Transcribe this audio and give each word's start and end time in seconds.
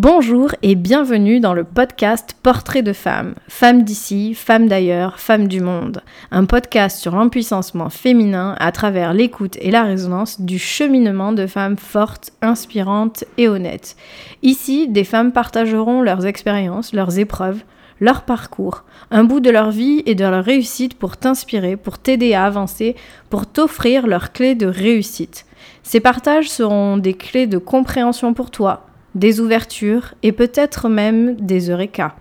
Bonjour 0.00 0.54
et 0.62 0.76
bienvenue 0.76 1.40
dans 1.40 1.54
le 1.54 1.64
podcast 1.64 2.36
Portrait 2.44 2.82
de 2.82 2.92
femmes, 2.92 3.34
femmes 3.48 3.82
d'ici, 3.82 4.32
femmes 4.32 4.68
d'ailleurs, 4.68 5.18
femmes 5.18 5.48
du 5.48 5.60
monde, 5.60 6.04
un 6.30 6.44
podcast 6.44 6.98
sur 6.98 7.16
l'empuissancement 7.16 7.90
féminin 7.90 8.54
à 8.60 8.70
travers 8.70 9.12
l'écoute 9.12 9.58
et 9.60 9.72
la 9.72 9.82
résonance 9.82 10.40
du 10.40 10.56
cheminement 10.60 11.32
de 11.32 11.48
femmes 11.48 11.76
fortes, 11.76 12.30
inspirantes 12.42 13.24
et 13.38 13.48
honnêtes. 13.48 13.96
Ici, 14.44 14.86
des 14.86 15.02
femmes 15.02 15.32
partageront 15.32 16.00
leurs 16.00 16.26
expériences, 16.26 16.92
leurs 16.92 17.18
épreuves, 17.18 17.64
leur 17.98 18.22
parcours, 18.22 18.84
un 19.10 19.24
bout 19.24 19.40
de 19.40 19.50
leur 19.50 19.72
vie 19.72 20.04
et 20.06 20.14
de 20.14 20.24
leur 20.24 20.44
réussite 20.44 20.96
pour 20.96 21.16
t'inspirer, 21.16 21.76
pour 21.76 21.98
t'aider 21.98 22.34
à 22.34 22.44
avancer, 22.44 22.94
pour 23.30 23.46
t'offrir 23.46 24.06
leurs 24.06 24.30
clés 24.30 24.54
de 24.54 24.68
réussite. 24.68 25.44
Ces 25.82 25.98
partages 25.98 26.48
seront 26.48 26.98
des 26.98 27.14
clés 27.14 27.48
de 27.48 27.58
compréhension 27.58 28.32
pour 28.32 28.52
toi, 28.52 28.87
des 29.14 29.40
ouvertures 29.40 30.14
et 30.22 30.32
peut-être 30.32 30.88
même 30.88 31.34
des 31.36 31.70
eureka. 31.70 32.14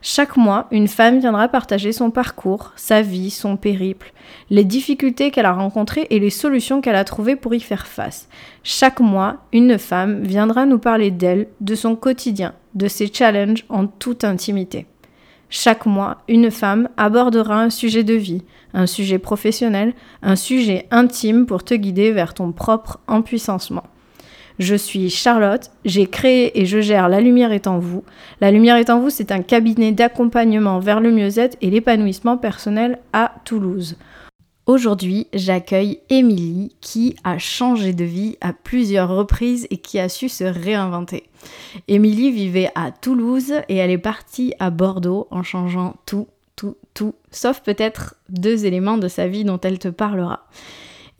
Chaque 0.00 0.36
mois, 0.36 0.68
une 0.70 0.86
femme 0.86 1.18
viendra 1.18 1.48
partager 1.48 1.92
son 1.92 2.10
parcours, 2.10 2.72
sa 2.76 3.02
vie, 3.02 3.30
son 3.30 3.56
périple, 3.56 4.12
les 4.48 4.64
difficultés 4.64 5.30
qu'elle 5.30 5.46
a 5.46 5.52
rencontrées 5.52 6.06
et 6.10 6.20
les 6.20 6.30
solutions 6.30 6.80
qu'elle 6.80 6.94
a 6.94 7.04
trouvées 7.04 7.34
pour 7.34 7.52
y 7.54 7.60
faire 7.60 7.86
face. 7.86 8.28
Chaque 8.62 9.00
mois, 9.00 9.38
une 9.52 9.76
femme 9.76 10.22
viendra 10.22 10.66
nous 10.66 10.78
parler 10.78 11.10
d'elle, 11.10 11.48
de 11.60 11.74
son 11.74 11.96
quotidien, 11.96 12.54
de 12.74 12.86
ses 12.86 13.12
challenges 13.12 13.64
en 13.68 13.86
toute 13.86 14.22
intimité. 14.22 14.86
Chaque 15.50 15.86
mois, 15.86 16.18
une 16.28 16.50
femme 16.50 16.88
abordera 16.96 17.60
un 17.60 17.70
sujet 17.70 18.04
de 18.04 18.14
vie, 18.14 18.44
un 18.74 18.86
sujet 18.86 19.18
professionnel, 19.18 19.94
un 20.22 20.36
sujet 20.36 20.86
intime 20.90 21.46
pour 21.46 21.64
te 21.64 21.74
guider 21.74 22.12
vers 22.12 22.34
ton 22.34 22.52
propre 22.52 23.00
empuissancement. 23.08 23.84
Je 24.58 24.74
suis 24.74 25.08
Charlotte, 25.08 25.70
j'ai 25.84 26.06
créé 26.06 26.60
et 26.60 26.66
je 26.66 26.80
gère 26.80 27.08
La 27.08 27.20
Lumière 27.20 27.52
est 27.52 27.68
en 27.68 27.78
vous. 27.78 28.02
La 28.40 28.50
Lumière 28.50 28.76
est 28.76 28.90
en 28.90 29.00
vous, 29.00 29.10
c'est 29.10 29.30
un 29.30 29.42
cabinet 29.42 29.92
d'accompagnement 29.92 30.80
vers 30.80 31.00
le 31.00 31.12
mieux-être 31.12 31.56
et 31.60 31.70
l'épanouissement 31.70 32.36
personnel 32.36 32.98
à 33.12 33.34
Toulouse. 33.44 33.96
Aujourd'hui, 34.66 35.28
j'accueille 35.32 36.00
Émilie 36.10 36.74
qui 36.80 37.16
a 37.22 37.38
changé 37.38 37.92
de 37.92 38.04
vie 38.04 38.36
à 38.40 38.52
plusieurs 38.52 39.08
reprises 39.08 39.68
et 39.70 39.78
qui 39.78 40.00
a 40.00 40.08
su 40.08 40.28
se 40.28 40.44
réinventer. 40.44 41.24
Émilie 41.86 42.32
vivait 42.32 42.70
à 42.74 42.90
Toulouse 42.90 43.54
et 43.68 43.76
elle 43.76 43.92
est 43.92 43.96
partie 43.96 44.54
à 44.58 44.70
Bordeaux 44.70 45.28
en 45.30 45.44
changeant 45.44 45.94
tout, 46.04 46.26
tout, 46.56 46.76
tout, 46.94 47.14
sauf 47.30 47.60
peut-être 47.60 48.16
deux 48.28 48.66
éléments 48.66 48.98
de 48.98 49.08
sa 49.08 49.28
vie 49.28 49.44
dont 49.44 49.60
elle 49.60 49.78
te 49.78 49.88
parlera. 49.88 50.48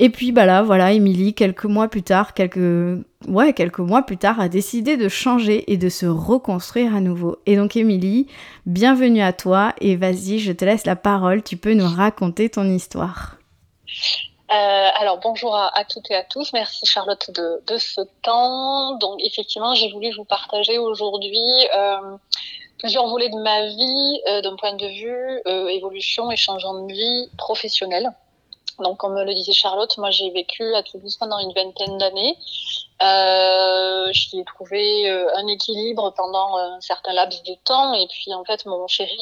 Et 0.01 0.11
puis 0.11 0.31
bah 0.31 0.47
là, 0.47 0.63
voilà, 0.63 0.93
Émilie, 0.93 1.35
quelques 1.35 1.65
mois 1.65 1.89
plus 1.89 2.05
tard, 2.05 2.33
quelques 2.33 3.03
ouais, 3.27 3.53
quelques 3.53 3.81
mois 3.81 4.03
plus 4.03 4.17
tard, 4.17 4.39
a 4.41 4.49
décidé 4.49 4.97
de 4.97 5.09
changer 5.09 5.73
et 5.73 5.77
de 5.77 5.89
se 5.89 6.07
reconstruire 6.07 6.95
à 6.95 7.01
nouveau. 7.01 7.39
Et 7.47 7.57
donc 7.57 7.75
Émilie, 7.75 8.29
bienvenue 8.65 9.23
à 9.23 9.33
toi 9.33 9.75
et 9.81 9.97
vas-y, 9.97 10.39
je 10.39 10.53
te 10.53 10.65
laisse 10.65 10.87
la 10.87 10.95
parole, 10.95 11.43
tu 11.43 11.57
peux 11.57 11.75
nous 11.75 11.89
raconter 11.89 12.49
ton 12.49 12.65
histoire. 12.71 13.39
Euh, 14.51 14.89
alors 15.01 15.19
bonjour 15.19 15.55
à, 15.55 15.85
toutes 15.85 16.11
et 16.11 16.15
à 16.15 16.23
tous, 16.23 16.53
merci 16.53 16.87
Charlotte 16.87 17.31
de, 17.33 17.79
ce 17.79 18.01
temps. 18.23 18.97
Donc 18.99 19.19
effectivement, 19.25 19.75
j'ai 19.75 19.91
voulu 19.91 20.13
vous 20.17 20.25
partager 20.25 20.79
aujourd'hui 20.79 21.41
euh, 21.77 22.17
plusieurs 22.79 23.09
volets 23.09 23.31
de 23.31 23.43
ma 23.43 23.67
vie 23.67 24.21
euh, 24.29 24.43
d'un 24.43 24.55
point 24.55 24.75
de 24.75 24.87
vue 24.87 25.71
évolution 25.71 26.31
et 26.31 26.37
changement 26.37 26.87
de 26.87 26.93
vie 26.93 27.29
professionnelle. 27.37 28.13
Donc, 28.79 28.99
comme 28.99 29.19
le 29.19 29.35
disait 29.35 29.53
Charlotte, 29.53 29.97
moi 29.99 30.11
j'ai 30.11 30.31
vécu 30.31 30.75
à 30.75 30.83
Toulouse 30.83 31.17
pendant 31.17 31.39
une 31.39 31.53
vingtaine 31.53 31.99
d'années. 31.99 32.37
Euh, 33.01 34.13
J'y 34.13 34.41
ai 34.41 34.45
trouvé 34.45 35.09
euh, 35.09 35.29
un 35.37 35.47
équilibre 35.47 36.13
pendant 36.17 36.57
un 36.57 36.81
certain 36.81 37.13
laps 37.13 37.43
de 37.45 37.55
temps. 37.65 37.95
Et 37.95 38.07
puis, 38.09 38.35
en 38.35 38.45
fait, 38.45 38.67
mon 38.67 38.87
chéri 38.89 39.19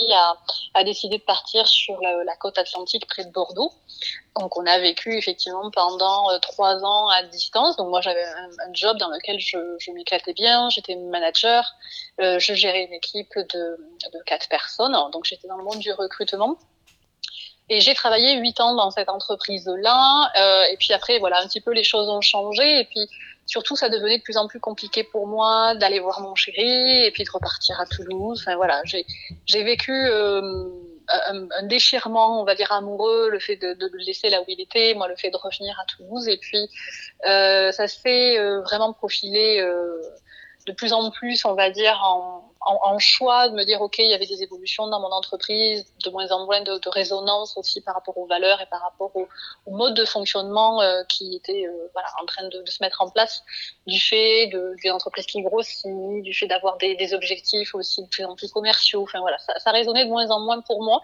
a, 0.74 0.84
décidé 0.84 1.18
de 1.18 1.22
partir 1.22 1.66
sur 1.66 2.00
la, 2.00 2.36
côte 2.36 2.58
atlantique 2.58 3.06
près 3.06 3.24
de 3.24 3.30
Bordeaux. 3.30 3.72
Donc, 4.38 4.56
on 4.56 4.66
a 4.66 4.78
vécu 4.78 5.16
effectivement 5.16 5.70
pendant 5.70 6.30
euh, 6.30 6.38
trois 6.38 6.84
ans 6.84 7.08
à 7.08 7.22
distance. 7.24 7.76
Donc, 7.76 7.88
moi, 7.88 8.00
j'avais 8.00 8.24
un, 8.24 8.72
job 8.72 8.96
dans 8.98 9.08
lequel 9.08 9.38
je, 9.40 9.90
m'éclatais 9.92 10.32
bien. 10.32 10.70
J'étais 10.70 10.96
manager. 10.96 11.74
Euh, 12.20 12.38
je 12.38 12.54
gérais 12.54 12.84
une 12.84 12.94
équipe 12.94 13.36
de 13.36 13.78
quatre 14.26 14.48
personnes. 14.48 14.96
Donc, 15.12 15.24
j'étais 15.24 15.48
dans 15.48 15.56
le 15.56 15.64
monde 15.64 15.78
du 15.78 15.92
recrutement. 15.92 16.56
Et 17.68 17.80
j'ai 17.80 17.94
travaillé 17.94 18.38
huit 18.38 18.60
ans 18.60 18.74
dans 18.74 18.90
cette 18.90 19.08
entreprise-là. 19.08 20.30
Euh, 20.38 20.64
et 20.70 20.76
puis 20.76 20.92
après, 20.92 21.18
voilà, 21.18 21.40
un 21.40 21.46
petit 21.46 21.60
peu 21.60 21.72
les 21.72 21.84
choses 21.84 22.08
ont 22.08 22.20
changé. 22.20 22.80
Et 22.80 22.84
puis 22.84 23.08
surtout, 23.46 23.76
ça 23.76 23.88
devenait 23.88 24.18
de 24.18 24.22
plus 24.22 24.36
en 24.36 24.46
plus 24.46 24.60
compliqué 24.60 25.02
pour 25.04 25.26
moi 25.26 25.74
d'aller 25.74 26.00
voir 26.00 26.20
mon 26.20 26.34
chéri 26.34 27.04
et 27.04 27.10
puis 27.10 27.24
de 27.24 27.30
repartir 27.30 27.80
à 27.80 27.86
Toulouse. 27.86 28.40
Enfin 28.40 28.56
voilà, 28.56 28.82
j'ai 28.84 29.62
vécu 29.64 29.92
euh, 29.92 30.40
un, 31.08 31.48
un, 31.50 31.62
déchirement, 31.64 32.40
on 32.40 32.44
va 32.44 32.54
dire 32.54 32.72
amoureux, 32.72 33.28
le 33.30 33.38
fait 33.38 33.56
de, 33.56 33.74
de, 33.74 33.88
le 33.92 33.98
laisser 33.98 34.30
là 34.30 34.40
où 34.40 34.44
il 34.48 34.60
était, 34.60 34.94
moi 34.94 35.08
le 35.08 35.16
fait 35.16 35.30
de 35.30 35.36
revenir 35.36 35.78
à 35.80 35.84
Toulouse. 35.84 36.28
Et 36.28 36.38
puis 36.38 36.68
euh, 37.26 37.72
ça 37.72 37.88
s'est 37.88 38.38
euh, 38.38 38.60
vraiment 38.62 38.92
profilé 38.92 39.60
euh, 39.60 40.00
de 40.66 40.72
plus 40.72 40.92
en 40.92 41.10
plus, 41.10 41.44
on 41.44 41.54
va 41.54 41.70
dire, 41.70 42.00
en, 42.04 42.45
en, 42.66 42.98
choix 42.98 43.48
de 43.48 43.54
me 43.54 43.64
dire, 43.64 43.80
OK, 43.80 43.98
il 43.98 44.10
y 44.10 44.14
avait 44.14 44.26
des 44.26 44.42
évolutions 44.42 44.88
dans 44.88 45.00
mon 45.00 45.10
entreprise, 45.12 45.86
de 46.04 46.10
moins 46.10 46.30
en 46.32 46.44
moins 46.44 46.62
de, 46.62 46.80
résonance 46.88 47.56
aussi 47.56 47.80
par 47.80 47.94
rapport 47.94 48.16
aux 48.18 48.26
valeurs 48.26 48.60
et 48.60 48.66
par 48.66 48.80
rapport 48.80 49.12
au, 49.14 49.28
mode 49.70 49.94
de 49.94 50.04
fonctionnement 50.04 50.80
euh, 50.80 51.02
qui 51.08 51.36
était 51.36 51.66
euh, 51.66 51.90
voilà, 51.92 52.08
en 52.20 52.26
train 52.26 52.48
de, 52.48 52.62
se 52.66 52.82
mettre 52.82 53.02
en 53.02 53.10
place 53.10 53.42
du 53.86 54.00
fait 54.00 54.48
de, 54.48 54.74
des 54.82 54.90
entreprises 54.90 55.26
qui 55.26 55.42
grossissent, 55.42 55.86
du 56.22 56.34
fait 56.34 56.46
d'avoir 56.46 56.76
des, 56.78 57.14
objectifs 57.14 57.74
aussi 57.74 58.02
de 58.02 58.08
plus 58.08 58.24
en 58.24 58.34
plus 58.34 58.50
commerciaux. 58.50 59.02
Enfin 59.02 59.20
voilà, 59.20 59.38
ça, 59.38 59.70
résonnait 59.70 60.04
de 60.04 60.10
moins 60.10 60.30
en 60.30 60.40
moins 60.40 60.60
pour 60.60 60.82
moi 60.82 61.00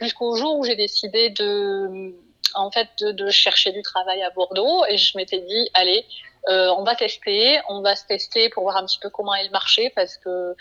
jusqu'au 0.00 0.36
jour 0.36 0.58
où 0.58 0.64
j'ai 0.64 0.76
décidé 0.76 1.30
de 1.30 2.14
en 2.54 2.70
fait 2.70 2.88
de, 3.00 3.30
chercher 3.30 3.72
du 3.72 3.82
travail 3.82 4.22
à 4.22 4.30
Bordeaux 4.30 4.84
et 4.86 4.96
je 4.96 5.16
m'étais 5.16 5.40
dit 5.40 5.70
allez 5.74 6.04
euh, 6.48 6.68
on 6.76 6.84
va 6.84 6.94
tester 6.94 7.58
on 7.68 7.80
va 7.82 7.96
se 7.96 8.06
tester 8.06 8.48
pour 8.50 8.64
voir 8.64 8.76
un 8.76 8.86
petit 8.86 8.98
peu 8.98 9.10
comment 9.10 9.34
est 9.34 9.44
le 9.44 9.50
marché 9.50 9.90
parce 9.94 10.16
que 10.16 10.54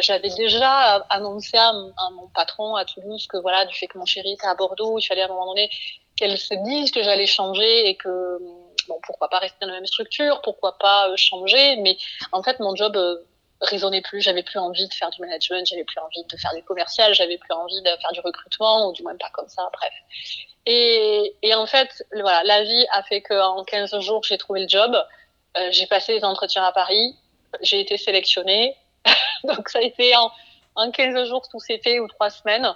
J'avais 0.00 0.30
déjà 0.36 1.04
annoncé 1.10 1.56
à, 1.56 1.72
mon 2.12 2.28
patron 2.34 2.76
à 2.76 2.84
Toulouse 2.84 3.26
que 3.26 3.38
voilà, 3.38 3.64
du 3.64 3.74
fait 3.74 3.86
que 3.86 3.98
mon 3.98 4.06
chéri 4.06 4.32
était 4.32 4.46
à 4.46 4.54
Bordeaux, 4.54 4.98
il 4.98 5.04
fallait 5.04 5.22
à 5.22 5.26
un 5.26 5.28
moment 5.28 5.46
donné 5.46 5.70
qu'elle 6.16 6.38
se 6.38 6.54
dise 6.54 6.90
que 6.90 7.02
j'allais 7.02 7.26
changer 7.26 7.88
et 7.88 7.96
que 7.96 8.38
bon 8.88 8.98
pourquoi 9.02 9.28
pas 9.28 9.38
rester 9.38 9.58
dans 9.60 9.68
la 9.68 9.74
même 9.74 9.86
structure, 9.86 10.40
pourquoi 10.42 10.78
pas 10.78 11.14
changer, 11.16 11.76
mais 11.76 11.96
en 12.32 12.42
fait 12.42 12.60
mon 12.60 12.76
job 12.76 12.96
résonnait 13.60 14.02
plus, 14.02 14.20
j'avais 14.20 14.42
plus 14.42 14.58
envie 14.58 14.86
de 14.86 14.94
faire 14.94 15.10
du 15.10 15.20
management, 15.20 15.66
j'avais 15.66 15.84
plus 15.84 15.98
envie 16.00 16.24
de 16.24 16.36
faire 16.36 16.52
des 16.54 16.62
commerciales, 16.62 17.14
j'avais 17.14 17.38
plus 17.38 17.52
envie 17.52 17.80
de 17.80 17.88
faire 18.00 18.12
du 18.12 18.20
recrutement 18.20 18.88
ou 18.88 18.92
du 18.92 19.02
moins 19.02 19.16
pas 19.16 19.30
comme 19.32 19.48
ça, 19.48 19.68
bref. 19.72 19.92
Et, 20.66 21.54
en 21.54 21.66
fait, 21.66 22.04
voilà, 22.12 22.42
la 22.44 22.64
vie 22.64 22.86
a 22.92 23.02
fait 23.04 23.22
qu'en 23.22 23.64
15 23.64 24.00
jours, 24.00 24.22
j'ai 24.24 24.36
trouvé 24.36 24.62
le 24.62 24.68
job, 24.68 24.96
euh, 25.56 25.68
j'ai 25.70 25.86
passé 25.86 26.14
les 26.14 26.24
entretiens 26.24 26.64
à 26.64 26.72
Paris, 26.72 27.16
j'ai 27.62 27.80
été 27.80 27.96
sélectionnée, 27.96 28.76
donc 29.44 29.68
ça 29.68 29.78
a 29.78 29.82
été 29.82 30.14
en, 30.16 30.30
en 30.74 30.90
15 30.90 31.28
jours 31.28 31.48
tout 31.48 31.60
s'est 31.60 31.80
fait 31.82 32.00
ou 32.00 32.08
trois 32.08 32.30
semaines. 32.30 32.74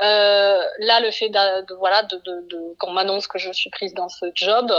Euh, 0.00 0.62
là, 0.78 1.00
le 1.00 1.10
fait 1.10 1.28
de, 1.28 1.74
voilà, 1.74 2.02
de, 2.04 2.16
de, 2.18 2.46
de 2.48 2.74
qu'on 2.78 2.90
m'annonce 2.90 3.26
que 3.26 3.38
je 3.38 3.50
suis 3.52 3.70
prise 3.70 3.94
dans 3.94 4.08
ce 4.08 4.26
job, 4.34 4.72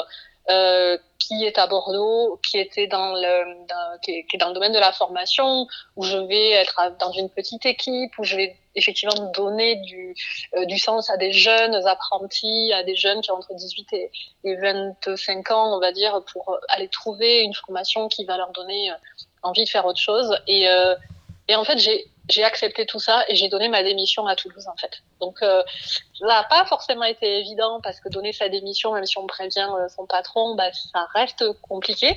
euh, 0.52 0.98
qui 1.20 1.46
est 1.46 1.58
à 1.58 1.68
Bordeaux, 1.68 2.40
qui 2.44 2.58
était 2.58 2.88
dans 2.88 3.14
le, 3.14 4.00
qui, 4.02 4.12
est, 4.12 4.38
dans 4.38 4.48
le 4.48 4.54
domaine 4.54 4.72
de 4.72 4.80
la 4.80 4.92
formation, 4.92 5.68
où 5.96 6.04
je 6.04 6.18
vais 6.18 6.52
être 6.52 6.80
dans 7.00 7.12
une 7.12 7.30
petite 7.30 7.66
équipe, 7.66 8.18
où 8.18 8.24
je 8.24 8.36
vais 8.36 8.56
effectivement 8.76 9.32
donner 9.34 9.76
du, 9.78 10.16
euh, 10.56 10.66
du 10.66 10.80
sens 10.80 11.10
à 11.10 11.18
des 11.18 11.32
jeunes 11.32 11.76
apprentis, 11.88 12.72
à 12.74 12.84
des 12.84 12.96
jeunes 12.96 13.22
qui 13.22 13.32
ont 13.32 13.36
entre 13.36 13.54
18 13.54 13.94
et, 13.94 14.12
et 14.46 14.56
25 14.56 15.52
ans, 15.52 15.76
on 15.76 15.80
va 15.80 15.92
dire, 15.92 16.24
pour 16.32 16.58
aller 16.70 16.88
trouver 16.88 17.42
une 17.42 17.54
formation 17.54 18.08
qui 18.08 18.26
va 18.26 18.38
leur 18.38 18.52
donner 18.52 18.92
envie 19.44 19.66
de 19.66 19.70
faire 19.70 19.86
autre 19.86 20.00
chose. 20.00 20.36
Et, 20.48 20.68
et 21.50 21.56
en 21.56 21.64
fait, 21.64 21.80
j'ai 21.80 22.44
accepté 22.44 22.86
tout 22.86 23.00
ça 23.00 23.26
et 23.28 23.34
j'ai 23.34 23.50
donné 23.50 23.70
ma 23.70 23.82
démission 23.82 24.28
à 24.28 24.36
Toulouse 24.36 24.68
en 24.68 24.78
fait. 24.78 25.02
Donc 25.20 25.42
euh, 25.42 25.64
ça 26.20 26.28
n'a 26.28 26.44
pas 26.44 26.64
forcément 26.66 27.06
été 27.06 27.40
évident 27.40 27.82
parce 27.82 28.00
que 28.00 28.08
donner 28.08 28.34
sa 28.34 28.50
démission, 28.50 28.94
même 28.94 29.08
si 29.08 29.18
on 29.18 29.26
prévient 29.26 29.68
euh, 29.76 29.90
son 29.90 30.06
patron, 30.06 30.54
bah, 30.54 30.72
ça 30.72 31.08
reste 31.16 31.44
compliqué 31.64 32.16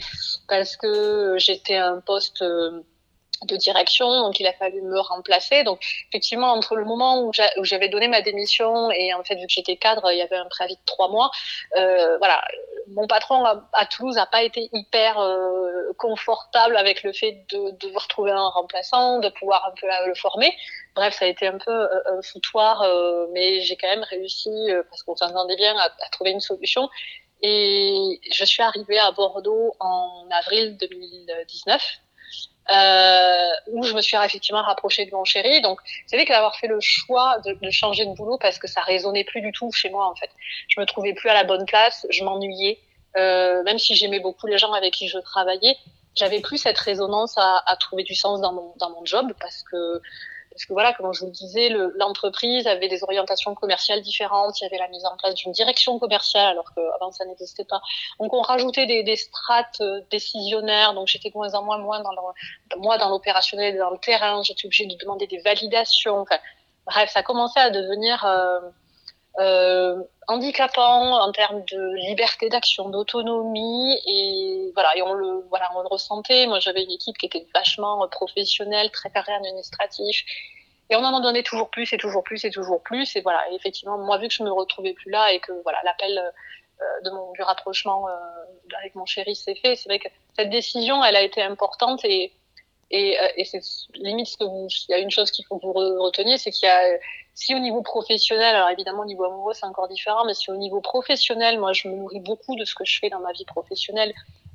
parce 0.48 0.76
que 0.76 1.36
j'étais 1.38 1.78
un 1.78 2.00
poste 2.00 2.42
euh, 2.42 2.82
de 3.44 3.56
direction, 3.56 4.08
donc 4.22 4.38
il 4.40 4.46
a 4.46 4.52
fallu 4.52 4.82
me 4.82 5.00
remplacer. 5.00 5.64
Donc 5.64 5.80
effectivement, 6.08 6.52
entre 6.52 6.76
le 6.76 6.84
moment 6.84 7.22
où 7.22 7.32
j'avais 7.62 7.88
donné 7.88 8.08
ma 8.08 8.22
démission 8.22 8.90
et 8.90 9.14
en 9.14 9.24
fait 9.24 9.36
vu 9.36 9.46
que 9.46 9.52
j'étais 9.52 9.76
cadre, 9.76 10.10
il 10.12 10.18
y 10.18 10.22
avait 10.22 10.36
un 10.36 10.46
préavis 10.46 10.76
de 10.76 10.80
trois 10.86 11.08
mois. 11.08 11.30
Euh, 11.76 12.18
voilà, 12.18 12.42
mon 12.88 13.06
patron 13.06 13.44
à, 13.44 13.86
Toulouse 13.86 14.16
n'a 14.16 14.26
pas 14.26 14.42
été 14.42 14.68
hyper 14.72 15.18
euh, 15.18 15.92
confortable 15.98 16.76
avec 16.76 17.02
le 17.02 17.12
fait 17.12 17.44
de, 17.50 17.70
de 17.70 17.86
devoir 17.86 18.08
trouver 18.08 18.32
un 18.32 18.48
remplaçant, 18.48 19.18
de 19.18 19.28
pouvoir 19.28 19.66
un 19.66 19.74
peu 19.80 19.86
le 20.06 20.14
former. 20.14 20.54
Bref, 20.94 21.14
ça 21.18 21.24
a 21.24 21.28
été 21.28 21.46
un 21.46 21.58
peu 21.58 21.70
euh, 21.70 22.18
un 22.18 22.22
foutoir, 22.22 22.82
euh, 22.82 23.26
mais 23.32 23.60
j'ai 23.62 23.76
quand 23.76 23.88
même 23.88 24.04
réussi 24.04 24.50
parce 24.90 25.02
qu'on 25.02 25.16
s'entendait 25.16 25.56
bien 25.56 25.76
à, 25.76 25.84
à 25.84 26.08
trouver 26.10 26.30
une 26.30 26.40
solution. 26.40 26.88
Et 27.42 28.20
je 28.30 28.44
suis 28.44 28.62
arrivée 28.62 28.98
à 28.98 29.10
Bordeaux 29.10 29.74
en 29.80 30.28
avril 30.30 30.76
2019 30.76 31.82
euh, 32.70 33.48
où 33.72 33.82
je 33.82 33.92
me 33.92 34.00
suis 34.00 34.16
effectivement 34.16 34.62
rapprochée 34.62 35.04
de 35.06 35.10
mon 35.10 35.24
chéri. 35.24 35.60
Donc, 35.62 35.80
c'est 36.06 36.16
vrai 36.16 36.24
qu'avoir 36.24 36.54
fait 36.56 36.68
le 36.68 36.78
choix 36.80 37.38
de, 37.44 37.54
de, 37.54 37.70
changer 37.70 38.06
de 38.06 38.14
boulot 38.14 38.38
parce 38.38 38.58
que 38.58 38.68
ça 38.68 38.82
résonnait 38.82 39.24
plus 39.24 39.40
du 39.40 39.52
tout 39.52 39.70
chez 39.72 39.90
moi, 39.90 40.08
en 40.08 40.14
fait. 40.14 40.30
Je 40.68 40.80
me 40.80 40.86
trouvais 40.86 41.12
plus 41.12 41.28
à 41.28 41.34
la 41.34 41.44
bonne 41.44 41.66
place, 41.66 42.06
je 42.10 42.22
m'ennuyais. 42.24 42.78
Euh, 43.16 43.62
même 43.64 43.78
si 43.78 43.94
j'aimais 43.94 44.20
beaucoup 44.20 44.46
les 44.46 44.58
gens 44.58 44.72
avec 44.72 44.94
qui 44.94 45.08
je 45.08 45.18
travaillais, 45.18 45.76
j'avais 46.14 46.40
plus 46.40 46.58
cette 46.58 46.78
résonance 46.78 47.36
à, 47.36 47.62
à, 47.66 47.76
trouver 47.76 48.04
du 48.04 48.14
sens 48.14 48.40
dans 48.40 48.52
mon, 48.52 48.74
dans 48.78 48.90
mon 48.90 49.04
job 49.04 49.32
parce 49.40 49.62
que 49.70 50.00
parce 50.52 50.64
que 50.64 50.72
voilà, 50.72 50.92
comme 50.92 51.12
je 51.12 51.20
vous 51.20 51.26
le 51.26 51.32
disais, 51.32 51.68
l'entreprise 51.96 52.66
avait 52.66 52.88
des 52.88 53.02
orientations 53.02 53.54
commerciales 53.54 54.02
différentes. 54.02 54.60
Il 54.60 54.64
y 54.64 54.66
avait 54.66 54.78
la 54.78 54.88
mise 54.88 55.04
en 55.04 55.16
place 55.16 55.34
d'une 55.34 55.52
direction 55.52 55.98
commerciale, 55.98 56.48
alors 56.52 56.72
qu'avant 56.74 57.10
ça 57.12 57.24
n'existait 57.24 57.64
pas. 57.64 57.80
Donc 58.20 58.32
on 58.32 58.42
rajoutait 58.42 58.86
des, 58.86 59.02
des 59.02 59.16
strates 59.16 59.80
euh, 59.80 60.00
décisionnaires. 60.10 60.94
Donc 60.94 61.08
j'étais 61.08 61.30
de 61.30 61.34
moins 61.34 61.54
en 61.54 61.62
moins, 61.62 61.78
moins 61.78 62.00
dans 62.00 62.12
le, 62.12 62.78
moi 62.78 62.98
dans 62.98 63.08
l'opérationnel, 63.08 63.78
dans 63.78 63.90
le 63.90 63.98
terrain. 63.98 64.42
J'étais 64.42 64.66
obligée 64.66 64.86
de 64.86 64.96
demander 64.96 65.26
des 65.26 65.38
validations. 65.38 66.20
Enfin, 66.20 66.38
bref, 66.86 67.10
ça 67.10 67.22
commençait 67.22 67.60
à 67.60 67.70
devenir 67.70 68.24
euh, 68.24 68.60
handicapant 70.28 71.20
en 71.20 71.32
termes 71.32 71.64
de 71.64 71.94
liberté 72.06 72.48
d'action, 72.48 72.90
d'autonomie 72.90 73.98
et 74.06 74.70
voilà 74.74 74.96
et 74.96 75.02
on 75.02 75.14
le 75.14 75.44
voilà 75.48 75.68
on 75.76 75.82
le 75.82 75.88
ressentait. 75.88 76.46
Moi 76.46 76.60
j'avais 76.60 76.84
une 76.84 76.90
équipe 76.90 77.18
qui 77.18 77.26
était 77.26 77.46
vachement 77.54 78.06
professionnelle, 78.08 78.90
très 78.90 79.10
carré 79.10 79.32
administratif 79.32 80.24
et 80.90 80.96
on 80.96 81.04
en 81.04 81.20
donnait 81.20 81.42
toujours 81.42 81.70
plus 81.70 81.92
et 81.92 81.96
toujours 81.96 82.22
plus 82.22 82.44
et 82.44 82.50
toujours 82.50 82.82
plus 82.82 83.16
et 83.16 83.22
voilà 83.22 83.50
et 83.50 83.54
effectivement 83.54 83.98
moi 83.98 84.18
vu 84.18 84.28
que 84.28 84.34
je 84.34 84.42
me 84.42 84.52
retrouvais 84.52 84.92
plus 84.92 85.10
là 85.10 85.32
et 85.32 85.40
que 85.40 85.52
voilà 85.62 85.78
l'appel 85.84 86.18
euh, 86.18 87.00
de 87.04 87.10
mon 87.10 87.32
du 87.32 87.42
rapprochement 87.42 88.08
euh, 88.08 88.12
avec 88.78 88.94
mon 88.94 89.06
chéri 89.06 89.34
s'est 89.34 89.54
fait, 89.54 89.76
c'est 89.76 89.88
vrai 89.88 89.98
que 89.98 90.08
cette 90.36 90.50
décision 90.50 91.04
elle 91.04 91.16
a 91.16 91.22
été 91.22 91.42
importante 91.42 92.04
et 92.04 92.32
et, 92.90 93.18
euh, 93.18 93.28
et 93.36 93.44
c'est 93.46 93.62
limite 93.94 94.26
ce 94.26 94.36
que 94.36 94.44
vous, 94.44 94.68
il 94.88 94.92
y 94.92 94.94
a 94.94 94.98
une 94.98 95.10
chose 95.10 95.30
qu'il 95.30 95.46
faut 95.46 95.58
que 95.58 95.64
vous 95.64 95.72
reteniez, 95.72 96.36
c'est 96.36 96.50
qu'il 96.50 96.68
y 96.68 96.70
a, 96.70 96.98
si 97.34 97.54
au 97.54 97.58
niveau 97.58 97.82
professionnel, 97.82 98.54
alors 98.54 98.68
évidemment 98.70 99.02
au 99.02 99.06
niveau 99.06 99.24
amoureux 99.24 99.54
c'est 99.54 99.66
encore 99.66 99.88
différent, 99.88 100.24
mais 100.26 100.34
si 100.34 100.50
au 100.50 100.56
niveau 100.56 100.80
professionnel, 100.80 101.58
moi 101.58 101.72
je 101.72 101.88
me 101.88 101.96
nourris 101.96 102.20
beaucoup 102.20 102.56
de 102.56 102.64
ce 102.64 102.74
que 102.74 102.84
je 102.84 102.98
fais 102.98 103.08
dans 103.08 103.20
ma 103.20 103.32
vie 103.32 103.44
professionnelle, 103.44 104.12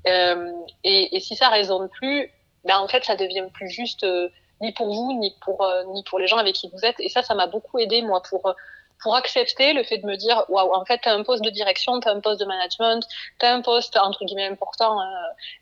euh, 0.08 0.52
et, 0.84 1.20
si 1.20 1.36
ça 1.36 1.50
résonne 1.50 1.90
plus, 1.90 2.32
ben 2.64 2.78
en 2.78 2.88
fait 2.88 3.04
ça 3.04 3.16
devient 3.16 3.46
plus 3.54 3.70
juste 3.70 4.04
euh, 4.04 4.30
ni 4.62 4.72
pour 4.74 4.94
vous 4.94 5.14
ni 5.14 5.36
pour 5.42 5.64
euh, 5.64 5.84
ni 5.94 6.04
pour 6.04 6.20
les 6.20 6.28
gens 6.28 6.38
avec 6.38 6.56
qui 6.56 6.70
vous 6.72 6.86
êtes, 6.86 7.00
et 7.00 7.10
ça 7.10 7.24
ça 7.24 7.34
m'a 7.34 7.48
beaucoup 7.48 7.80
aidé 7.80 8.02
moi 8.02 8.22
pour 8.22 8.54
pour 9.02 9.16
accepter 9.16 9.74
le 9.74 9.84
fait 9.84 10.00
de 10.00 10.08
me 10.08 10.16
dire 10.16 10.44
waouh 10.50 10.74
en 10.74 10.86
fait 10.86 11.00
tu 11.02 11.10
as 11.10 11.14
un 11.14 11.24
poste 11.24 11.44
de 11.44 11.50
direction 11.50 12.00
tu 12.00 12.08
as 12.08 12.12
un 12.12 12.20
poste 12.20 12.40
de 12.40 12.46
management 12.46 13.08
tu 13.40 13.46
as 13.46 13.54
un 13.54 13.62
poste 13.62 13.96
entre 13.96 14.26
guillemets 14.26 14.48
important 14.48 14.98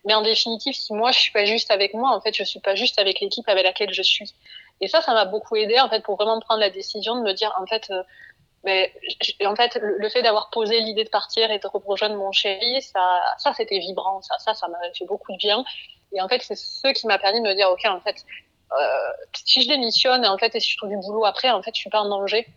mais 0.05 0.13
en 0.13 0.21
définitive 0.21 0.73
si 0.73 0.93
moi 0.93 1.11
je 1.11 1.19
suis 1.19 1.33
pas 1.33 1.43
juste 1.43 1.69
avec 1.69 1.93
moi 1.93 2.11
en 2.15 2.21
fait 2.21 2.33
je 2.33 2.43
suis 2.43 2.61
pas 2.61 2.75
juste 2.75 2.97
avec 2.97 3.19
l'équipe 3.19 3.47
avec 3.49 3.65
laquelle 3.65 3.93
je 3.93 4.03
suis 4.03 4.33
et 4.81 4.87
ça 4.87 5.01
ça 5.01 5.13
m'a 5.13 5.25
beaucoup 5.25 5.55
aidé 5.55 5.79
en 5.79 5.89
fait 5.89 6.01
pour 6.01 6.15
vraiment 6.15 6.39
prendre 6.39 6.59
la 6.59 6.69
décision 6.69 7.15
de 7.15 7.21
me 7.21 7.33
dire 7.33 7.53
en 7.59 7.65
fait 7.65 7.89
euh, 7.91 8.03
mais 8.63 8.93
en 9.45 9.55
fait 9.55 9.77
le, 9.81 10.09
fait 10.09 10.23
d'avoir 10.23 10.49
posé 10.49 10.79
l'idée 10.79 11.03
de 11.03 11.09
partir 11.09 11.51
et 11.51 11.59
de 11.59 11.67
rejoindre 11.67 12.15
mon 12.15 12.31
chéri 12.31 12.81
ça 12.81 13.21
ça 13.37 13.53
c'était 13.53 13.79
vibrant 13.79 14.21
ça 14.21 14.37
ça 14.39 14.53
ça 14.53 14.67
m'a 14.67 14.77
fait 14.97 15.05
beaucoup 15.05 15.31
de 15.31 15.37
bien. 15.37 15.63
Et 16.13 16.21
en 16.21 16.27
fait 16.27 16.41
c'est 16.41 16.55
ce 16.55 16.87
qui 16.93 17.07
m'a 17.07 17.19
permis 17.19 17.41
de 17.41 17.47
me 17.47 17.53
dire 17.53 17.69
ok 17.69 17.85
en 17.85 17.99
fait 18.01 18.25
euh, 18.71 19.11
si 19.33 19.61
je 19.61 19.67
démissionne 19.67 20.25
en 20.25 20.37
fait 20.37 20.55
et 20.55 20.59
si 20.59 20.71
je 20.71 20.77
trouve 20.77 20.89
du 20.89 20.97
boulot 20.97 21.25
après 21.25 21.51
en 21.51 21.61
fait 21.61 21.73
je 21.75 21.79
suis 21.79 21.89
pas 21.89 22.01
en 22.01 22.09
danger 22.09 22.47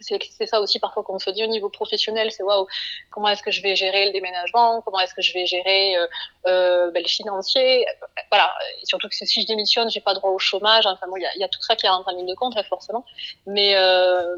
c'est 0.00 0.46
ça 0.46 0.60
aussi 0.60 0.78
parfois 0.78 1.02
qu'on 1.02 1.18
se 1.18 1.30
dit 1.30 1.44
au 1.44 1.48
niveau 1.48 1.68
professionnel, 1.68 2.30
c'est 2.30 2.42
waouh, 2.42 2.66
comment 3.10 3.28
est-ce 3.28 3.42
que 3.42 3.50
je 3.50 3.62
vais 3.62 3.76
gérer 3.76 4.06
le 4.06 4.12
déménagement, 4.12 4.80
comment 4.82 5.00
est-ce 5.00 5.14
que 5.14 5.22
je 5.22 5.32
vais 5.32 5.46
gérer 5.46 5.96
euh, 5.96 6.06
euh, 6.46 6.90
ben, 6.90 7.02
le 7.02 7.08
financier, 7.08 7.86
voilà. 8.30 8.52
Et 8.82 8.86
surtout 8.86 9.08
que 9.08 9.14
si 9.14 9.42
je 9.42 9.46
démissionne, 9.46 9.90
j'ai 9.90 10.00
pas 10.00 10.14
droit 10.14 10.30
au 10.30 10.38
chômage. 10.38 10.86
Enfin 10.86 11.06
bon, 11.08 11.16
il 11.16 11.40
y 11.40 11.44
a, 11.44 11.48
tout 11.48 11.62
ça 11.62 11.76
qui 11.76 11.88
rentre 11.88 12.08
en 12.08 12.16
ligne 12.16 12.26
de 12.26 12.34
compte, 12.34 12.54
forcément. 12.68 13.04
Mais 13.46 13.76
euh, 13.76 14.36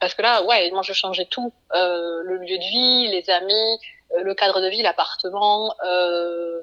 parce 0.00 0.14
que 0.14 0.22
là, 0.22 0.42
ouais, 0.44 0.70
moi 0.70 0.82
je 0.82 0.92
changeais 0.92 1.26
tout, 1.26 1.52
euh, 1.74 2.22
le 2.22 2.36
lieu 2.38 2.58
de 2.58 2.62
vie, 2.62 3.08
les 3.08 3.28
amis, 3.30 3.78
euh, 4.12 4.22
le 4.22 4.34
cadre 4.34 4.60
de 4.60 4.68
vie, 4.68 4.82
l'appartement, 4.82 5.74
euh, 5.84 6.62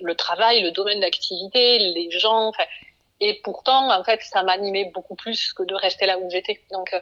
le 0.00 0.14
travail, 0.14 0.62
le 0.62 0.70
domaine 0.70 1.00
d'activité, 1.00 1.78
les 1.78 2.10
gens. 2.10 2.52
Et 3.20 3.40
pourtant, 3.42 3.90
en 3.90 4.04
fait, 4.04 4.20
ça 4.22 4.42
m'animait 4.42 4.90
beaucoup 4.94 5.14
plus 5.14 5.52
que 5.52 5.62
de 5.62 5.74
rester 5.74 6.06
là 6.06 6.18
où 6.18 6.28
j'étais. 6.30 6.60
Donc 6.72 6.94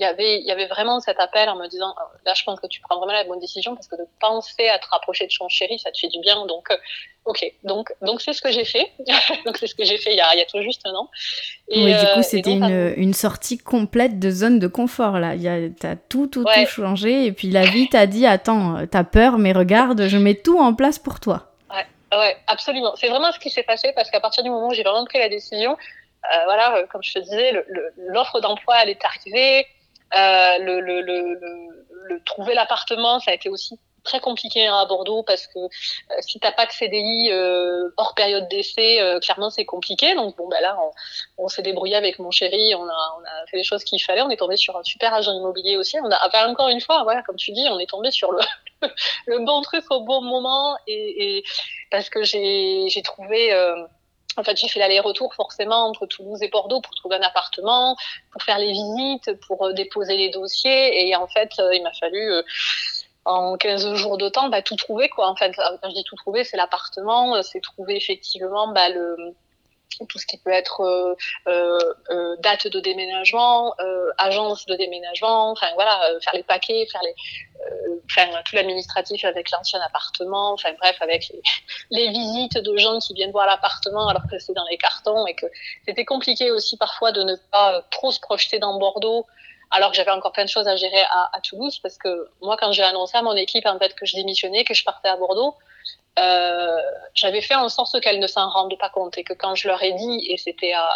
y 0.00 0.04
avait, 0.04 0.40
il 0.40 0.46
y 0.46 0.50
avait 0.50 0.66
vraiment 0.66 1.00
cet 1.00 1.18
appel 1.20 1.48
en 1.48 1.56
me 1.56 1.68
disant, 1.68 1.90
euh, 1.90 2.18
là, 2.26 2.34
je 2.34 2.44
pense 2.44 2.60
que 2.60 2.66
tu 2.66 2.80
prends 2.80 2.98
vraiment 2.98 3.12
la 3.12 3.24
bonne 3.24 3.40
décision 3.40 3.74
parce 3.74 3.88
que 3.88 3.96
de 3.96 4.06
penser 4.20 4.68
à 4.68 4.78
te 4.78 4.86
rapprocher 4.90 5.26
de 5.26 5.32
ton 5.36 5.48
chéri, 5.48 5.78
ça 5.78 5.90
te 5.90 5.98
fait 5.98 6.08
du 6.08 6.20
bien. 6.20 6.44
Donc, 6.46 6.70
euh, 6.70 6.76
ok. 7.24 7.44
Donc, 7.64 7.92
donc 8.02 8.20
c'est 8.20 8.32
ce 8.32 8.42
que 8.42 8.52
j'ai 8.52 8.64
fait. 8.64 8.92
donc, 9.46 9.56
c'est 9.56 9.66
ce 9.66 9.74
que 9.74 9.84
j'ai 9.84 9.96
fait 9.96 10.12
il 10.12 10.16
y, 10.16 10.20
a, 10.20 10.34
il 10.34 10.38
y 10.38 10.42
a 10.42 10.44
tout 10.44 10.60
juste 10.60 10.82
un 10.84 10.94
an. 10.94 11.08
Et, 11.68 11.84
oui, 11.84 11.92
du 11.92 11.98
coup, 11.98 12.18
euh, 12.18 12.22
c'était 12.22 12.52
une, 12.52 12.94
une, 12.96 13.14
sortie 13.14 13.58
complète 13.58 14.18
de 14.18 14.30
zone 14.30 14.58
de 14.58 14.66
confort, 14.66 15.18
là. 15.18 15.34
Tu 15.36 15.86
as 15.86 15.96
tout, 15.96 16.26
tout, 16.26 16.44
tout 16.44 16.66
changé. 16.66 17.24
Et 17.24 17.32
puis, 17.32 17.50
la 17.50 17.64
vie 17.64 17.88
t'a 17.88 18.06
dit, 18.06 18.26
attends, 18.26 18.86
t'as 18.90 19.04
peur, 19.04 19.38
mais 19.38 19.52
regarde, 19.52 20.08
je 20.08 20.18
mets 20.18 20.34
tout 20.34 20.58
en 20.58 20.74
place 20.74 20.98
pour 20.98 21.20
toi. 21.20 21.52
Ouais, 21.70 22.18
ouais 22.18 22.36
absolument. 22.48 22.94
C'est 22.96 23.08
vraiment 23.08 23.32
ce 23.32 23.38
qui 23.38 23.50
s'est 23.50 23.62
passé 23.62 23.92
parce 23.94 24.10
qu'à 24.10 24.20
partir 24.20 24.42
du 24.42 24.50
moment 24.50 24.68
où 24.68 24.74
j'ai 24.74 24.82
vraiment 24.82 25.06
pris 25.06 25.18
la 25.18 25.28
décision, 25.28 25.72
euh, 25.72 26.44
voilà, 26.44 26.82
comme 26.90 27.02
je 27.02 27.14
te 27.14 27.18
disais, 27.20 27.52
l'offre 28.08 28.40
d'emploi, 28.40 28.76
elle 28.82 28.90
est 28.90 29.04
arrivée. 29.04 29.66
Euh, 30.16 30.58
le, 30.58 30.80
le, 30.80 31.00
le, 31.02 32.24
trouver 32.24 32.54
l'appartement, 32.54 33.20
ça 33.20 33.30
a 33.30 33.34
été 33.34 33.48
aussi 33.48 33.78
très 34.06 34.20
compliqué 34.20 34.66
hein, 34.66 34.78
à 34.78 34.86
Bordeaux 34.86 35.22
parce 35.22 35.46
que 35.46 35.58
euh, 35.58 35.68
si 36.20 36.40
t'as 36.40 36.52
pas 36.52 36.64
de 36.64 36.72
CDI 36.72 37.30
euh, 37.30 37.90
hors 37.98 38.14
période 38.14 38.48
d'essai, 38.48 39.00
euh, 39.02 39.20
clairement 39.20 39.50
c'est 39.50 39.66
compliqué. 39.66 40.14
Donc 40.14 40.36
bon 40.36 40.48
bah 40.48 40.60
là 40.62 40.78
on, 41.38 41.44
on 41.44 41.48
s'est 41.48 41.62
débrouillé 41.62 41.96
avec 41.96 42.18
mon 42.18 42.30
chéri, 42.30 42.74
on 42.74 42.84
a, 42.84 43.16
on 43.18 43.24
a 43.24 43.46
fait 43.50 43.58
les 43.58 43.64
choses 43.64 43.84
qu'il 43.84 44.02
fallait. 44.02 44.22
On 44.22 44.30
est 44.30 44.38
tombé 44.38 44.56
sur 44.56 44.76
un 44.76 44.82
super 44.82 45.12
agent 45.12 45.32
immobilier 45.32 45.76
aussi. 45.76 45.98
On 46.02 46.10
a 46.10 46.18
enfin, 46.26 46.48
encore 46.48 46.68
une 46.68 46.80
fois, 46.80 47.02
voilà 47.02 47.22
comme 47.22 47.36
tu 47.36 47.52
dis, 47.52 47.66
on 47.70 47.78
est 47.78 47.90
tombé 47.90 48.10
sur 48.10 48.32
le 48.32 48.40
le 49.26 49.44
bon 49.44 49.60
truc 49.60 49.84
au 49.90 50.00
bon 50.00 50.22
moment 50.22 50.76
et, 50.86 51.38
et 51.38 51.44
parce 51.90 52.08
que 52.08 52.22
j'ai 52.22 52.88
j'ai 52.88 53.02
trouvé 53.02 53.52
en 54.36 54.44
fait, 54.44 54.56
j'ai 54.56 54.68
fait 54.68 54.78
l'aller-retour 54.78 55.34
forcément 55.34 55.86
entre 55.86 56.06
Toulouse 56.06 56.42
et 56.42 56.48
Bordeaux 56.48 56.80
pour 56.80 56.94
trouver 56.94 57.16
un 57.16 57.22
appartement, 57.22 57.96
pour 58.32 58.42
faire 58.42 58.58
les 58.58 58.72
visites, 58.72 59.32
pour 59.46 59.64
euh, 59.64 59.72
déposer 59.72 60.16
les 60.16 60.30
dossiers. 60.30 61.08
Et 61.08 61.16
en 61.16 61.26
fait, 61.26 61.52
euh, 61.58 61.74
il 61.74 61.82
m'a 61.82 61.92
fallu 61.92 62.32
euh, 62.32 62.42
en 63.24 63.56
15 63.56 63.94
jours 63.94 64.18
de 64.18 64.28
temps 64.28 64.48
bah, 64.48 64.62
tout 64.62 64.76
trouver. 64.76 65.08
Quoi. 65.08 65.28
En 65.28 65.36
fait, 65.36 65.52
quand 65.56 65.90
je 65.90 65.94
dis 65.94 66.04
tout 66.04 66.16
trouver, 66.16 66.44
c'est 66.44 66.56
l'appartement, 66.56 67.42
c'est 67.42 67.60
trouver 67.60 67.96
effectivement 67.96 68.68
bah, 68.68 68.88
le 68.88 69.34
tout 70.10 70.18
ce 70.18 70.26
qui 70.26 70.36
peut 70.36 70.50
être 70.50 71.16
date 72.42 72.66
de 72.66 72.80
déménagement, 72.80 73.74
agence 74.18 74.66
de 74.66 74.74
déménagement, 74.74 75.52
enfin 75.52 75.68
voilà, 75.74 75.98
faire 76.22 76.34
les 76.34 76.42
paquets, 76.42 76.86
faire 76.92 77.00
les, 77.02 77.14
faire 78.10 78.42
tout 78.44 78.56
l'administratif 78.56 79.24
avec 79.24 79.50
l'ancien 79.50 79.80
appartement, 79.80 80.52
enfin 80.52 80.70
bref, 80.78 80.96
avec 81.00 81.32
les, 81.90 82.08
visites 82.08 82.58
de 82.58 82.76
gens 82.76 82.98
qui 82.98 83.14
viennent 83.14 83.32
voir 83.32 83.46
l'appartement 83.46 84.08
alors 84.08 84.22
que 84.30 84.38
c'est 84.38 84.54
dans 84.54 84.66
les 84.70 84.78
cartons 84.78 85.26
et 85.26 85.34
que 85.34 85.46
c'était 85.86 86.04
compliqué 86.04 86.50
aussi 86.50 86.76
parfois 86.76 87.12
de 87.12 87.22
ne 87.22 87.34
pas 87.50 87.82
trop 87.90 88.12
se 88.12 88.20
projeter 88.20 88.58
dans 88.58 88.78
Bordeaux 88.78 89.26
alors 89.70 89.90
que 89.90 89.96
j'avais 89.96 90.12
encore 90.12 90.32
plein 90.32 90.44
de 90.44 90.48
choses 90.48 90.68
à 90.68 90.76
gérer 90.76 91.02
à, 91.10 91.40
Toulouse 91.42 91.78
parce 91.82 91.98
que 91.98 92.28
moi 92.40 92.56
quand 92.58 92.72
j'ai 92.72 92.84
annoncé 92.84 93.16
à 93.16 93.22
mon 93.22 93.34
équipe 93.34 93.66
en 93.66 93.78
fait 93.78 93.94
que 93.94 94.06
je 94.06 94.14
démissionnais, 94.14 94.64
que 94.64 94.74
je 94.74 94.84
partais 94.84 95.08
à 95.08 95.16
Bordeaux, 95.16 95.56
euh, 96.18 96.78
j'avais 97.14 97.42
fait 97.42 97.56
en 97.56 97.68
sorte 97.68 98.00
qu'elles 98.00 98.20
ne 98.20 98.26
s'en 98.26 98.48
rendent 98.48 98.78
pas 98.78 98.88
compte 98.88 99.18
et 99.18 99.24
que 99.24 99.34
quand 99.34 99.54
je 99.54 99.68
leur 99.68 99.82
ai 99.82 99.92
dit, 99.92 100.26
et 100.30 100.36
c'était 100.38 100.72
à, 100.72 100.88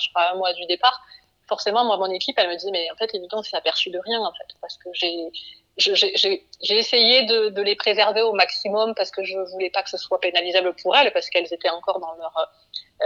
je 0.00 0.08
crois, 0.10 0.32
un 0.32 0.34
mois 0.34 0.52
du 0.52 0.66
départ, 0.66 1.00
forcément, 1.48 1.84
moi, 1.84 1.96
mon 1.96 2.10
équipe, 2.10 2.38
elle 2.38 2.48
me 2.48 2.56
disait, 2.56 2.70
mais 2.70 2.90
en 2.90 2.96
fait, 2.96 3.14
évidemment, 3.14 3.42
c'est 3.42 3.56
aperçu 3.56 3.90
de 3.90 3.98
rien, 3.98 4.20
en 4.20 4.32
fait, 4.32 4.54
parce 4.60 4.76
que 4.76 4.88
j'ai 4.94 5.30
j'ai 5.78 6.78
essayé 6.78 7.24
de, 7.24 7.60
les 7.60 7.76
préserver 7.76 8.22
au 8.22 8.32
maximum 8.32 8.94
parce 8.94 9.10
que 9.10 9.22
je 9.24 9.38
voulais 9.52 9.70
pas 9.70 9.82
que 9.82 9.90
ce 9.90 9.98
soit 9.98 10.20
pénalisable 10.20 10.74
pour 10.82 10.96
elles 10.96 11.12
parce 11.12 11.28
qu'elles 11.28 11.52
étaient 11.52 11.68
encore 11.68 12.00
dans 12.00 12.14
leur 12.14 12.50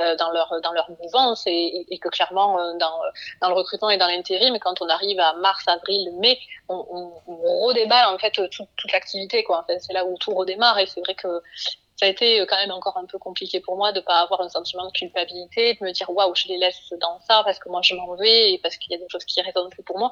euh, 0.00 0.14
dans 0.16 0.30
leur 0.30 0.60
dans 0.62 0.72
leur 0.72 0.88
mouvance 1.02 1.42
et, 1.46 1.98
que 2.00 2.08
clairement 2.08 2.60
euh, 2.60 2.74
dans 2.78 3.48
le 3.48 3.54
recrutement 3.54 3.90
et 3.90 3.96
dans 3.96 4.06
l'intérim 4.06 4.56
quand 4.60 4.80
on 4.82 4.88
arrive 4.88 5.18
à 5.18 5.32
mars 5.34 5.66
avril 5.66 6.12
mai 6.20 6.38
on, 6.68 7.10
redéballe 7.26 8.14
en 8.14 8.18
fait 8.18 8.30
toute, 8.30 8.92
l'activité 8.92 9.42
quoi. 9.42 9.64
Enfin, 9.68 9.78
c'est 9.80 9.92
là 9.92 10.04
où 10.04 10.16
tout 10.18 10.32
redémarre 10.32 10.78
et 10.78 10.86
c'est 10.86 11.00
vrai 11.00 11.14
que 11.14 11.42
ça 12.00 12.06
a 12.06 12.08
été 12.08 12.38
quand 12.48 12.56
même 12.56 12.70
encore 12.70 12.96
un 12.96 13.04
peu 13.04 13.18
compliqué 13.18 13.60
pour 13.60 13.76
moi 13.76 13.92
de 13.92 14.00
pas 14.00 14.20
avoir 14.20 14.40
un 14.40 14.48
sentiment 14.48 14.86
de 14.86 14.92
culpabilité 14.92 15.74
de 15.74 15.84
me 15.84 15.92
dire 15.92 16.08
waouh 16.08 16.34
je 16.34 16.48
les 16.48 16.56
laisse 16.56 16.94
dans 16.98 17.20
ça 17.20 17.42
parce 17.44 17.58
que 17.58 17.68
moi 17.68 17.82
je 17.82 17.94
m'en 17.94 18.14
vais 18.14 18.52
et 18.52 18.58
parce 18.58 18.78
qu'il 18.78 18.90
y 18.90 18.94
a 18.94 18.98
des 18.98 19.08
choses 19.10 19.26
qui 19.26 19.42
résonnent 19.42 19.68
plus 19.68 19.82
pour 19.82 19.98
moi. 19.98 20.10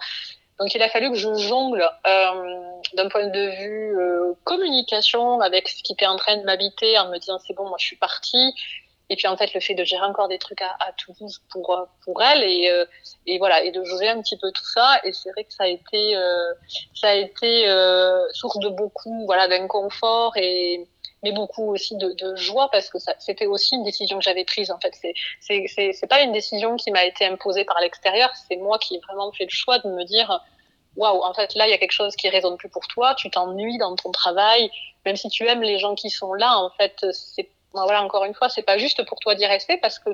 Donc 0.59 0.75
il 0.75 0.83
a 0.83 0.91
fallu 0.91 1.11
que 1.11 1.17
je 1.17 1.33
jongle 1.35 1.89
euh, 2.07 2.81
d'un 2.93 3.09
point 3.09 3.29
de 3.29 3.45
vue 3.63 3.99
euh, 3.99 4.35
communication 4.45 5.41
avec 5.41 5.67
ce 5.67 5.83
qui 5.83 5.95
était 5.95 6.07
en 6.07 6.17
train 6.17 6.37
de 6.37 6.43
m'habiter 6.43 6.99
en 6.99 7.09
me 7.09 7.17
disant 7.17 7.39
c'est 7.39 7.55
bon 7.55 7.67
moi 7.67 7.79
je 7.81 7.87
suis 7.87 7.97
partie. 7.97 8.55
Et 9.11 9.17
puis 9.17 9.27
en 9.27 9.37
fait 9.37 9.55
le 9.55 9.61
fait 9.61 9.75
de 9.75 9.85
gérer 9.85 10.05
encore 10.05 10.29
des 10.29 10.39
trucs 10.39 10.61
à, 10.61 10.77
Toulouse 10.99 11.41
pour 11.51 11.71
euh, 11.71 11.85
pour 12.05 12.23
elle 12.23 12.43
et 12.43 12.69
euh, 12.69 12.85
et 13.27 13.39
voilà 13.39 13.63
et 13.63 13.71
de 13.71 13.83
jouer 13.85 14.09
un 14.09 14.21
petit 14.21 14.37
peu 14.37 14.53
tout 14.53 14.65
ça. 14.65 15.01
Et 15.05 15.13
c'est 15.13 15.31
vrai 15.31 15.45
que 15.45 15.53
ça 15.53 15.65
a 15.65 15.69
été 15.69 16.17
euh, 16.17 16.53
ça 16.95 17.09
a 17.09 17.15
été 17.15 17.67
source 18.35 18.59
de 18.59 18.69
beaucoup 18.69 19.25
voilà 19.25 19.49
d'inconfort 19.49 20.37
et 20.37 20.87
mais 21.23 21.33
beaucoup 21.33 21.71
aussi 21.73 21.97
de, 21.97 22.37
joie 22.37 22.71
parce 22.71 22.91
que 22.91 22.99
c'était 23.19 23.47
aussi 23.47 23.75
une 23.75 23.85
décision 23.85 24.19
que 24.19 24.25
j'avais 24.25 24.45
prise 24.45 24.71
en 24.71 24.79
fait. 24.79 24.95
C'est 25.41 25.67
c'est 25.69 26.07
pas 26.09 26.23
une 26.23 26.33
décision 26.33 26.77
qui 26.77 26.91
m'a 26.91 27.05
été 27.05 27.27
imposée 27.27 27.65
par 27.65 27.81
l'extérieur 27.81 28.31
c'est 28.49 28.57
moi 28.57 28.79
qui 28.79 28.97
ai 28.97 29.01
vraiment 29.01 29.33
fait 29.33 29.45
le 29.45 29.51
choix 29.51 29.79
de 29.79 29.89
me 29.89 30.05
dire 30.05 30.41
waouh 30.97 31.23
en 31.23 31.35
fait 31.35 31.55
là 31.55 31.67
il 31.67 31.71
y 31.71 31.75
a 31.75 31.79
quelque 31.79 31.93
chose 31.93 32.15
qui 32.17 32.29
résonne 32.29 32.57
plus 32.57 32.69
pour 32.69 32.87
toi 32.87 33.15
tu 33.15 33.31
t'ennuies 33.31 33.79
dans 33.79 33.97
ton 33.97 34.13
travail. 34.13 34.71
Même 35.05 35.17
si 35.17 35.29
tu 35.29 35.47
aimes 35.47 35.63
les 35.63 35.79
gens 35.79 35.95
qui 35.95 36.11
sont 36.11 36.35
là 36.35 36.59
en 36.59 36.71
fait 36.71 37.05
c'est 37.13 37.49
voilà, 37.73 38.03
encore 38.03 38.25
une 38.25 38.35
fois, 38.35 38.49
c'est 38.49 38.63
pas 38.63 38.79
juste 38.79 39.05
pour 39.05 39.19
toi 39.19 39.35
d'y 39.35 39.47
rester 39.47 39.77
parce 39.79 39.99
que 39.99 40.11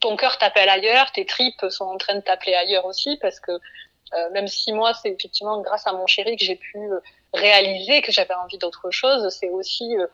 ton 0.00 0.16
cœur 0.16 0.38
t'appelle 0.38 0.68
ailleurs, 0.68 1.10
tes 1.12 1.26
tripes 1.26 1.66
sont 1.68 1.84
en 1.84 1.98
train 1.98 2.14
de 2.14 2.20
t'appeler 2.20 2.54
ailleurs 2.54 2.84
aussi 2.86 3.16
parce 3.20 3.40
que 3.40 3.52
euh, 3.52 4.30
même 4.30 4.46
si 4.46 4.72
moi, 4.72 4.94
c'est 4.94 5.10
effectivement 5.10 5.60
grâce 5.60 5.86
à 5.86 5.92
mon 5.92 6.06
chéri 6.06 6.36
que 6.36 6.44
j'ai 6.44 6.56
pu 6.56 6.78
réaliser 7.34 8.02
que 8.02 8.12
j'avais 8.12 8.34
envie 8.34 8.58
d'autre 8.58 8.90
chose, 8.90 9.28
c'est 9.28 9.50
aussi 9.50 9.96
euh, 9.96 10.06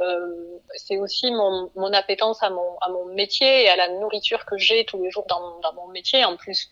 euh, 0.00 0.58
c'est 0.76 0.98
aussi 0.98 1.30
mon, 1.30 1.70
mon 1.74 1.92
appétence 1.92 2.42
à 2.42 2.50
mon, 2.50 2.78
à 2.80 2.88
mon 2.88 3.06
métier 3.06 3.64
et 3.64 3.68
à 3.68 3.76
la 3.76 3.88
nourriture 3.88 4.44
que 4.46 4.56
j'ai 4.56 4.84
tous 4.84 5.02
les 5.02 5.10
jours 5.10 5.26
dans, 5.28 5.58
dans 5.60 5.72
mon 5.74 5.88
métier, 5.88 6.24
en 6.24 6.36
plus 6.36 6.70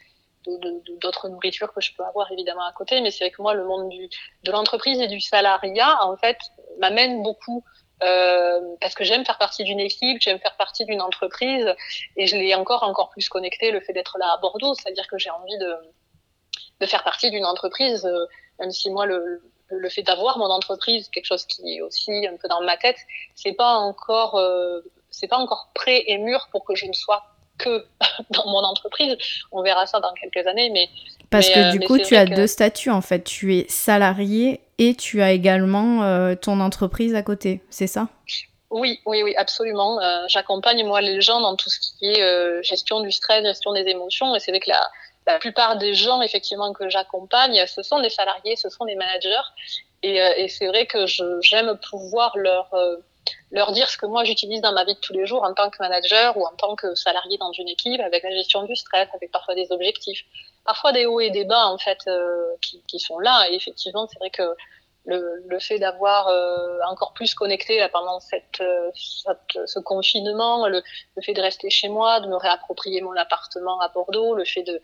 d'autres 1.01 1.29
nourritures 1.29 1.73
que 1.73 1.81
je 1.81 1.93
peux 1.93 2.05
avoir 2.05 2.31
évidemment 2.31 2.65
à 2.65 2.73
côté. 2.73 3.01
Mais 3.01 3.11
c'est 3.11 3.33
que 3.33 3.43
moi, 3.43 3.53
le 3.55 3.65
monde 3.65 3.89
du, 3.89 4.09
de 4.45 4.53
l'entreprise 4.53 5.01
et 5.01 5.09
du 5.09 5.21
salariat, 5.21 5.99
en 6.05 6.17
fait, 6.17 6.39
m'amène 6.79 7.25
beaucoup 7.25 7.65
euh, 8.05 8.61
parce 8.81 8.95
que 8.95 9.03
j'aime 9.03 9.25
faire 9.25 9.39
partie 9.39 9.65
d'une 9.65 9.81
équipe, 9.81 10.21
j'aime 10.21 10.39
faire 10.39 10.57
partie 10.57 10.85
d'une 10.85 11.01
entreprise, 11.01 11.75
et 12.17 12.29
je 12.29 12.37
l'ai 12.37 12.55
encore 12.55 12.85
encore 12.85 13.11
plus 13.11 13.29
connecté 13.29 13.73
le 13.73 13.81
fait 13.81 13.93
d'être 13.93 14.19
là 14.19 14.35
à 14.35 14.37
Bordeaux, 14.37 14.75
c'est-à-dire 14.75 15.09
que 15.09 15.19
j'ai 15.19 15.31
envie 15.31 15.59
de 15.59 15.75
de 16.81 16.87
faire 16.87 17.03
partie 17.03 17.31
d'une 17.31 17.47
entreprise, 17.47 18.05
euh, 18.05 18.27
même 18.59 18.71
si 18.71 18.91
moi 18.91 19.07
le 19.07 19.43
le 19.71 19.89
fait 19.89 20.03
d'avoir 20.03 20.39
mon 20.39 20.47
entreprise, 20.47 21.09
quelque 21.09 21.27
chose 21.27 21.45
qui 21.47 21.77
est 21.77 21.81
aussi 21.81 22.27
un 22.27 22.37
peu 22.37 22.49
dans 22.49 22.63
ma 22.63 22.77
tête, 22.77 22.99
c'est 23.35 23.53
pas 23.55 23.75
encore 23.75 24.37
euh, 24.37 24.81
c'est 25.11 25.29
pas 25.29 25.39
encore 25.39 25.71
prêt 25.75 26.05
et 26.07 26.19
mûr 26.19 26.49
pour 26.53 26.65
que 26.65 26.75
je 26.75 26.87
ne 26.87 26.93
sois 26.93 27.25
que 27.59 27.87
dans 28.31 28.47
mon 28.47 28.63
entreprise. 28.63 29.17
On 29.53 29.63
verra 29.63 29.87
ça 29.87 30.01
dans 30.01 30.13
quelques 30.13 30.47
années, 30.47 30.71
mais 30.71 30.89
parce 31.31 31.49
que 31.49 31.73
du 31.73 31.81
coup, 31.81 31.99
tu 31.99 32.17
as 32.17 32.27
deux 32.27 32.47
statuts 32.47 32.91
en 32.91 33.01
fait. 33.01 33.25
Tu 33.25 33.57
es 33.57 33.67
salarié 33.69 34.61
et 34.79 34.95
tu 34.95 35.23
as 35.23 35.33
également 35.33 36.03
euh, 36.03 36.35
ton 36.35 36.61
entreprise 36.61 37.15
à 37.15 37.23
côté, 37.23 37.63
c'est 37.71 37.87
ça? 37.87 38.09
Oui, 38.71 39.01
oui, 39.07 39.23
oui, 39.23 39.35
absolument. 39.37 40.01
Euh, 40.01 40.25
J'accompagne 40.29 40.85
moi 40.85 41.01
les 41.01 41.21
gens 41.21 41.41
dans 41.41 41.57
tout 41.57 41.71
ce 41.71 41.79
qui 41.81 42.07
est 42.07 42.23
euh, 42.23 42.63
gestion 42.63 43.01
du 43.01 43.11
stress, 43.11 43.43
gestion 43.43 43.73
des 43.73 43.87
émotions, 43.89 44.35
et 44.35 44.41
c'est 44.41 44.51
vrai 44.51 44.61
que 44.61 44.71
la, 44.71 44.87
la 45.27 45.39
plupart 45.39 45.77
des 45.77 45.95
gens 45.95 46.23
effectivement 46.23 46.73
que 46.73 46.89
j'accompagne, 46.89 47.67
ce 47.67 47.83
sont 47.83 48.01
des 48.01 48.11
salariés, 48.11 48.57
ce 48.57 48.69
sont 48.69 48.85
des 48.85 48.95
managers, 48.95 49.43
et, 50.03 50.23
euh, 50.23 50.47
c'est 50.49 50.67
vrai 50.67 50.87
que 50.87 51.07
j'aime 51.41 51.79
pouvoir 51.91 52.37
leur 52.37 52.73
euh, 52.75 52.97
leur 53.51 53.73
dire 53.73 53.89
ce 53.91 53.97
que 53.97 54.07
moi 54.07 54.23
j'utilise 54.23 54.61
dans 54.61 54.73
ma 54.73 54.85
vie 54.85 54.95
de 54.95 55.01
tous 55.01 55.13
les 55.13 55.27
jours 55.27 55.43
en 55.43 55.53
tant 55.53 55.69
que 55.69 55.79
manager 55.81 56.37
ou 56.37 56.45
en 56.45 56.55
tant 56.57 56.77
que 56.77 56.95
salarié 56.95 57.39
dans 57.39 57.51
une 57.53 57.69
équipe, 57.69 58.01
avec 58.01 58.23
la 58.23 58.31
gestion 58.31 58.63
du 58.63 58.77
stress, 58.77 59.09
avec 59.15 59.33
parfois 59.33 59.57
des 59.57 59.67
objectifs, 59.73 60.25
parfois 60.65 60.93
des 60.93 61.07
hauts 61.07 61.21
et 61.21 61.31
des 61.31 61.45
bas 61.45 61.67
en 61.67 61.79
fait 61.79 61.99
euh, 62.07 62.55
qui, 62.61 63.01
sont 63.01 63.19
là. 63.19 63.49
Et 63.51 63.55
effectivement, 63.55 64.07
c'est 64.07 64.19
vrai 64.21 64.31
que 64.31 64.43
le, 65.07 65.59
fait 65.61 65.79
d'avoir 65.79 66.29
encore 66.89 67.13
plus 67.15 67.35
connecté 67.35 67.79
là, 67.79 67.89
pendant 67.89 68.19
cette, 68.21 68.63
ce 68.95 69.79
confinement, 69.79 70.67
le, 70.69 70.83
fait 71.23 71.35
de 71.35 71.41
rester 71.41 71.71
chez 71.71 71.89
moi, 71.89 72.21
de 72.21 72.29
me 72.29 72.37
réapproprier 72.37 73.01
mon 73.01 73.17
appartement 73.17 73.81
à 73.81 73.89
Bordeaux, 73.89 74.35
le 74.35 74.45
fait 74.45 74.65
de 74.65 74.81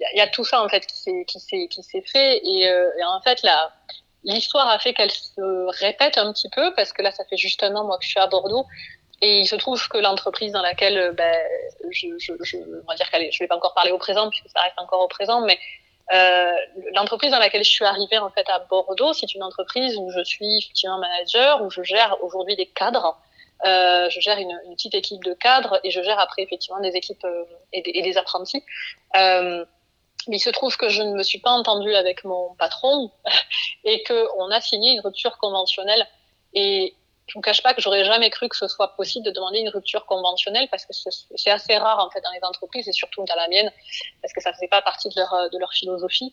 il 0.00 0.06
y, 0.14 0.18
y, 0.18 0.20
a 0.20 0.26
tout 0.28 0.44
ça 0.44 0.62
en 0.62 0.68
fait 0.68 0.86
qui 0.86 1.40
s'est 1.40 2.04
fait 2.06 2.40
et, 2.44 2.68
euh, 2.68 2.90
et 2.98 3.04
en 3.04 3.20
fait 3.20 3.42
la 3.42 3.72
l'histoire 4.24 4.68
a 4.68 4.78
fait 4.78 4.92
qu'elle 4.94 5.10
se 5.10 5.78
répète 5.80 6.18
un 6.18 6.32
petit 6.32 6.48
peu 6.50 6.74
parce 6.74 6.92
que 6.92 7.02
là, 7.02 7.10
ça 7.12 7.24
fait 7.24 7.36
juste 7.36 7.62
un 7.62 7.74
an 7.76 7.84
moi 7.84 7.98
que 7.98 8.04
je 8.04 8.10
suis 8.10 8.20
à 8.20 8.26
Bordeaux 8.26 8.66
et 9.20 9.40
il 9.40 9.46
se 9.46 9.56
trouve 9.56 9.86
que 9.88 9.98
l'entreprise 9.98 10.52
dans 10.52 10.62
laquelle 10.62 11.12
ben, 11.16 11.36
je, 11.90 12.08
je, 12.18 12.32
je, 12.40 12.56
on 12.56 12.86
va 12.86 12.94
dire 12.94 13.10
qu'elle 13.10 13.30
je 13.32 13.38
vais 13.38 13.48
pas 13.48 13.56
encore 13.56 13.74
parler 13.74 13.90
au 13.90 13.98
présent 13.98 14.28
puisque 14.28 14.48
ça 14.48 14.60
reste 14.60 14.78
encore 14.78 15.00
au 15.00 15.08
présent, 15.08 15.40
mais 15.40 15.58
euh, 16.12 16.52
l'entreprise 16.94 17.32
dans 17.32 17.38
laquelle 17.38 17.64
je 17.64 17.70
suis 17.70 17.84
arrivée 17.84 18.18
en 18.18 18.30
fait 18.30 18.48
à 18.48 18.60
Bordeaux, 18.60 19.12
c'est 19.12 19.34
une 19.34 19.42
entreprise 19.42 19.96
où 19.96 20.10
je 20.10 20.22
suis 20.24 20.58
effectivement 20.58 20.98
manager, 20.98 21.62
où 21.62 21.70
je 21.70 21.82
gère 21.82 22.16
aujourd'hui 22.22 22.56
des 22.56 22.66
cadres. 22.66 23.18
Euh, 23.66 24.08
je 24.08 24.20
gère 24.20 24.38
une, 24.38 24.56
une, 24.66 24.74
petite 24.74 24.94
équipe 24.94 25.24
de 25.24 25.34
cadres 25.34 25.80
et 25.82 25.90
je 25.90 26.00
gère 26.00 26.20
après 26.20 26.42
effectivement 26.42 26.78
des 26.80 26.94
équipes 26.94 27.24
euh, 27.24 27.42
et, 27.72 27.82
des, 27.82 27.90
et, 27.92 28.02
des, 28.02 28.16
apprentis. 28.16 28.62
Euh, 29.16 29.64
il 30.28 30.40
se 30.40 30.50
trouve 30.50 30.76
que 30.76 30.88
je 30.88 31.02
ne 31.02 31.14
me 31.14 31.22
suis 31.22 31.38
pas 31.38 31.50
entendue 31.50 31.94
avec 31.94 32.24
mon 32.24 32.54
patron 32.54 33.10
et 33.84 34.02
qu'on 34.04 34.50
a 34.50 34.60
signé 34.60 34.92
une 34.92 35.00
rupture 35.00 35.38
conventionnelle. 35.38 36.06
Et 36.54 36.94
je 37.28 37.34
ne 37.34 37.38
vous 37.38 37.42
cache 37.42 37.62
pas 37.62 37.74
que 37.74 37.80
j'aurais 37.80 38.04
jamais 38.04 38.30
cru 38.30 38.48
que 38.48 38.56
ce 38.56 38.68
soit 38.68 38.96
possible 38.96 39.24
de 39.24 39.30
demander 39.30 39.60
une 39.60 39.68
rupture 39.68 40.06
conventionnelle 40.06 40.66
parce 40.70 40.86
que 40.86 40.92
c'est 41.36 41.50
assez 41.50 41.76
rare 41.76 42.04
en 42.04 42.10
fait 42.10 42.20
dans 42.22 42.32
les 42.32 42.42
entreprises 42.42 42.88
et 42.88 42.92
surtout 42.92 43.22
dans 43.24 43.34
la 43.34 43.48
mienne 43.48 43.70
parce 44.22 44.32
que 44.32 44.40
ça 44.40 44.52
faisait 44.52 44.68
pas 44.68 44.82
partie 44.82 45.08
de 45.08 45.14
leur 45.16 45.48
leur 45.58 45.72
philosophie. 45.72 46.32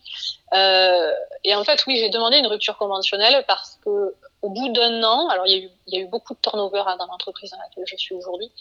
Euh, 0.54 1.14
et 1.44 1.54
en 1.54 1.64
fait, 1.64 1.86
oui, 1.86 1.98
j'ai 1.98 2.10
demandé 2.10 2.38
une 2.38 2.48
rupture 2.48 2.78
conventionnelle 2.78 3.44
parce 3.48 3.78
que 3.84 4.16
au 4.42 4.50
bout 4.50 4.70
d'un 4.70 5.04
an, 5.04 5.28
alors 5.30 5.48
il 5.48 5.52
y, 5.52 5.56
a 5.56 5.66
eu, 5.66 5.70
il 5.88 5.96
y 5.96 5.98
a 5.98 6.06
eu 6.06 6.08
beaucoup 6.08 6.34
de 6.34 6.40
turnover 6.40 6.84
hein, 6.86 6.98
dans 6.98 7.08
l'entreprise 7.08 7.50
dans 7.50 7.58
laquelle 7.58 7.84
je 7.88 7.96
suis 7.98 8.14
aujourd'hui, 8.14 8.52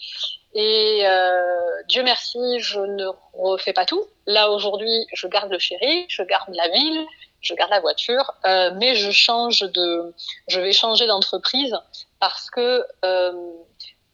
et 0.55 1.01
euh, 1.03 1.83
Dieu 1.87 2.01
merci, 2.01 2.39
je 2.59 2.79
ne 2.79 3.05
refais 3.33 3.73
pas 3.73 3.85
tout. 3.85 4.03
Là 4.25 4.49
aujourd'hui, 4.49 5.05
je 5.13 5.27
garde 5.27 5.51
le 5.51 5.59
chéri, 5.59 6.05
je 6.07 6.23
garde 6.23 6.49
la 6.53 6.69
ville, 6.69 7.05
je 7.45 7.53
garde 7.53 7.71
la 7.71 7.79
voiture, 7.79 8.33
euh, 8.45 8.71
mais 8.75 8.95
je 8.95 9.11
change 9.11 9.59
de, 9.59 10.13
je 10.47 10.59
vais 10.59 10.73
changer 10.73 11.07
d'entreprise 11.07 11.77
parce 12.19 12.49
que 12.49 12.85
euh, 13.05 13.51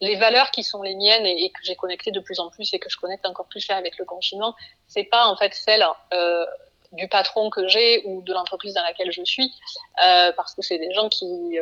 les 0.02 0.16
valeurs 0.16 0.52
qui 0.52 0.64
sont 0.64 0.82
les 0.82 0.96
miennes 0.96 1.26
et, 1.26 1.50
que 1.50 1.62
j'ai 1.64 1.76
connectées 1.76 2.12
de 2.12 2.20
plus 2.20 2.40
en 2.40 2.50
plus 2.50 2.74
et 2.74 2.80
que 2.80 2.90
je 2.90 2.98
connecte 2.98 3.26
encore 3.26 3.48
plus 3.48 3.68
là 3.68 3.78
avec 3.78 3.98
le 3.98 4.06
confinement, 4.06 4.56
c'est 4.88 5.06
pas 5.06 5.26
en 5.28 5.36
fait 5.36 5.54
celle 5.54 5.86
euh, 6.14 6.46
du 6.92 7.08
patron 7.08 7.50
que 7.50 7.68
j'ai 7.68 8.04
ou 8.06 8.22
de 8.22 8.34
l'entreprise 8.34 8.74
dans 8.74 8.84
laquelle 8.84 9.12
je 9.12 9.24
suis, 9.24 9.54
parce 9.96 10.54
que 10.54 10.62
c'est 10.62 10.78
des 10.78 10.92
gens 10.92 11.08
qui, 11.08 11.58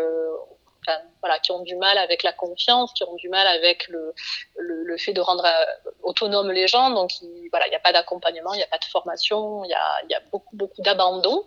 voilà, 1.22 1.40
qui 1.40 1.52
ont 1.52 1.62
du 1.62 1.76
mal 1.76 1.98
avec 1.98 2.24
la 2.24 2.34
confiance, 2.34 2.94
qui 2.94 3.04
ont 3.04 3.16
du 3.16 3.30
mal 3.30 3.46
avec 3.48 3.88
le, 3.88 4.14
le, 4.58 4.98
fait 4.98 5.14
de 5.14 5.22
rendre 5.22 5.46
euh, 5.46 5.92
autonome 6.04 6.52
les 6.52 6.68
gens. 6.68 6.90
Donc, 6.92 7.22
il, 7.22 7.48
voilà, 7.52 7.68
il 7.68 7.70
n'y 7.70 7.76
a 7.76 7.80
pas 7.80 7.94
d'accompagnement, 7.94 8.54
il 8.54 8.58
n'y 8.58 8.64
a 8.64 8.68
pas 8.68 8.78
de 8.78 8.86
formation, 8.86 9.64
il 9.64 9.70
y 9.70 9.74
a, 9.74 10.02
y 10.10 10.14
a 10.14 10.22
beaucoup, 10.32 10.56
beaucoup 10.56 10.82
d'abandon. 10.82 11.44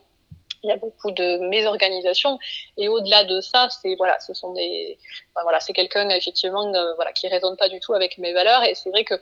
Il 0.62 0.68
y 0.68 0.72
a 0.72 0.76
beaucoup 0.76 1.10
de 1.10 1.38
mésorganisation 1.48 2.38
et 2.76 2.88
au-delà 2.88 3.24
de 3.24 3.40
ça, 3.40 3.68
c'est 3.68 3.94
voilà, 3.96 4.18
ce 4.20 4.32
sont 4.32 4.52
des, 4.52 4.98
voilà, 5.42 5.60
c'est 5.60 5.72
quelqu'un 5.72 6.08
effectivement, 6.10 6.72
euh, 6.74 6.94
voilà, 6.94 7.12
qui 7.12 7.26
résonne 7.28 7.56
pas 7.56 7.68
du 7.68 7.80
tout 7.80 7.94
avec 7.94 8.18
mes 8.18 8.32
valeurs 8.32 8.62
et 8.64 8.74
c'est 8.74 8.90
vrai 8.90 9.04
que 9.04 9.14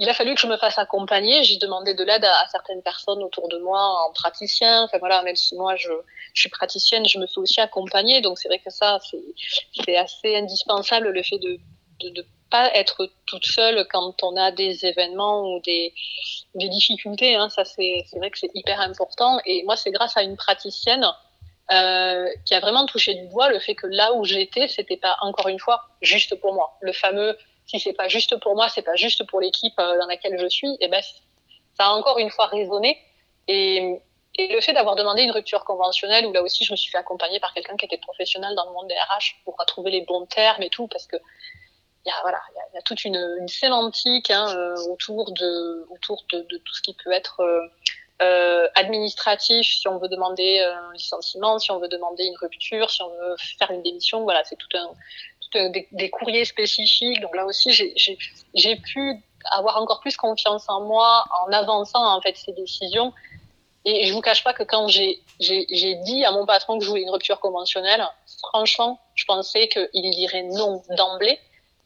il 0.00 0.08
a 0.08 0.14
fallu 0.14 0.34
que 0.34 0.40
je 0.40 0.46
me 0.46 0.56
fasse 0.56 0.78
accompagner. 0.78 1.42
J'ai 1.42 1.56
demandé 1.56 1.92
de 1.92 2.04
l'aide 2.04 2.24
à, 2.24 2.46
certaines 2.52 2.82
personnes 2.82 3.20
autour 3.20 3.48
de 3.48 3.58
moi, 3.58 4.06
en 4.06 4.12
praticien. 4.12 4.84
Enfin 4.84 4.98
voilà, 4.98 5.22
même 5.24 5.34
si 5.34 5.56
moi 5.56 5.74
je, 5.74 5.90
suis 6.34 6.48
praticienne, 6.48 7.04
je 7.08 7.18
me 7.18 7.26
fais 7.26 7.38
aussi 7.38 7.60
accompagner. 7.60 8.20
Donc 8.20 8.38
c'est 8.38 8.46
vrai 8.46 8.60
que 8.60 8.70
ça, 8.70 9.00
c'est 9.84 9.96
assez 9.96 10.36
indispensable 10.36 11.08
le 11.10 11.22
fait 11.24 11.38
de 11.38 11.58
pas 12.50 12.74
être 12.74 13.10
toute 13.26 13.44
seule 13.44 13.86
quand 13.90 14.22
on 14.22 14.36
a 14.36 14.50
des 14.50 14.86
événements 14.86 15.42
ou 15.42 15.60
des, 15.60 15.92
des 16.54 16.68
difficultés. 16.68 17.34
Hein. 17.34 17.48
Ça 17.48 17.64
c'est 17.64 18.04
vrai 18.16 18.30
que 18.30 18.38
c'est 18.38 18.50
hyper 18.54 18.80
important. 18.80 19.40
Et 19.46 19.62
moi 19.64 19.76
c'est 19.76 19.90
grâce 19.90 20.16
à 20.16 20.22
une 20.22 20.36
praticienne 20.36 21.06
euh, 21.72 22.28
qui 22.46 22.54
a 22.54 22.60
vraiment 22.60 22.86
touché 22.86 23.14
du 23.14 23.28
doigt 23.28 23.50
le 23.50 23.58
fait 23.58 23.74
que 23.74 23.86
là 23.86 24.14
où 24.14 24.24
j'étais, 24.24 24.68
c'était 24.68 24.96
pas 24.96 25.16
encore 25.20 25.48
une 25.48 25.58
fois 25.58 25.82
juste 26.00 26.34
pour 26.36 26.54
moi. 26.54 26.76
Le 26.80 26.92
fameux 26.92 27.36
si 27.68 27.78
c'est 27.78 27.92
pas 27.92 28.08
juste 28.08 28.36
pour 28.40 28.56
moi, 28.56 28.68
c'est 28.68 28.82
pas 28.82 28.96
juste 28.96 29.24
pour 29.24 29.40
l'équipe 29.40 29.78
euh, 29.78 29.98
dans 29.98 30.06
laquelle 30.06 30.38
je 30.40 30.48
suis, 30.48 30.76
et 30.80 30.88
ben 30.88 31.02
ça 31.76 31.86
a 31.86 31.90
encore 31.90 32.18
une 32.18 32.30
fois 32.30 32.46
résonné. 32.46 32.98
Et, 33.46 34.00
et 34.36 34.52
le 34.52 34.60
fait 34.60 34.72
d'avoir 34.72 34.96
demandé 34.96 35.22
une 35.22 35.30
rupture 35.30 35.64
conventionnelle, 35.64 36.26
où 36.26 36.32
là 36.32 36.42
aussi 36.42 36.64
je 36.64 36.72
me 36.72 36.76
suis 36.76 36.90
fait 36.90 36.98
accompagner 36.98 37.40
par 37.40 37.52
quelqu'un 37.52 37.76
qui 37.76 37.84
était 37.84 37.98
professionnel 37.98 38.54
dans 38.54 38.64
le 38.66 38.72
monde 38.72 38.88
des 38.88 38.94
RH 38.94 39.42
pour 39.44 39.56
trouver 39.66 39.90
les 39.90 40.00
bons 40.00 40.26
termes 40.26 40.62
et 40.62 40.70
tout, 40.70 40.86
parce 40.88 41.06
que 41.06 41.16
il 42.08 42.10
y 42.10 42.14
a, 42.14 42.22
voilà, 42.22 42.40
il 42.72 42.74
y 42.74 42.78
a, 42.78 42.82
toute 42.82 43.04
une, 43.04 43.36
une 43.38 43.48
sémantique 43.48 44.30
hein, 44.30 44.48
euh, 44.56 44.74
autour, 44.90 45.30
de, 45.32 45.86
autour 45.90 46.24
de, 46.32 46.40
tout 46.40 46.74
ce 46.74 46.80
qui 46.80 46.94
peut 46.94 47.12
être 47.12 47.40
euh, 47.40 47.60
euh, 48.22 48.66
administratif, 48.74 49.66
si 49.66 49.86
on 49.88 49.98
veut 49.98 50.08
demander 50.08 50.60
un 50.60 50.92
licenciement, 50.94 51.58
si 51.58 51.70
on 51.70 51.78
veut 51.78 51.88
demander 51.88 52.24
une 52.24 52.36
rupture, 52.36 52.90
si 52.90 53.02
on 53.02 53.10
veut 53.10 53.36
faire 53.58 53.70
une 53.70 53.82
démission. 53.82 54.22
Voilà, 54.22 54.42
c'est 54.44 54.56
tout 54.56 54.74
un, 54.74 54.88
tout 55.40 55.58
un 55.58 55.70
des, 55.70 56.10
courriers 56.10 56.46
spécifiques. 56.46 57.20
Donc 57.20 57.36
là 57.36 57.44
aussi, 57.44 57.70
j'ai 57.72 58.76
pu 58.76 59.22
avoir 59.50 59.76
encore 59.76 60.00
plus 60.00 60.16
confiance 60.16 60.64
en 60.68 60.80
moi 60.80 61.24
en 61.46 61.52
avançant 61.52 62.04
en 62.04 62.20
fait 62.22 62.36
ces 62.36 62.52
décisions 62.52 63.12
et 63.84 64.06
je 64.06 64.12
vous 64.12 64.20
cache 64.20 64.42
pas 64.42 64.52
que 64.52 64.64
quand 64.64 64.88
j'ai 64.88 65.22
dit 65.38 66.24
à 66.24 66.32
mon 66.32 66.44
patron 66.44 66.78
que 66.78 66.84
je 66.84 66.90
voulais 66.90 67.02
une 67.02 67.10
rupture 67.10 67.38
conventionnelle, 67.38 68.04
franchement, 68.42 69.00
je 69.14 69.24
pensais 69.24 69.68
qu'il 69.68 70.10
dirait 70.10 70.42
non 70.42 70.82
d'emblée 70.90 71.38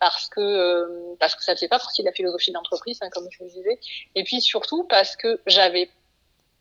parce 0.02 0.28
que 0.28 0.40
euh, 0.40 1.14
parce 1.20 1.36
que 1.36 1.44
ça 1.44 1.54
faisait 1.54 1.68
pas 1.68 1.78
partie 1.78 2.02
de 2.02 2.08
la 2.08 2.12
philosophie 2.12 2.50
d'entreprise, 2.50 2.98
hein, 3.02 3.08
comme 3.12 3.28
je 3.30 3.38
vous 3.38 3.44
le 3.44 3.50
disais. 3.50 3.78
Et 4.16 4.24
puis 4.24 4.40
surtout 4.40 4.82
parce 4.82 5.14
que 5.14 5.40
j'avais 5.46 5.88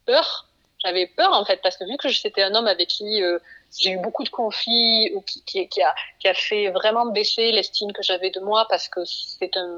peur 0.05 0.47
j'avais 0.83 1.07
peur 1.07 1.31
en 1.33 1.43
fait 1.43 1.59
parce 1.63 1.75
que 1.77 1.85
vu 1.85 1.97
que 1.97 2.09
c'était 2.09 2.43
un 2.43 2.53
homme 2.53 2.67
avec 2.67 2.87
qui 2.89 3.23
euh, 3.23 3.39
j'ai 3.79 3.91
eu 3.91 3.97
beaucoup 3.97 4.23
de 4.23 4.29
conflits 4.29 5.11
ou 5.15 5.21
qui, 5.21 5.67
qui, 5.67 5.81
a, 5.81 5.95
qui 6.19 6.27
a 6.27 6.35
fait 6.35 6.69
vraiment 6.69 7.07
baisser 7.07 7.51
l'estime 7.51 7.91
que 7.93 8.03
j'avais 8.03 8.29
de 8.29 8.39
moi 8.39 8.67
parce 8.69 8.87
que 8.89 9.03
c'est 9.05 9.57
un 9.57 9.69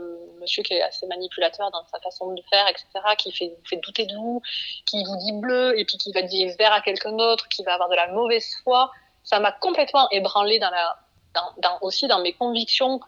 monsieur 0.42 0.62
qui 0.64 0.74
est 0.74 0.82
assez 0.82 1.08
manipulateur 1.08 1.72
dans 1.72 1.86
sa 1.88 2.00
façon 2.00 2.34
de 2.34 2.42
faire, 2.50 2.68
etc., 2.68 2.88
qui 3.18 3.32
fait, 3.32 3.56
fait 3.70 3.78
douter 3.78 4.06
de 4.06 4.16
vous, 4.16 4.42
qui 4.86 5.04
vous 5.04 5.16
dit 5.18 5.34
bleu 5.34 5.78
et 5.78 5.86
puis 5.86 5.98
qui 5.98 6.12
va 6.12 6.22
dire 6.22 6.54
vert 6.58 6.74
à 6.74 6.82
quelqu'un 6.82 7.14
d'autre, 7.14 7.48
qui 7.50 7.64
va 7.64 7.76
avoir 7.76 7.90
de 7.90 7.96
la 7.96 8.08
mauvaise 8.08 8.56
foi. 8.64 8.92
Ça 9.24 9.40
m'a 9.40 9.52
complètement 9.52 10.10
ébranlé 10.10 10.60
dans 10.60 10.70
la, 10.70 10.98
dans, 11.34 11.80
aussi 11.82 12.08
dans 12.08 12.20
mes 12.20 12.34
convictions 12.34 13.00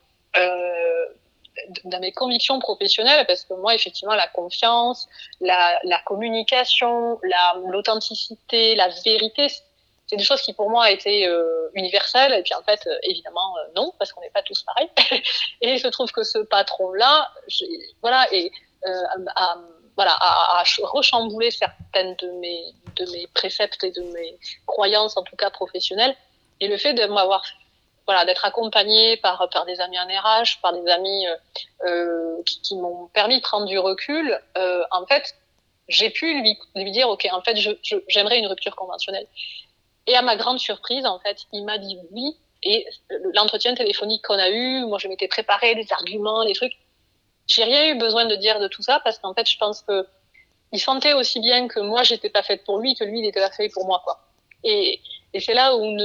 dans 1.86 2.00
mes 2.00 2.12
convictions 2.12 2.60
professionnelles, 2.60 3.26
parce 3.28 3.46
que 3.46 3.54
moi, 3.54 3.76
effectivement, 3.76 4.16
la 4.16 4.28
confiance, 4.28 5.08
la, 5.42 5.80
la 5.84 6.00
communication, 6.00 7.20
l'authenticité, 7.68 8.76
la, 8.76 8.90
vérité, 9.04 9.48
c'est 10.08 10.18
des 10.18 10.24
choses 10.24 10.42
qui 10.42 10.54
pour 10.54 10.70
moi 10.70 10.92
étaient 10.92 11.28
euh, 11.28 11.70
universelles. 11.74 12.34
Et 12.34 12.44
puis 12.44 12.54
en 12.54 12.64
fait, 12.64 12.86
euh, 12.88 12.98
évidemment, 13.04 13.58
euh, 13.58 13.72
non, 13.76 13.94
parce 13.98 14.12
qu'on 14.12 14.22
n'est 14.22 14.30
pas 14.30 14.44
tous 14.44 14.64
pareils. 14.64 14.90
et 15.62 15.74
il 15.74 15.80
se 15.80 15.88
trouve 15.88 16.12
que 16.12 16.24
ce 16.24 16.40
patron-là, 16.40 17.32
voilà, 18.02 18.28
et 18.32 18.52
euh, 18.86 19.04
a, 19.36 19.58
voilà, 19.96 20.16
a, 20.20 20.60
a, 20.60 20.64
rechamboulé 20.84 21.52
certaines 21.52 22.16
de 22.16 22.28
mes, 22.40 22.66
de 22.98 23.12
mes 23.12 23.28
préceptes 23.34 23.84
et 23.84 23.92
de 23.92 24.02
mes 24.14 24.38
croyances, 24.68 25.18
en 25.18 25.24
tout 25.24 25.36
cas 25.36 25.50
professionnelles. 25.50 26.16
Et 26.60 26.68
le 26.68 26.78
fait 26.78 26.94
de 26.94 27.06
m'avoir 27.06 27.44
voilà, 28.06 28.26
d'être 28.26 28.46
accompagnée 28.46 29.18
par, 29.18 29.50
par 29.52 29.66
des 29.66 29.80
amis 29.82 29.98
en 30.00 30.06
RH, 30.06 30.62
par 30.62 30.74
des 30.74 30.90
amis 30.90 31.28
euh, 31.28 31.36
euh, 31.86 32.44
qui, 32.46 32.76
m'ont 32.76 33.08
permis 33.08 33.38
de 33.38 33.42
prendre 33.42 33.66
du 33.66 33.80
recul, 33.80 34.40
euh, 34.58 34.84
en 34.92 35.06
fait, 35.06 35.36
j'ai 35.88 36.10
pu 36.10 36.42
lui, 36.76 36.92
dire, 36.92 37.10
OK, 37.10 37.28
en 37.32 37.42
fait, 37.42 37.58
j'aimerais 38.08 38.40
une 38.40 38.48
rupture 38.48 38.76
conventionnelle. 38.76 39.28
Et 40.08 40.16
à 40.16 40.22
ma 40.22 40.36
grande 40.36 40.60
surprise, 40.60 41.06
en 41.06 41.20
fait, 41.20 41.38
il 41.52 41.64
m'a 41.66 41.78
dit 41.78 41.98
oui. 42.12 42.38
Et 42.64 42.88
l'entretien 43.34 43.76
téléphonique 43.76 44.24
qu'on 44.26 44.40
a 44.40 44.50
eu, 44.50 44.86
moi, 44.86 44.98
je 44.98 45.08
m'étais 45.08 45.28
préparé 45.28 45.76
des 45.76 45.86
arguments, 45.92 46.46
des 46.46 46.54
trucs. 46.54 46.74
J'ai 47.48 47.64
rien 47.64 47.88
eu 47.90 47.98
besoin 47.98 48.26
de 48.26 48.36
dire 48.36 48.60
de 48.60 48.68
tout 48.68 48.82
ça 48.82 49.00
parce 49.04 49.20
qu'en 49.20 49.36
fait, 49.36 49.48
je 49.48 49.58
pense 49.58 49.82
que 49.82 50.08
il 50.72 50.80
sentait 50.80 51.14
aussi 51.14 51.40
bien 51.40 51.68
que 51.68 51.80
moi, 51.80 52.04
j'étais 52.04 52.30
pas 52.30 52.42
faite 52.42 52.64
pour 52.66 52.80
lui 52.80 52.96
que 52.96 53.04
lui, 53.04 53.20
il 53.20 53.26
était 53.26 53.40
pas 53.40 53.52
fait 53.52 53.70
pour 53.70 53.86
moi, 53.86 54.02
quoi. 54.04 54.20
Et, 54.64 55.00
et 55.36 55.42
c'est 55.42 55.54
là 55.54 55.76
où, 55.76 55.98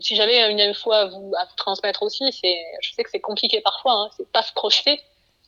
si 0.00 0.16
j'avais 0.16 0.50
une 0.50 0.60
info 0.60 0.90
vous, 0.90 1.32
à 1.38 1.44
vous 1.44 1.56
transmettre 1.56 2.02
aussi, 2.02 2.24
c'est, 2.32 2.60
je 2.80 2.92
sais 2.94 3.04
que 3.04 3.10
c'est 3.10 3.20
compliqué 3.20 3.60
parfois, 3.60 3.92
hein, 3.92 4.10
c'est 4.16 4.28
pas 4.32 4.42
se 4.42 4.52
projeter, 4.52 5.00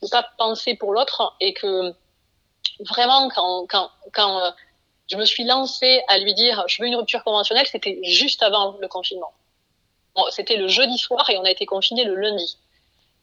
ne 0.03 0.09
pas 0.09 0.23
penser 0.39 0.77
pour 0.77 0.93
l'autre, 0.93 1.35
et 1.41 1.53
que 1.53 1.93
vraiment 2.79 3.29
quand, 3.31 3.67
quand, 3.67 3.91
quand 4.13 4.39
euh, 4.39 4.51
je 5.11 5.17
me 5.17 5.25
suis 5.25 5.43
lancée 5.43 6.01
à 6.07 6.19
lui 6.19 6.33
dire 6.35 6.63
je 6.69 6.81
veux 6.81 6.87
une 6.87 6.95
rupture 6.95 7.25
conventionnelle, 7.25 7.67
c'était 7.67 7.99
juste 8.05 8.41
avant 8.45 8.77
le 8.81 8.87
confinement. 8.87 9.33
C'était 10.31 10.57
le 10.57 10.69
jeudi 10.69 10.97
soir 10.97 11.29
et 11.31 11.37
on 11.39 11.43
a 11.43 11.51
été 11.51 11.67
confinés 11.67 12.05
le 12.05 12.15
lundi. 12.15 12.57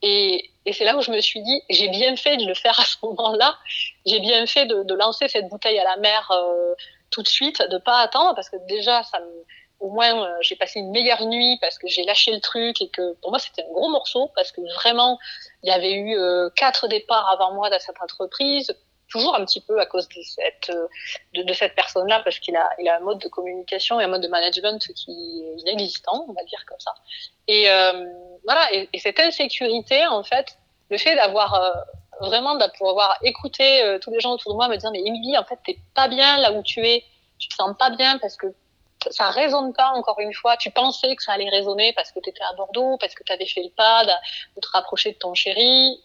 Et, 0.02 0.52
et 0.66 0.74
c'est 0.74 0.84
là 0.84 0.98
où 0.98 1.02
je 1.02 1.12
me 1.12 1.22
suis 1.22 1.42
dit, 1.42 1.62
j'ai 1.70 1.88
bien 1.88 2.18
fait 2.18 2.36
de 2.36 2.46
le 2.46 2.54
faire 2.54 2.78
à 2.78 2.84
ce 2.84 2.98
moment-là. 3.04 3.58
J'ai 4.06 4.20
bien 4.20 4.46
fait 4.46 4.66
de, 4.66 4.84
de, 4.84 4.94
lancer 4.94 5.30
cette 5.30 5.48
bouteille 5.48 5.80
à 5.80 5.86
la 5.86 5.96
mer 5.98 6.30
euh, 6.32 6.76
tout 7.12 7.22
de 7.22 7.28
suite, 7.28 7.62
de 7.70 7.78
pas 7.78 8.00
attendre, 8.00 8.34
parce 8.36 8.50
que 8.50 8.58
déjà, 8.68 9.04
ça 9.04 9.20
me, 9.20 9.46
au 9.80 9.90
moins, 9.90 10.24
euh, 10.24 10.38
j'ai 10.42 10.56
passé 10.56 10.80
une 10.80 10.92
meilleure 10.92 11.26
nuit 11.26 11.58
parce 11.62 11.78
que 11.78 11.88
j'ai 11.88 12.04
lâché 12.04 12.32
le 12.32 12.40
truc 12.40 12.82
et 12.82 12.90
que 12.90 13.14
pour 13.22 13.32
moi, 13.32 13.40
c'était 13.40 13.64
un 13.64 13.72
gros 13.74 13.90
morceau 13.90 14.32
parce 14.36 14.52
que 14.52 14.62
vraiment, 14.76 15.20
il 15.64 15.70
y 15.70 15.74
avait 15.74 15.94
eu 15.94 16.18
euh, 16.18 16.50
quatre 16.56 16.88
départs 16.88 17.30
avant 17.32 17.54
moi 17.54 17.70
dans 17.70 17.80
cette 17.80 18.02
entreprise, 18.02 18.74
toujours 19.12 19.36
un 19.36 19.46
petit 19.46 19.62
peu 19.62 19.80
à 19.80 19.86
cause 19.86 20.08
de 20.08 20.22
cette, 20.24 20.70
euh, 20.70 20.88
de, 21.34 21.44
de, 21.44 21.54
cette 21.54 21.76
personne-là 21.76 22.22
parce 22.24 22.40
qu'il 22.40 22.56
a, 22.56 22.70
il 22.80 22.88
a 22.88 22.98
un 22.98 23.02
mode 23.02 23.20
de 23.20 23.28
communication 23.28 24.00
et 24.00 24.06
un 24.06 24.08
mode 24.08 24.22
de 24.22 24.28
management 24.28 24.80
qui 24.96 25.44
est 25.46 25.62
inexistant, 25.62 26.26
on 26.28 26.34
va 26.34 26.44
dire 26.46 26.64
comme 26.66 26.80
ça. 26.80 26.94
Et 27.48 27.70
euh, 27.70 28.06
voilà, 28.46 28.74
et, 28.74 28.90
et, 28.94 29.00
cette 29.00 29.20
insécurité, 29.20 30.08
en 30.08 30.24
fait, 30.24 30.58
le 30.90 30.98
fait 30.98 31.16
d'avoir 31.16 31.54
euh, 31.56 31.72
vraiment 32.22 32.56
de 32.56 32.66
pouvoir 32.78 33.18
écouter 33.24 33.84
euh, 33.84 34.00
tous 34.00 34.12
les 34.12 34.20
gens 34.20 34.32
autour 34.32 34.54
de 34.54 34.58
moi 34.58 34.68
me 34.68 34.78
dire 34.78 34.92
mais 34.92 35.02
Émilie 35.02 35.38
en 35.38 35.44
fait 35.44 35.60
t'es 35.66 35.78
pas 35.94 36.08
bien 36.08 36.38
là 36.38 36.52
où 36.52 36.64
tu 36.64 36.86
es. 36.86 37.04
Tu 37.40 37.48
te 37.48 37.56
sens 37.56 37.76
pas 37.78 37.90
bien 37.90 38.20
parce 38.20 38.38
que 38.38 38.48
ça 39.10 39.32
résonne 39.32 39.74
pas 39.74 39.90
encore 39.96 40.20
une 40.20 40.34
fois. 40.34 40.58
Tu 40.58 40.70
pensais 40.70 41.16
que 41.16 41.24
ça 41.24 41.34
allait 41.34 41.50
résonner 41.50 41.92
parce 41.94 42.12
que 42.12 42.20
tu 42.20 42.30
étais 42.30 42.44
à 42.44 42.54
Bordeaux 42.54 42.98
parce 43.00 43.16
que 43.16 43.24
tu 43.24 43.34
avais 43.34 43.48
fait 43.48 43.64
le 43.64 43.70
pas 43.70 44.06
de, 44.06 44.62
te 44.62 44.68
rapprocher 44.72 45.14
de 45.14 45.18
ton 45.18 45.34
chéri. 45.34 46.00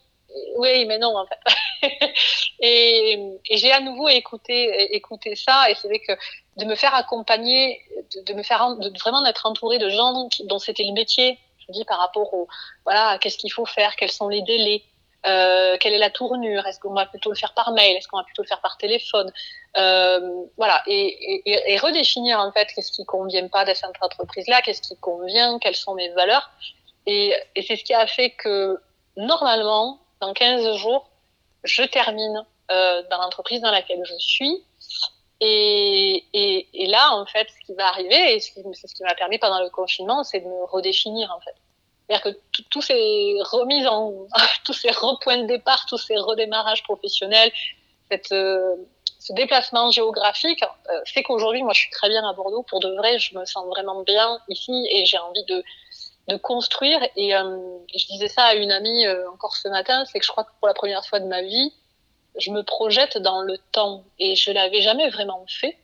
Oui 0.56 0.86
mais 0.86 0.98
non 0.98 1.16
en 1.16 1.26
fait. 1.26 2.12
Et, 2.60 3.38
j'ai 3.50 3.70
à 3.72 3.80
nouveau 3.80 4.08
écouté 4.08 4.94
écouté 4.94 5.36
ça 5.36 5.70
et 5.70 5.74
c'est 5.74 5.88
vrai 5.88 6.00
que 6.00 6.12
de 6.56 6.64
me 6.64 6.74
faire 6.74 6.94
accompagner 6.94 7.80
de, 8.26 8.32
me 8.32 8.42
faire 8.42 8.66
vraiment 9.00 9.22
d'être 9.22 9.46
entouré 9.46 9.78
de 9.78 9.88
gens 9.90 10.28
dont 10.44 10.58
c'était 10.58 10.84
le 10.84 10.92
métier 10.92 11.38
je 11.66 11.72
dis 11.72 11.84
par 11.84 11.98
rapport 11.98 12.32
au 12.34 12.48
voilà 12.84 13.18
qu'est-ce 13.18 13.38
qu'il 13.38 13.52
faut 13.52 13.66
faire 13.66 13.94
quels 13.96 14.10
sont 14.10 14.28
les 14.28 14.42
délais 14.42 14.82
euh, 15.26 15.76
quelle 15.80 15.94
est 15.94 15.98
la 15.98 16.10
tournure? 16.10 16.66
Est-ce 16.66 16.78
qu'on 16.78 16.92
va 16.92 17.06
plutôt 17.06 17.30
le 17.30 17.36
faire 17.36 17.52
par 17.54 17.72
mail? 17.72 17.96
Est-ce 17.96 18.08
qu'on 18.08 18.18
va 18.18 18.24
plutôt 18.24 18.42
le 18.42 18.48
faire 18.48 18.60
par 18.60 18.76
téléphone? 18.78 19.32
Euh, 19.76 20.20
Voilà, 20.56 20.82
et, 20.86 21.78
redéfinir 21.82 22.38
en 22.38 22.52
fait 22.52 22.68
qu'est-ce 22.74 22.92
qui 22.92 23.04
convient 23.04 23.48
pas 23.48 23.64
de 23.64 23.74
cette 23.74 23.90
entreprise-là, 24.00 24.62
qu'est-ce 24.62 24.82
qui 24.82 24.96
convient, 24.96 25.58
quelles 25.58 25.76
sont 25.76 25.94
mes 25.94 26.10
valeurs? 26.10 26.50
Et, 27.06 27.34
c'est 27.56 27.76
ce 27.76 27.84
qui 27.84 27.94
a 27.94 28.06
fait 28.06 28.30
que 28.30 28.78
normalement, 29.16 30.00
dans 30.20 30.32
15 30.32 30.76
jours, 30.76 31.08
je 31.64 31.82
termine 31.82 32.44
euh, 32.70 33.02
dans 33.10 33.18
l'entreprise 33.18 33.60
dans 33.60 33.70
laquelle 33.70 34.02
je 34.04 34.14
suis. 34.18 34.62
Et, 35.40 36.24
et, 36.32 36.86
là, 36.86 37.12
en 37.12 37.26
fait, 37.26 37.48
ce 37.50 37.66
qui 37.66 37.74
va 37.74 37.88
arriver, 37.88 38.36
et 38.36 38.40
c'est 38.40 38.62
ce 38.62 38.94
qui 38.94 39.02
m'a 39.02 39.14
permis 39.14 39.38
pendant 39.38 39.60
le 39.60 39.68
confinement, 39.70 40.24
c'est 40.24 40.40
de 40.40 40.46
me 40.46 40.64
redéfinir, 40.64 41.30
en 41.36 41.40
fait. 41.40 41.54
C'est-à-dire 42.08 42.32
que 42.32 42.62
tous 42.70 42.82
ces 42.82 43.36
remises 43.42 43.86
en, 43.86 44.12
tous 44.64 44.72
ces 44.72 44.90
repoints 44.90 45.38
de 45.38 45.46
départ, 45.46 45.86
tous 45.86 45.98
ces 45.98 46.16
redémarrages 46.16 46.82
professionnels, 46.82 47.50
cette, 48.10 48.32
euh, 48.32 48.76
ce 49.26 49.32
déplacement 49.32 49.90
géographique 49.90 50.62
euh, 50.62 51.00
fait 51.04 51.24
qu'aujourd'hui, 51.24 51.62
moi, 51.64 51.72
je 51.72 51.80
suis 51.80 51.90
très 51.90 52.08
bien 52.08 52.26
à 52.28 52.32
Bordeaux. 52.32 52.62
Pour 52.62 52.78
de 52.78 52.94
vrai, 52.94 53.18
je 53.18 53.36
me 53.36 53.44
sens 53.44 53.66
vraiment 53.66 54.02
bien 54.02 54.38
ici 54.48 54.86
et 54.90 55.04
j'ai 55.04 55.18
envie 55.18 55.44
de, 55.44 55.64
de 56.28 56.36
construire. 56.36 57.00
Et 57.16 57.34
euh, 57.34 57.58
je 57.96 58.06
disais 58.06 58.28
ça 58.28 58.44
à 58.44 58.54
une 58.54 58.70
amie 58.70 59.04
euh, 59.06 59.28
encore 59.30 59.56
ce 59.56 59.68
matin, 59.68 60.04
c'est 60.04 60.20
que 60.20 60.24
je 60.24 60.30
crois 60.30 60.44
que 60.44 60.50
pour 60.60 60.68
la 60.68 60.74
première 60.74 61.04
fois 61.04 61.18
de 61.18 61.26
ma 61.26 61.42
vie, 61.42 61.72
je 62.38 62.52
me 62.52 62.62
projette 62.62 63.18
dans 63.18 63.40
le 63.40 63.58
temps 63.72 64.04
et 64.20 64.36
je 64.36 64.52
l'avais 64.52 64.80
jamais 64.80 65.08
vraiment 65.10 65.44
fait. 65.48 65.76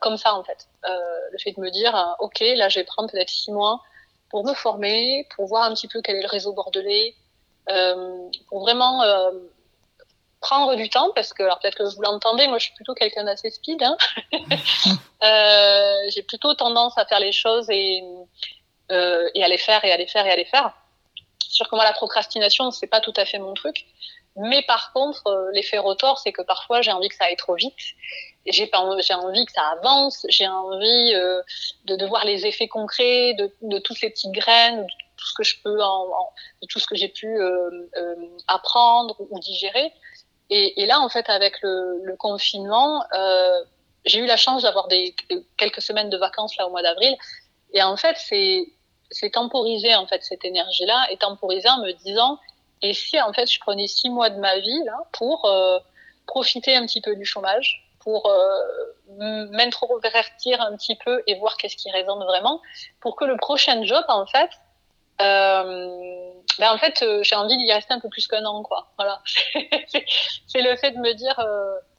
Comme 0.00 0.16
ça 0.16 0.34
en 0.34 0.42
fait, 0.44 0.66
le 0.84 1.38
fait 1.38 1.52
de 1.52 1.60
me 1.60 1.70
dire, 1.70 2.16
ok, 2.20 2.40
là, 2.56 2.70
je 2.70 2.78
vais 2.78 2.84
prendre 2.84 3.10
peut-être 3.10 3.28
six 3.28 3.50
mois 3.50 3.82
pour 4.30 4.44
me 4.44 4.54
former, 4.54 5.26
pour 5.34 5.46
voir 5.46 5.64
un 5.64 5.74
petit 5.74 5.88
peu 5.88 6.00
quel 6.00 6.16
est 6.16 6.22
le 6.22 6.28
réseau 6.28 6.52
bordelais, 6.52 7.14
euh, 7.68 8.28
pour 8.48 8.60
vraiment 8.60 9.02
euh, 9.02 9.30
prendre 10.40 10.76
du 10.76 10.88
temps, 10.88 11.10
parce 11.14 11.32
que, 11.32 11.42
alors 11.42 11.58
peut-être 11.58 11.76
que 11.76 11.94
vous 11.94 12.02
l'entendez, 12.02 12.46
moi 12.46 12.58
je 12.58 12.64
suis 12.64 12.74
plutôt 12.74 12.94
quelqu'un 12.94 13.24
d'assez 13.24 13.50
speed. 13.50 13.82
Hein 13.82 13.96
euh, 15.22 16.10
J'ai 16.10 16.22
plutôt 16.22 16.54
tendance 16.54 16.96
à 16.96 17.04
faire 17.04 17.20
les 17.20 17.32
choses 17.32 17.68
et, 17.68 18.02
et 18.90 19.44
à 19.44 19.48
les 19.48 19.58
faire 19.58 19.84
et 19.84 19.92
à 19.92 19.96
les 19.96 20.06
faire 20.06 20.24
et 20.26 20.30
à 20.30 20.36
les 20.36 20.44
faire. 20.44 20.72
C'est 21.44 21.52
sûr 21.52 21.68
que 21.68 21.74
moi 21.74 21.84
la 21.84 21.92
procrastination, 21.92 22.70
c'est 22.70 22.86
pas 22.86 23.00
tout 23.00 23.14
à 23.16 23.24
fait 23.24 23.38
mon 23.38 23.54
truc. 23.54 23.86
Mais 24.36 24.62
par 24.62 24.92
contre, 24.92 25.50
l'effet 25.52 25.78
retour, 25.78 26.18
c'est 26.18 26.32
que 26.32 26.42
parfois 26.42 26.82
j'ai 26.82 26.92
envie 26.92 27.08
que 27.08 27.16
ça 27.16 27.24
aille 27.24 27.36
trop 27.36 27.56
vite. 27.56 27.74
J'ai 28.46 28.70
envie 28.72 29.44
que 29.44 29.52
ça 29.52 29.62
avance. 29.78 30.26
J'ai 30.28 30.48
envie 30.48 31.14
euh, 31.14 31.42
de, 31.84 31.96
de, 31.96 32.06
voir 32.06 32.24
les 32.24 32.46
effets 32.46 32.68
concrets 32.68 33.34
de, 33.34 33.54
de, 33.62 33.78
toutes 33.78 34.00
les 34.00 34.10
petites 34.10 34.32
graines, 34.32 34.82
de 34.82 34.92
tout 35.16 35.26
ce 35.26 35.34
que 35.34 35.42
je 35.42 35.56
peux, 35.62 35.78
tout 36.68 36.78
ce 36.78 36.86
que 36.86 36.94
j'ai 36.94 37.08
pu 37.08 37.26
euh, 37.26 37.88
euh, 37.96 38.14
apprendre 38.48 39.16
ou 39.30 39.38
digérer. 39.40 39.92
Et, 40.52 40.84
là, 40.86 41.00
en 41.00 41.08
fait, 41.08 41.28
avec 41.30 41.60
le, 41.62 42.16
confinement, 42.16 43.04
j'ai 44.04 44.18
eu 44.18 44.26
la 44.26 44.36
chance 44.36 44.62
d'avoir 44.62 44.88
des 44.88 45.14
quelques 45.56 45.80
semaines 45.80 46.10
de 46.10 46.16
vacances 46.16 46.56
là 46.56 46.66
au 46.66 46.70
mois 46.70 46.82
d'avril. 46.82 47.16
Et 47.72 47.82
en 47.82 47.96
fait, 47.96 48.16
c'est 48.16 48.64
c'est 49.12 49.30
temporisé 49.30 49.92
en 49.96 50.06
fait 50.06 50.22
cette 50.22 50.44
énergie-là 50.44 51.08
et 51.10 51.16
temporisé 51.16 51.68
en 51.68 51.78
me 51.78 51.90
disant 52.04 52.38
et 52.80 52.94
si 52.94 53.20
en 53.20 53.32
fait 53.32 53.50
je 53.50 53.58
prenais 53.58 53.88
six 53.88 54.08
mois 54.08 54.30
de 54.30 54.38
ma 54.38 54.56
vie 54.60 54.84
là 54.84 54.98
pour 55.10 55.52
profiter 56.26 56.76
un 56.76 56.86
petit 56.86 57.00
peu 57.00 57.16
du 57.16 57.24
chômage, 57.24 57.89
pour 58.00 58.26
euh, 58.26 59.46
m'introvertir 59.50 60.60
un 60.60 60.76
petit 60.76 60.96
peu 60.96 61.22
et 61.26 61.38
voir 61.38 61.56
qu'est-ce 61.56 61.76
qui 61.76 61.90
résonne 61.90 62.24
vraiment, 62.24 62.60
pour 63.00 63.14
que 63.14 63.24
le 63.24 63.36
prochain 63.36 63.84
job 63.84 64.04
en 64.08 64.26
fait 64.26 64.50
euh, 65.20 66.32
ben 66.58 66.72
en 66.72 66.78
fait, 66.78 67.02
euh, 67.02 67.22
j'ai 67.22 67.36
envie 67.36 67.56
d'y 67.58 67.70
rester 67.70 67.92
un 67.92 68.00
peu 68.00 68.08
plus 68.08 68.26
qu'un 68.26 68.44
an, 68.46 68.62
quoi. 68.62 68.88
Voilà. 68.96 69.20
c'est 70.46 70.62
le 70.62 70.74
fait 70.76 70.92
de 70.92 70.98
me 70.98 71.12
dire, 71.12 71.38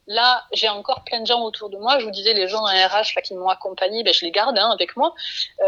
là, 0.07 0.43
j'ai 0.53 0.69
encore 0.69 1.03
plein 1.03 1.19
de 1.19 1.27
gens 1.27 1.41
autour 1.43 1.69
de 1.69 1.77
moi. 1.77 1.99
Je 1.99 2.05
vous 2.05 2.11
disais, 2.11 2.33
les 2.33 2.47
gens 2.47 2.65
à 2.65 2.73
RH 2.87 3.21
qui 3.23 3.35
m'ont 3.35 3.49
accompagné, 3.49 4.03
ben, 4.03 4.11
je 4.11 4.25
les 4.25 4.31
garde 4.31 4.57
hein, 4.57 4.71
avec 4.71 4.97
moi. 4.97 5.13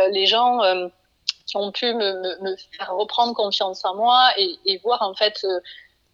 Les 0.10 0.26
gens 0.26 0.62
qui 1.46 1.58
ont 1.58 1.72
pu 1.72 1.94
me, 1.94 2.56
faire 2.76 2.96
reprendre 2.96 3.36
confiance 3.36 3.86
en 3.86 3.96
moi 3.96 4.32
et, 4.38 4.78
voir 4.84 5.04
en 5.04 5.14
fait 5.14 5.46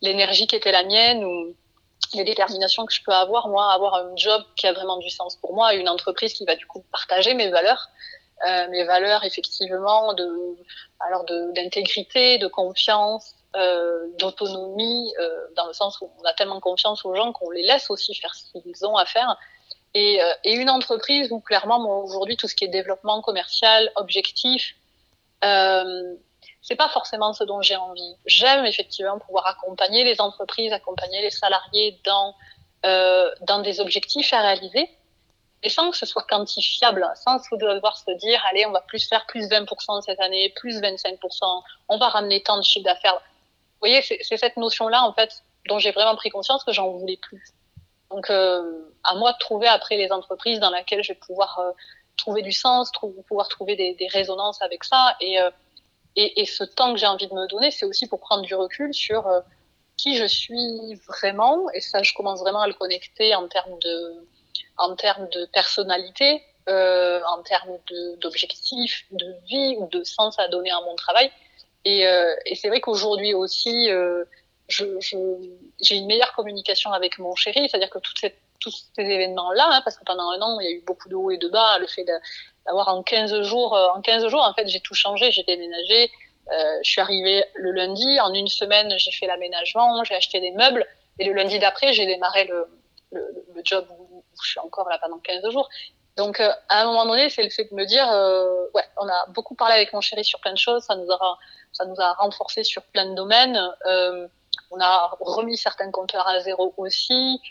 l'énergie 0.02 0.46
qui 0.46 0.58
était 0.58 0.74
la 0.74 0.84
mienne 0.84 1.54
les 2.14 2.24
déterminations 2.24 2.86
que 2.86 2.94
je 2.94 3.04
peux 3.04 3.14
avoir, 3.14 3.50
moi, 3.50 3.72
avoir 3.72 3.96
un 3.96 4.16
job 4.16 4.44
qui 4.56 4.68
a 4.68 4.74
vraiment 4.74 4.98
du 4.98 5.10
sens 5.10 5.36
pour 5.36 5.54
moi, 5.54 5.74
une 5.74 5.90
entreprise 5.90 6.34
qui 6.34 6.46
va 6.46 6.56
du 6.56 6.66
coup 6.66 6.84
partager 6.92 7.34
mes 7.34 7.50
valeurs. 7.50 7.90
Euh, 8.48 8.70
mes 8.70 8.86
valeurs 8.86 9.26
effectivement 9.26 10.14
de 10.14 10.56
alors 11.02 11.26
d'intégrité, 11.26 12.38
de, 12.38 12.48
confiance, 12.48 13.36
euh, 13.58 14.08
d'autonomie, 14.18 15.14
euh, 15.20 15.30
dans 15.58 15.68
le 15.68 15.74
sens 15.74 16.00
où 16.00 16.10
on 16.20 16.24
a 16.24 16.32
tellement 16.34 16.62
confiance 16.62 17.04
aux 17.04 17.14
gens 17.16 17.34
qu'on 17.34 17.50
les 17.50 17.64
laisse 17.64 17.90
aussi 17.90 18.16
faire 18.16 18.34
ce 18.34 18.58
qu'ils 18.60 18.86
ont 18.86 18.96
à 18.96 19.06
faire. 19.06 19.38
Et, 19.94 20.22
euh, 20.22 20.32
et 20.44 20.54
une 20.54 20.70
entreprise 20.70 21.32
où 21.32 21.40
clairement, 21.40 22.04
aujourd'hui, 22.04 22.38
tout 22.38 22.48
ce 22.48 22.56
qui 22.56 22.64
est 22.64 22.70
développement 22.70 23.22
commercial, 23.22 23.92
objectif, 23.96 24.76
euh, 25.44 26.16
c'est 26.62 26.76
pas 26.76 26.90
forcément 26.90 27.34
ce 27.34 27.44
dont 27.44 27.62
j'ai 27.62 27.76
envie. 27.76 28.16
J'aime 28.26 28.66
effectivement 28.66 29.18
pouvoir 29.20 29.48
accompagner 29.48 30.04
les 30.04 30.20
entreprises, 30.22 30.74
accompagner 30.74 31.22
les 31.22 31.32
salariés 31.32 32.00
dans 32.06 32.36
euh, 32.86 33.30
dans 33.42 33.60
des 33.60 33.82
objectifs 33.82 34.32
à 34.32 34.40
réaliser, 34.40 34.90
et 35.64 35.70
sans 35.70 35.92
que 35.92 35.98
ce 35.98 36.06
soit 36.06 36.24
quantifiable, 36.24 37.06
sans 37.16 37.36
devoir 37.58 37.98
se 37.98 38.12
dire, 38.12 38.42
allez, 38.50 38.66
on 38.66 38.72
va 38.72 38.80
plus 38.80 39.06
faire 39.06 39.26
plus 39.26 39.50
20% 39.50 40.02
cette 40.02 40.22
année, 40.22 40.54
plus 40.56 40.80
25%, 40.80 41.64
on 41.90 41.98
va 41.98 42.08
ramener 42.08 42.42
tant 42.42 42.56
de 42.56 42.64
chiffre 42.64 42.86
d'affaires. 42.86 43.16
Vous 43.16 43.80
voyez, 43.82 44.02
c'est 44.02 44.38
cette 44.38 44.56
notion-là, 44.56 45.04
en 45.04 45.12
fait, 45.12 45.44
dont 45.68 45.78
j'ai 45.78 45.92
vraiment 45.92 46.16
pris 46.16 46.30
conscience 46.30 46.64
que 46.64 46.72
j'en 46.72 46.90
voulais 46.90 47.18
plus. 47.18 47.44
Donc, 48.12 48.30
euh, 48.30 48.90
à 49.04 49.16
moi 49.16 49.34
de 49.34 49.38
trouver 49.40 49.68
après 49.68 49.98
les 49.98 50.14
entreprises 50.14 50.62
dans 50.62 50.72
lesquelles 50.72 51.04
je 51.04 51.12
vais 51.12 51.20
pouvoir 51.20 51.60
euh, 51.60 51.72
trouver 52.16 52.42
du 52.44 52.54
sens, 52.54 52.92
pouvoir 53.28 53.50
trouver 53.50 53.76
des, 53.76 53.94
des, 53.96 54.08
résonances 54.08 54.62
avec 54.62 54.86
ça. 54.86 55.18
Et, 55.20 55.38
et, 56.20 56.46
ce 56.46 56.64
temps 56.64 56.94
que 56.94 57.00
j'ai 57.00 57.08
envie 57.08 57.28
de 57.28 57.34
me 57.34 57.48
donner, 57.48 57.72
c'est 57.72 57.86
aussi 57.86 58.08
pour 58.08 58.20
prendre 58.20 58.44
du 58.44 58.56
recul 58.56 58.94
sur 58.94 59.28
euh, 59.28 59.40
qui 59.98 60.16
je 60.18 60.26
suis 60.26 60.96
vraiment. 61.08 61.70
Et 61.72 61.82
ça, 61.82 62.04
je 62.04 62.14
commence 62.14 62.40
vraiment 62.42 62.62
à 62.62 62.68
le 62.68 62.74
connecter 62.74 63.36
en 63.36 63.48
termes 63.48 63.78
de 63.80 64.28
en 64.78 64.96
termes 64.96 65.28
de 65.30 65.46
personnalité, 65.46 66.42
euh, 66.70 67.22
en 67.28 67.44
termes 67.44 67.78
d'objectifs, 68.22 69.06
de, 69.12 69.26
de, 69.26 69.36
vie 69.46 69.76
ou 69.78 69.88
de 69.88 70.04
sens 70.04 70.40
à 70.40 70.48
donner 70.48 70.72
à 70.72 70.82
mon 70.82 70.96
travail. 70.96 71.32
Et, 71.86 72.08
euh, 72.08 72.34
c'est 72.56 72.70
vrai 72.70 72.82
qu'aujourd'hui 72.82 73.34
aussi, 73.34 73.90
j'ai 74.70 75.96
une 75.96 76.08
meilleure 76.08 76.34
communication 76.34 76.92
avec 76.92 77.20
mon 77.20 77.36
chéri, 77.36 77.68
c'est-à-dire 77.70 77.90
que 77.90 78.00
toute 78.00 78.20
tous 78.60 78.92
ces 78.94 79.04
événements-là, 79.04 79.70
hein, 79.72 79.82
parce 79.86 79.98
que 79.98 80.04
pendant 80.04 80.30
un 80.32 80.42
an, 80.42 80.60
il 80.60 80.66
y 80.66 80.68
a 80.68 80.72
eu 80.72 80.82
beaucoup 80.82 81.08
de 81.08 81.16
hauts 81.16 81.32
et 81.32 81.38
de 81.38 81.48
bas, 81.48 81.80
le 81.80 81.88
fait 81.88 82.06
en 82.74 83.04
15 83.04 83.42
jours, 83.44 83.76
euh, 83.76 83.88
en 83.96 84.02
15 84.02 84.28
jours, 84.28 84.42
en 84.42 84.54
fait, 84.54 84.68
j'ai 84.68 84.80
tout 84.80 84.94
changé, 84.94 85.32
j'ai 85.32 85.44
déménagé, 85.44 86.12
euh, 86.52 86.80
je 86.84 86.90
suis 86.90 87.02
arrivée 87.02 87.44
le 87.56 87.72
lundi, 87.72 88.20
en 88.20 88.34
une 88.34 88.48
semaine, 88.48 88.94
j'ai 88.98 89.12
fait 89.12 89.28
l'aménagement, 89.28 90.04
j'ai 90.04 90.16
acheté 90.16 90.40
des 90.40 90.52
meubles, 90.52 90.86
et 91.20 91.26
le 91.26 91.34
lundi 91.34 91.60
d'après, 91.60 91.94
j'ai 91.94 92.06
démarré 92.06 92.46
le, 92.46 92.68
le, 93.12 93.62
job 93.64 93.86
je 94.42 94.52
suis 94.52 94.60
encore 94.60 94.88
là 94.88 94.98
pendant 95.02 95.20
15 95.20 95.52
jours. 95.52 95.68
Donc, 96.16 96.40
euh, 96.40 96.50
à 96.70 96.82
un 96.82 96.86
moment 96.86 97.06
donné, 97.06 97.30
c'est 97.30 97.44
le 97.44 97.50
fait 97.50 97.66
de 97.66 97.76
me 97.76 97.86
dire, 97.86 98.08
ouais, 98.74 98.84
on 98.98 99.08
a 99.08 99.26
beaucoup 99.30 99.56
parlé 99.56 99.76
avec 99.76 99.92
mon 99.92 100.02
chéri 100.02 100.24
sur 100.24 100.40
plein 100.40 100.54
de 100.54 100.58
choses, 100.58 100.84
ça 100.84 100.96
nous 100.96 101.12
a, 101.12 101.38
ça 101.74 101.86
nous 101.86 102.00
a 102.00 102.14
renforcé 102.14 102.64
sur 102.64 102.84
plein 102.84 103.06
de 103.06 103.16
domaines. 103.16 103.60
On 104.72 104.80
a 104.80 105.18
remis 105.20 105.58
certains 105.58 105.92
compteurs 105.92 106.28
à 106.28 106.40
zéro 106.40 106.74
aussi. 106.78 107.42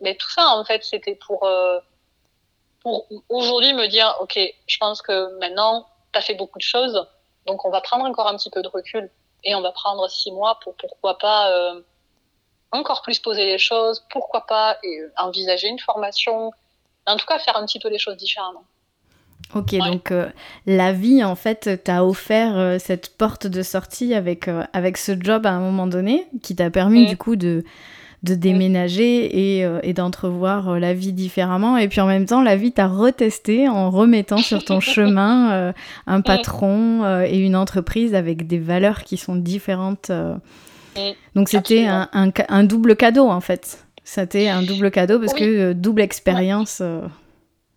Mais 0.00 0.14
tout 0.14 0.30
ça, 0.30 0.48
en 0.48 0.64
fait, 0.64 0.84
c'était 0.84 1.16
pour, 1.16 1.48
pour 2.82 3.06
aujourd'hui 3.28 3.72
me 3.74 3.86
dire, 3.88 4.14
ok, 4.20 4.38
je 4.66 4.78
pense 4.78 5.02
que 5.02 5.38
maintenant, 5.38 5.88
tu 6.12 6.18
as 6.18 6.22
fait 6.22 6.34
beaucoup 6.34 6.58
de 6.58 6.62
choses, 6.62 7.06
donc 7.46 7.64
on 7.64 7.70
va 7.70 7.80
prendre 7.80 8.04
encore 8.04 8.28
un 8.28 8.36
petit 8.36 8.50
peu 8.50 8.62
de 8.62 8.68
recul 8.68 9.10
et 9.44 9.54
on 9.54 9.60
va 9.60 9.72
prendre 9.72 10.08
six 10.08 10.32
mois 10.32 10.58
pour 10.62 10.74
pourquoi 10.74 11.18
pas 11.18 11.50
euh, 11.50 11.80
encore 12.70 13.02
plus 13.02 13.18
poser 13.18 13.46
les 13.46 13.58
choses, 13.58 14.04
pourquoi 14.10 14.46
pas 14.46 14.78
et 14.82 15.00
euh, 15.00 15.12
envisager 15.16 15.68
une 15.68 15.78
formation, 15.78 16.52
en 17.06 17.16
tout 17.16 17.26
cas 17.26 17.38
faire 17.38 17.56
un 17.56 17.66
petit 17.66 17.78
peu 17.78 17.88
les 17.88 17.98
choses 17.98 18.16
différemment. 18.16 18.64
Ok, 19.54 19.68
ouais. 19.72 19.78
donc 19.78 20.10
euh, 20.10 20.28
la 20.66 20.92
vie, 20.92 21.24
en 21.24 21.34
fait, 21.34 21.82
t'a 21.82 22.04
offert 22.04 22.58
euh, 22.58 22.78
cette 22.78 23.16
porte 23.16 23.46
de 23.46 23.62
sortie 23.62 24.12
avec, 24.14 24.46
euh, 24.46 24.64
avec 24.72 24.98
ce 24.98 25.12
job 25.18 25.46
à 25.46 25.52
un 25.52 25.60
moment 25.60 25.86
donné, 25.86 26.26
qui 26.42 26.54
t'a 26.54 26.70
permis 26.70 27.04
mmh. 27.04 27.08
du 27.08 27.16
coup 27.16 27.36
de, 27.36 27.64
de 28.22 28.34
déménager 28.34 29.60
et, 29.60 29.66
et 29.82 29.92
d'entrevoir 29.92 30.78
la 30.80 30.92
vie 30.92 31.12
différemment. 31.12 31.76
Et 31.76 31.88
puis 31.88 32.00
en 32.00 32.06
même 32.06 32.26
temps, 32.26 32.42
la 32.42 32.56
vie 32.56 32.72
t'a 32.72 32.88
retesté 32.88 33.68
en 33.68 33.90
remettant 33.90 34.38
sur 34.38 34.64
ton 34.64 34.80
chemin 34.80 35.72
un 36.06 36.20
patron 36.20 37.22
et 37.22 37.38
une 37.38 37.54
entreprise 37.54 38.14
avec 38.14 38.46
des 38.46 38.58
valeurs 38.58 39.04
qui 39.04 39.16
sont 39.16 39.36
différentes 39.36 40.10
donc 41.34 41.48
c'était 41.48 41.86
un, 41.86 42.08
un, 42.12 42.30
un, 42.48 42.64
double 42.64 42.96
cadeau 42.96 43.28
en 43.28 43.40
fait. 43.40 43.84
C'était 44.04 44.48
un 44.48 44.62
double 44.62 44.90
cadeau 44.90 45.18
parce 45.18 45.34
oui. 45.34 45.40
que 45.40 45.44
euh, 45.44 45.74
double 45.74 46.00
expérience. 46.00 46.78
Euh... 46.80 47.06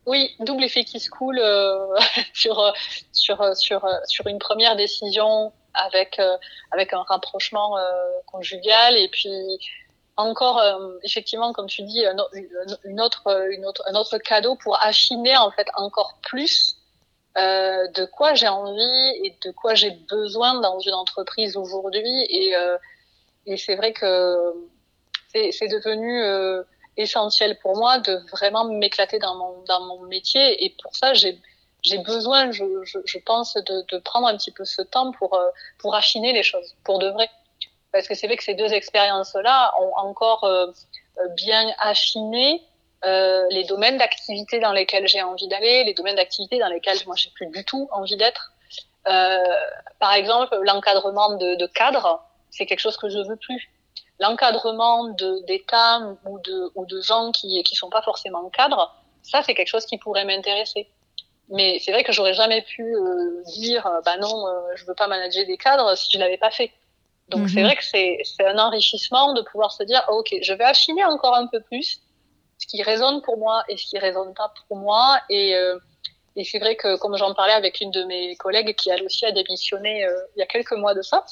Oui, 0.05 0.31
double 0.39 0.63
effet 0.63 0.83
qui 0.83 0.99
se 0.99 1.09
coule 1.09 1.39
euh, 1.39 1.77
sur, 2.33 2.59
euh, 2.59 2.71
sur, 3.11 3.41
euh, 3.41 3.53
sur, 3.53 3.87
sur 4.07 4.27
une 4.27 4.39
première 4.39 4.75
décision 4.75 5.51
avec, 5.73 6.19
avec 6.71 6.91
un 6.91 7.03
rapprochement 7.03 7.77
conjugal 8.25 8.97
et 8.97 9.07
puis 9.07 9.31
encore 10.17 10.61
effectivement 11.03 11.53
comme 11.53 11.67
tu 11.67 11.83
dis 11.83 12.03
une 12.83 13.01
autre, 13.01 13.49
une 13.53 13.65
autre, 13.65 13.83
un 13.87 13.95
autre 13.95 14.17
cadeau 14.17 14.55
pour 14.55 14.77
affiner 14.83 15.35
en 15.37 15.51
fait 15.51 15.67
encore 15.75 16.17
plus 16.21 16.77
euh, 17.37 17.87
de 17.89 18.03
quoi 18.03 18.33
j'ai 18.33 18.49
envie 18.49 19.23
et 19.23 19.37
de 19.45 19.51
quoi 19.51 19.73
j'ai 19.73 19.91
besoin 19.91 20.59
dans 20.59 20.79
une 20.79 20.93
entreprise 20.93 21.55
aujourd'hui 21.55 22.25
et, 22.29 22.55
euh, 22.57 22.77
et 23.45 23.55
c'est 23.55 23.75
vrai 23.75 23.93
que 23.93 24.53
c'est 25.31 25.69
devenu 25.69 26.21
euh, 26.23 26.61
essentiel 26.97 27.57
pour 27.59 27.77
moi 27.77 27.99
de 27.99 28.17
vraiment 28.31 28.65
m'éclater 28.65 29.17
dans 29.17 29.35
mon, 29.35 29.63
dans 29.63 29.79
mon 29.79 30.01
métier. 30.07 30.63
Et 30.65 30.75
pour 30.81 30.95
ça, 30.95 31.13
j'ai 31.13 31.39
j'ai 31.83 31.97
besoin, 31.97 32.51
je, 32.51 32.63
je, 32.83 32.99
je 33.05 33.17
pense, 33.17 33.55
de, 33.55 33.83
de, 33.91 33.97
prendre 33.97 34.27
un 34.27 34.37
petit 34.37 34.51
peu 34.51 34.65
ce 34.65 34.83
temps 34.83 35.11
pour, 35.13 35.33
euh, 35.33 35.49
pour 35.79 35.95
affiner 35.95 36.31
les 36.31 36.43
choses, 36.43 36.75
pour 36.83 36.99
de 36.99 37.07
vrai. 37.09 37.27
Parce 37.91 38.07
que 38.07 38.15
c'est 38.15 38.27
vrai 38.27 38.37
que 38.37 38.43
ces 38.43 38.53
deux 38.53 38.71
expériences-là 38.71 39.73
ont 39.81 39.93
encore 39.97 40.43
euh, 40.45 40.67
bien 41.35 41.73
affiné 41.79 42.61
euh, 43.03 43.47
les 43.49 43.63
domaines 43.63 43.97
d'activité 43.97 44.59
dans 44.59 44.71
lesquels 44.71 45.07
j'ai 45.07 45.21
envie 45.23 45.47
d'aller, 45.47 45.83
les 45.83 45.93
domaines 45.93 46.15
d'activité 46.15 46.59
dans 46.59 46.67
lesquels 46.67 46.99
moi 47.07 47.15
j'ai 47.15 47.31
plus 47.31 47.47
du 47.47 47.65
tout 47.65 47.89
envie 47.91 48.15
d'être. 48.15 48.51
Euh, 49.07 49.43
par 49.99 50.13
exemple, 50.13 50.55
l'encadrement 50.63 51.35
de, 51.35 51.55
de 51.55 51.65
cadres, 51.65 52.23
c'est 52.51 52.65
quelque 52.65 52.79
chose 52.79 52.97
que 52.97 53.09
je 53.09 53.17
veux 53.17 53.37
plus. 53.37 53.71
L'encadrement 54.19 55.07
d'État 55.47 55.99
ou 56.25 56.39
de, 56.39 56.71
ou 56.75 56.85
de 56.85 57.01
gens 57.01 57.31
qui 57.31 57.63
qui 57.63 57.75
sont 57.75 57.89
pas 57.89 58.03
forcément 58.03 58.47
cadres, 58.49 58.93
ça 59.23 59.41
c'est 59.41 59.55
quelque 59.55 59.67
chose 59.67 59.87
qui 59.87 59.97
pourrait 59.97 60.25
m'intéresser. 60.25 60.87
Mais 61.49 61.79
c'est 61.79 61.91
vrai 61.91 62.03
que 62.03 62.13
j'aurais 62.13 62.35
jamais 62.35 62.61
pu 62.61 62.83
euh, 62.83 63.41
dire 63.47 63.89
bah 64.05 64.17
non, 64.17 64.47
euh, 64.47 64.61
je 64.75 64.85
veux 64.85 64.93
pas 64.93 65.07
manager 65.07 65.45
des 65.47 65.57
cadres 65.57 65.97
si 65.97 66.11
je 66.11 66.19
l'avais 66.19 66.37
pas 66.37 66.51
fait. 66.51 66.71
Donc 67.31 67.49
c'est 67.49 67.63
vrai 67.63 67.75
que 67.75 67.83
c'est 67.83 68.45
un 68.45 68.59
enrichissement 68.59 69.33
de 69.33 69.41
pouvoir 69.41 69.71
se 69.71 69.83
dire 69.83 70.03
ok, 70.09 70.35
je 70.41 70.53
vais 70.53 70.63
affiner 70.63 71.03
encore 71.05 71.35
un 71.35 71.47
peu 71.47 71.61
plus 71.61 72.01
ce 72.57 72.67
qui 72.67 72.83
résonne 72.83 73.21
pour 73.21 73.37
moi 73.37 73.63
et 73.69 73.77
ce 73.77 73.85
qui 73.87 73.97
résonne 73.97 74.33
pas 74.33 74.53
pour 74.67 74.77
moi. 74.77 75.19
Et 75.29 75.55
euh, 75.55 75.77
et 76.35 76.43
c'est 76.43 76.59
vrai 76.59 76.75
que 76.75 76.97
comme 76.97 77.17
j'en 77.17 77.33
parlais 77.33 77.53
avec 77.53 77.81
une 77.81 77.91
de 77.91 78.03
mes 78.03 78.35
collègues 78.37 78.75
qui 78.75 78.89
elle 78.89 79.03
aussi 79.03 79.25
a 79.25 79.31
démissionné 79.31 80.05
euh, 80.05 80.15
il 80.35 80.39
y 80.39 80.43
a 80.43 80.45
quelques 80.45 80.73
mois 80.73 80.93
de 80.93 81.01
ça, 81.01 81.25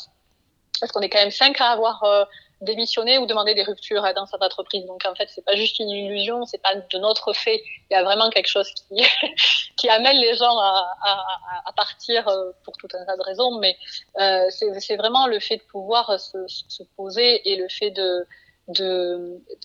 parce 0.79 0.91
qu'on 0.91 1.01
est 1.01 1.09
quand 1.09 1.19
même 1.19 1.31
cinq 1.31 1.62
à 1.62 1.69
avoir 1.71 2.03
démissionné 2.62 3.17
ou 3.17 3.26
demandé 3.26 3.56
des 3.56 3.63
ruptures 3.63 4.04
dans 4.15 4.26
cette 4.26 4.41
entreprise. 4.41 4.86
Donc 4.86 5.06
en 5.06 5.15
fait, 5.15 5.30
c'est 5.34 5.43
pas 5.43 5.56
juste 5.56 5.80
une 5.80 5.89
illusion, 5.89 6.45
c'est 6.45 6.62
pas 6.62 6.76
de 6.76 6.98
notre 6.98 7.34
fait. 7.34 7.62
Il 7.89 7.93
y 7.93 7.95
a 7.95 8.04
vraiment 8.04 8.30
quelque 8.30 8.50
chose 8.50 8.69
qui 8.74 9.02
qui 9.78 9.89
amène 9.89 10.17
les 10.17 10.36
gens 10.36 10.58
à, 10.58 10.93
à, 11.04 11.26
à 11.65 11.72
partir 11.74 12.28
euh, 12.28 12.52
pour 12.63 12.76
tout 12.78 12.88
un 12.93 13.06
tas 13.06 13.15
de 13.15 13.24
raisons. 13.24 13.60
Mais 13.60 13.78
euh, 14.19 14.50
c'est 14.50 14.98
vraiment 14.98 15.28
le 15.28 15.39
fait 15.39 15.58
de 15.58 15.63
pouvoir 15.63 16.19
se, 16.19 16.38
se 16.48 16.84
poser 16.95 17.50
et 17.50 17.56
le 17.56 17.67
fait 17.69 17.91
de 17.91 18.26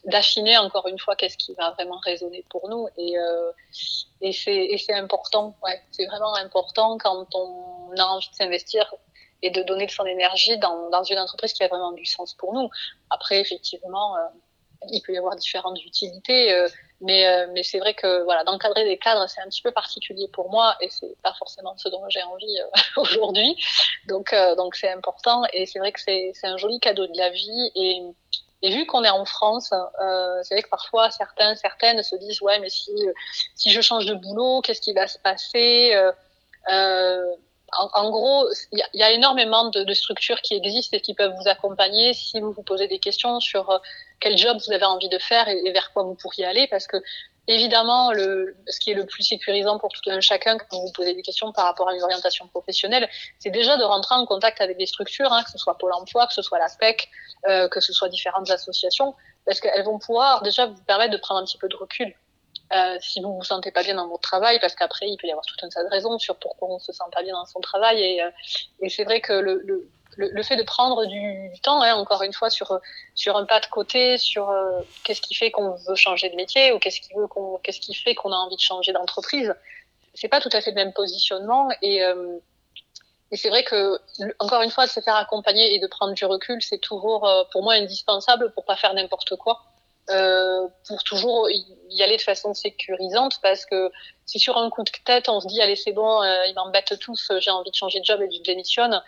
d'affiner 0.07 0.57
encore 0.57 0.89
une 0.89 0.99
fois 0.99 1.15
qu'est-ce 1.15 1.37
qui 1.37 1.53
va 1.55 1.73
vraiment 1.73 1.99
résonner 1.99 2.43
pour 2.49 2.71
nous 2.71 2.89
et 2.97 3.19
euh, 3.19 3.53
et 4.23 4.33
c'est 4.33 4.95
important 4.95 5.55
ouais 5.63 5.79
c'est 5.91 6.07
vraiment 6.07 6.35
important 6.37 6.97
quand 6.97 7.27
on 7.35 7.91
a 7.99 8.03
envie 8.03 8.31
de 8.31 8.35
s'investir 8.35 8.95
et 9.45 9.51
de 9.51 9.63
donner 9.63 9.87
de 9.87 9.91
son 9.91 10.07
énergie 10.07 10.59
dans 10.59 10.89
dans 10.89 11.05
une 11.05 11.19
entreprise 11.19 11.53
qui 11.53 11.63
a 11.63 11.69
vraiment 11.69 11.93
du 11.93 12.07
sens 12.07 12.35
pour 12.35 12.55
nous. 12.55 12.69
Après 13.11 13.39
effectivement 13.39 14.17
euh, 14.17 14.21
il 14.91 15.03
peut 15.03 15.13
y 15.13 15.19
avoir 15.19 15.37
différentes 15.37 15.83
utilités 15.85 16.53
euh, 16.53 16.67
mais 17.03 17.27
euh, 17.27 17.47
mais 17.53 17.63
c'est 17.63 17.79
vrai 17.79 17.93
que 17.93 18.23
voilà 18.25 18.43
d'encadrer 18.45 18.85
des 18.85 18.97
cadres 18.97 19.29
c'est 19.29 19.43
un 19.43 19.49
petit 19.49 19.61
peu 19.61 19.71
particulier 19.71 20.29
pour 20.33 20.51
moi 20.51 20.77
et 20.81 20.89
c'est 20.89 21.15
pas 21.23 21.35
forcément 21.35 21.77
ce 21.77 21.91
dont 21.91 22.03
j'ai 22.09 22.23
envie 22.23 22.59
aujourd'hui. 22.97 23.55
Donc 24.09 24.35
donc 24.57 24.77
c'est 24.77 24.91
important 24.91 25.43
et 25.53 25.67
c'est 25.67 25.79
vrai 25.79 25.93
que 25.93 26.01
c'est 26.01 26.33
un 26.43 26.57
joli 26.57 26.81
cadeau 26.81 27.07
de 27.07 27.17
la 27.17 27.29
vie 27.29 27.71
et 27.77 28.71
vu 28.71 28.87
qu'on 28.87 29.05
est 29.05 29.11
en 29.11 29.27
France, 29.27 29.75
c'est 30.43 30.55
vrai 30.55 30.63
que 30.63 30.71
parfois 30.71 31.11
certains, 31.11 31.55
certaines 31.55 32.03
se 32.03 32.17
disent 32.17 32.41
ouais, 32.41 32.59
mais 32.61 32.71
si 32.71 32.93
si 33.55 33.71
je 33.71 33.81
change 33.83 34.07
de 34.07 34.15
boulot, 34.15 34.63
qu'est-ce 34.63 34.81
qui 34.81 34.95
va 34.95 35.07
se 35.07 35.19
passer 35.19 35.93
en, 37.77 38.11
gros, 38.11 38.49
il 38.73 38.83
y, 38.95 39.03
a 39.03 39.11
énormément 39.11 39.71
de, 39.71 39.95
structures 39.95 40.41
qui 40.41 40.55
existent 40.55 40.97
et 40.97 41.01
qui 41.01 41.15
peuvent 41.15 41.35
vous 41.41 41.49
accompagner 41.49 42.15
si 42.15 42.41
vous 42.41 42.53
vous 42.53 42.63
posez 42.63 42.89
des 42.89 42.99
questions 42.99 43.41
sur 43.41 43.71
euh, 43.71 43.79
quel 44.21 44.37
job 44.39 44.59
vous 44.65 44.73
avez 44.73 44.85
envie 44.85 45.09
de 45.09 45.19
faire 45.19 45.49
et, 45.49 45.73
vers 45.73 45.93
quoi 45.93 46.03
vous 46.03 46.15
pourriez 46.15 46.45
aller, 46.45 46.67
parce 46.69 46.87
que 46.87 46.99
Évidemment, 47.47 48.11
ce 48.15 48.81
qui 48.81 48.91
est 48.91 48.95
le 48.95 49.05
plus 49.05 49.23
sécurisant 49.23 49.79
pour 49.79 49.91
tout 49.91 50.01
un 50.09 50.21
chacun 50.21 50.57
quand 50.57 50.81
vous 50.81 50.93
posez 50.93 51.13
des 51.13 51.21
questions 51.21 51.53
par 51.53 51.67
rapport 51.67 51.91
à 51.91 51.95
une 51.95 52.03
orientation 52.03 52.49
professionnelle, 52.49 53.07
c'est 53.39 53.51
déjà 53.51 53.77
de 53.77 53.85
rentrer 53.85 54.15
en 54.15 54.25
contact 54.25 54.63
avec 54.63 54.79
des 54.79 54.87
structures, 54.87 55.31
hein, 55.31 55.43
que 55.43 55.51
ce 55.51 55.59
soit 55.59 55.77
Pôle 55.77 55.93
emploi, 55.93 56.27
que 56.27 56.33
ce 56.33 56.41
soit 56.41 56.59
la 56.59 56.69
SPEC, 56.69 57.11
euh, 57.47 57.69
que 57.69 57.81
ce 57.81 57.93
soit 57.93 58.09
différentes 58.09 58.51
associations, 58.51 59.15
parce 59.45 59.61
qu'elles 59.61 59.85
vont 59.85 59.99
pouvoir 59.99 60.41
déjà 60.41 60.65
vous 60.65 60.83
permettre 60.87 61.13
de 61.13 61.19
prendre 61.19 61.43
un 61.43 61.45
petit 61.45 61.59
peu 61.59 61.69
de 61.69 61.77
recul. 61.77 62.15
Euh, 62.73 62.97
si 63.01 63.21
vous 63.21 63.35
vous 63.35 63.45
sentez 63.45 63.71
pas 63.71 63.83
bien 63.83 63.95
dans 63.95 64.09
votre 64.09 64.23
travail, 64.23 64.59
parce 64.59 64.75
qu'après 64.75 65.07
il 65.09 65.17
peut 65.19 65.27
y 65.27 65.31
avoir 65.31 65.45
tout 65.45 65.55
un 65.63 65.69
tas 65.69 65.85
de 65.85 65.89
raisons 65.91 66.19
sur 66.19 66.37
pourquoi 66.37 66.69
on 66.69 66.79
se 66.79 66.93
sent 66.93 67.05
pas 67.13 67.23
bien 67.23 67.35
dans 67.35 67.45
son 67.45 67.61
travail, 67.61 68.01
et, 68.03 68.23
euh, 68.23 68.31
c'est 68.89 69.05
vrai 69.05 69.21
que 69.21 69.33
le, 69.35 70.43
fait 70.43 70.57
de 70.57 70.63
prendre 70.63 71.05
du, 71.05 71.53
temps, 71.63 71.83
hein, 71.83 71.95
encore 71.95 72.23
une 72.23 72.33
fois, 72.33 72.49
sur, 72.49 72.73
un 72.73 73.45
pas 73.45 73.61
de 73.61 73.67
côté, 73.67 74.17
sur 74.17 74.49
euh, 74.49 74.81
qu'est-ce 75.05 75.21
qui 75.21 75.35
fait 75.35 75.51
qu'on 75.51 75.75
veut 75.75 75.95
changer 75.95 76.31
de 76.31 76.37
métier 76.37 76.73
ou 76.73 76.79
qu'est-ce 76.79 77.01
qui, 77.01 77.95
fait 77.95 78.15
qu'on 78.15 78.33
a 78.33 78.37
envie 78.37 78.57
de 78.57 78.61
changer 78.61 78.93
d'entreprise, 78.93 79.55
c'est 80.15 80.29
pas 80.29 80.41
tout 80.41 80.51
à 80.53 80.61
fait 80.61 80.71
le 80.71 80.77
même 80.77 80.93
positionnement. 80.93 81.69
Et, 81.83 82.01
et 83.31 83.37
c'est 83.37 83.49
vrai 83.49 83.65
que, 83.65 83.99
encore 84.39 84.63
une 84.63 84.71
fois, 84.71 84.87
de 84.87 84.91
se 84.91 85.01
faire 85.01 85.17
accompagner 85.17 85.75
et 85.75 85.81
de 85.81 85.87
prendre 85.89 86.15
du 86.15 86.25
recul, 86.25 86.63
c'est 86.63 86.79
toujours, 86.79 87.29
pour 87.51 87.63
moi, 87.63 87.75
indispensable 87.75 88.53
pour 88.53 88.65
pas 88.65 88.77
faire 88.77 88.95
n'importe 88.95 89.37
quoi. 89.37 89.65
Euh, 90.11 90.69
pour 90.87 91.03
toujours 91.03 91.49
y 91.51 92.03
aller 92.03 92.19
de 92.19 92.23
façon 92.23 92.53
sécurisante 92.53 93.41
parce 93.41 93.65
que 93.65 93.91
si 94.27 94.39
sur 94.39 94.59
un 94.59 94.69
coup 94.69 94.83
de 94.83 94.91
tête 95.03 95.31
on 95.31 95.41
se 95.41 95.49
dit 95.49 95.63
allez 95.63 95.77
c'est 95.77 95.93
bon 95.93 96.21
euh, 96.21 96.45
ils 96.45 96.55
m'embêtent 96.55 96.99
tous 97.01 97.33
j'ai 97.39 97.51
envie 97.51 97.71
de 97.71 97.75
changer 97.75 98.01
de 98.01 98.05
job 98.05 98.21
et 98.21 98.31
je 98.31 98.43
démissionne 98.43 99.01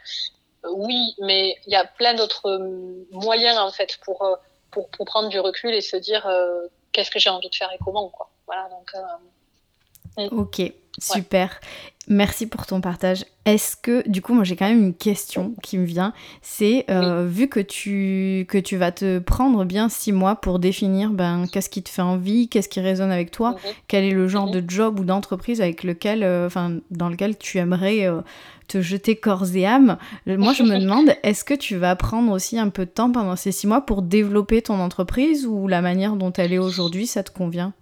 oui, 0.73 1.15
mais 1.21 1.57
il 1.67 1.73
y 1.73 1.77
a 1.77 1.85
plein 1.85 2.15
d'autres 2.15 2.49
euh, 2.49 3.07
moyens 3.13 3.59
en 3.59 3.71
fait 3.71 3.99
pour, 4.05 4.23
euh, 4.23 4.35
pour, 4.71 4.89
pour 4.91 5.07
prendre 5.07 5.29
du 5.29 5.41
recul 5.41 5.75
et 5.75 5.81
se 5.81 5.97
dire 5.97 6.27
euh, 6.27 6.67
qu'est-ce 6.93 7.11
que 7.11 7.19
j'ai 7.19 7.31
envie 7.31 7.51
de 7.51 7.55
faire 7.55 7.71
et 7.73 7.79
comment 7.85 8.09
quoi. 8.09 8.31
Voilà 8.47 8.69
donc. 8.69 8.91
Euh... 8.95 10.29
Ok, 10.31 10.63
super. 10.99 11.61
Ouais. 11.63 11.93
Merci 12.09 12.47
pour 12.47 12.67
ton 12.67 12.81
partage. 12.81 13.25
Est-ce 13.47 13.77
que, 13.77 14.09
du 14.09 14.23
coup, 14.23 14.33
moi 14.33 14.45
j'ai 14.45 14.55
quand 14.55 14.69
même 14.69 14.79
une 14.81 14.95
question 14.95 15.55
qui 15.63 15.77
me 15.77 15.85
vient. 15.85 16.13
C'est, 16.41 16.85
euh, 16.89 17.27
oui. 17.27 17.33
vu 17.33 17.49
que 17.49 17.59
tu, 17.59 18.47
que 18.49 18.59
tu 18.59 18.77
vas 18.77 18.93
te 18.93 19.19
prendre 19.19 19.65
bien 19.65 19.89
six 19.89 20.13
mois 20.13 20.37
pour 20.37 20.61
définir 20.61 21.11
ben, 21.11 21.47
qu'est-ce 21.51 21.69
qui 21.69 21.83
te 21.83 21.89
fait 21.89 22.03
envie, 22.03 22.49
qu'est-ce 22.49 22.69
qui 22.69 22.81
résonne 22.81 23.11
avec 23.11 23.33
toi, 23.33 23.53
mm 23.53 23.55
-hmm. 23.55 23.75
quel 23.89 24.05
est 24.05 24.11
le 24.13 24.29
genre 24.29 24.47
mm 24.47 24.51
-hmm. 24.51 24.65
de 24.67 24.71
job 24.71 25.01
ou 25.01 25.05
d'entreprise 25.05 25.61
avec 25.61 25.83
lequel, 25.83 26.23
euh, 26.23 26.49
dans 26.91 27.09
lequel 27.09 27.37
tu 27.37 27.59
aimerais 27.59 28.07
euh, 28.07 28.21
te 28.69 28.81
jeter 28.81 29.17
corps 29.17 29.47
et 29.55 29.67
âme. 29.67 29.97
Moi, 30.27 30.53
je 30.53 30.63
me 30.63 30.79
demande, 30.85 31.09
est-ce 31.23 31.45
que 31.45 31.55
tu 31.55 31.77
vas 31.77 31.97
prendre 31.97 32.31
aussi 32.33 32.59
un 32.59 32.71
peu 32.71 32.85
de 32.85 32.91
temps 32.91 33.11
pendant 33.11 33.37
ces 33.37 33.53
six 33.53 33.67
mois 33.67 33.81
pour 33.81 34.03
développer 34.03 34.63
ton 34.63 34.79
entreprise 34.81 35.47
ou 35.47 35.69
la 35.69 35.83
manière 35.83 36.15
dont 36.17 36.33
elle 36.33 36.53
est 36.53 36.59
aujourd'hui, 36.59 37.07
ça 37.07 37.23
te 37.23 37.33
convient? 37.33 37.73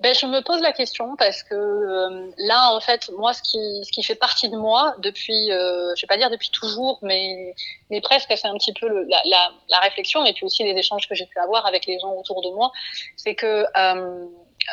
Ben, 0.00 0.14
je 0.14 0.26
me 0.26 0.40
pose 0.42 0.60
la 0.60 0.72
question 0.72 1.16
parce 1.16 1.42
que 1.42 1.54
euh, 1.54 2.30
là, 2.38 2.72
en 2.72 2.80
fait, 2.80 3.10
moi, 3.16 3.32
ce 3.32 3.42
qui, 3.42 3.58
ce 3.84 3.90
qui 3.90 4.02
fait 4.02 4.14
partie 4.14 4.48
de 4.48 4.56
moi 4.56 4.94
depuis, 4.98 5.50
euh, 5.50 5.94
je 5.96 6.02
vais 6.02 6.06
pas 6.08 6.16
dire 6.16 6.30
depuis 6.30 6.50
toujours, 6.50 6.98
mais, 7.02 7.54
mais 7.90 8.00
presque, 8.00 8.32
c'est 8.36 8.46
un 8.46 8.56
petit 8.56 8.72
peu 8.72 9.06
la, 9.08 9.22
la, 9.68 9.78
réflexion 9.80 10.24
et 10.24 10.32
puis 10.32 10.44
aussi 10.44 10.64
les 10.64 10.78
échanges 10.78 11.08
que 11.08 11.14
j'ai 11.14 11.26
pu 11.26 11.38
avoir 11.38 11.66
avec 11.66 11.86
les 11.86 11.98
gens 11.98 12.12
autour 12.14 12.42
de 12.42 12.50
moi, 12.50 12.72
c'est 13.16 13.34
que 13.34 13.66
euh, 13.76 14.26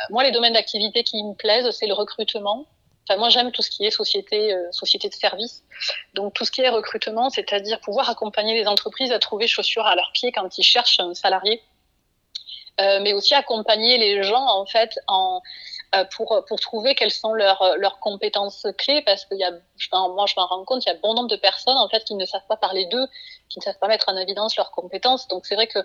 moi, 0.09 0.23
les 0.23 0.31
domaines 0.31 0.53
d'activité 0.53 1.03
qui 1.03 1.23
me 1.23 1.33
plaisent, 1.33 1.69
c'est 1.71 1.87
le 1.87 1.93
recrutement. 1.93 2.65
Moi, 3.17 3.29
j'aime 3.29 3.51
tout 3.51 3.61
ce 3.61 3.69
qui 3.69 3.85
est 3.85 3.91
société, 3.91 4.53
euh, 4.53 4.71
société 4.71 5.09
de 5.09 5.13
service. 5.13 5.63
Donc, 6.13 6.33
tout 6.33 6.45
ce 6.45 6.51
qui 6.51 6.61
est 6.61 6.69
recrutement, 6.69 7.29
c'est-à-dire 7.29 7.79
pouvoir 7.81 8.09
accompagner 8.09 8.53
les 8.53 8.65
entreprises 8.67 9.11
à 9.11 9.19
trouver 9.19 9.47
chaussures 9.47 9.85
à 9.85 9.95
leurs 9.95 10.11
pieds 10.13 10.31
quand 10.31 10.57
ils 10.57 10.63
cherchent 10.63 10.99
un 10.99 11.13
salarié 11.13 11.61
euh, 12.81 12.99
mais 13.01 13.13
aussi 13.13 13.35
accompagner 13.35 13.97
les 13.97 14.23
gens 14.23 14.47
en 14.47 14.65
fait 14.65 14.97
en 15.07 15.41
euh, 15.95 16.05
pour 16.05 16.43
pour 16.47 16.59
trouver 16.59 16.95
quelles 16.95 17.11
sont 17.11 17.33
leurs 17.33 17.77
leurs 17.77 17.99
compétences 17.99 18.65
clés 18.79 19.03
parce 19.03 19.25
qu'il 19.25 19.37
y 19.37 19.43
a 19.43 19.51
moi 19.91 20.25
je 20.25 20.33
m'en 20.37 20.47
rends 20.47 20.65
compte 20.65 20.83
il 20.85 20.89
y 20.89 20.91
a 20.91 20.95
bon 20.95 21.13
nombre 21.13 21.27
de 21.27 21.35
personnes 21.35 21.77
en 21.77 21.87
fait 21.87 22.03
qui 22.03 22.15
ne 22.15 22.25
savent 22.25 22.47
pas 22.49 22.57
parler 22.57 22.87
d'eux 22.87 23.05
qui 23.47 23.59
ne 23.59 23.63
savent 23.63 23.77
pas 23.77 23.87
mettre 23.87 24.09
en 24.09 24.17
évidence 24.17 24.57
leurs 24.57 24.71
compétences. 24.71 25.27
Donc 25.27 25.45
c'est 25.45 25.53
vrai 25.53 25.67
que 25.67 25.77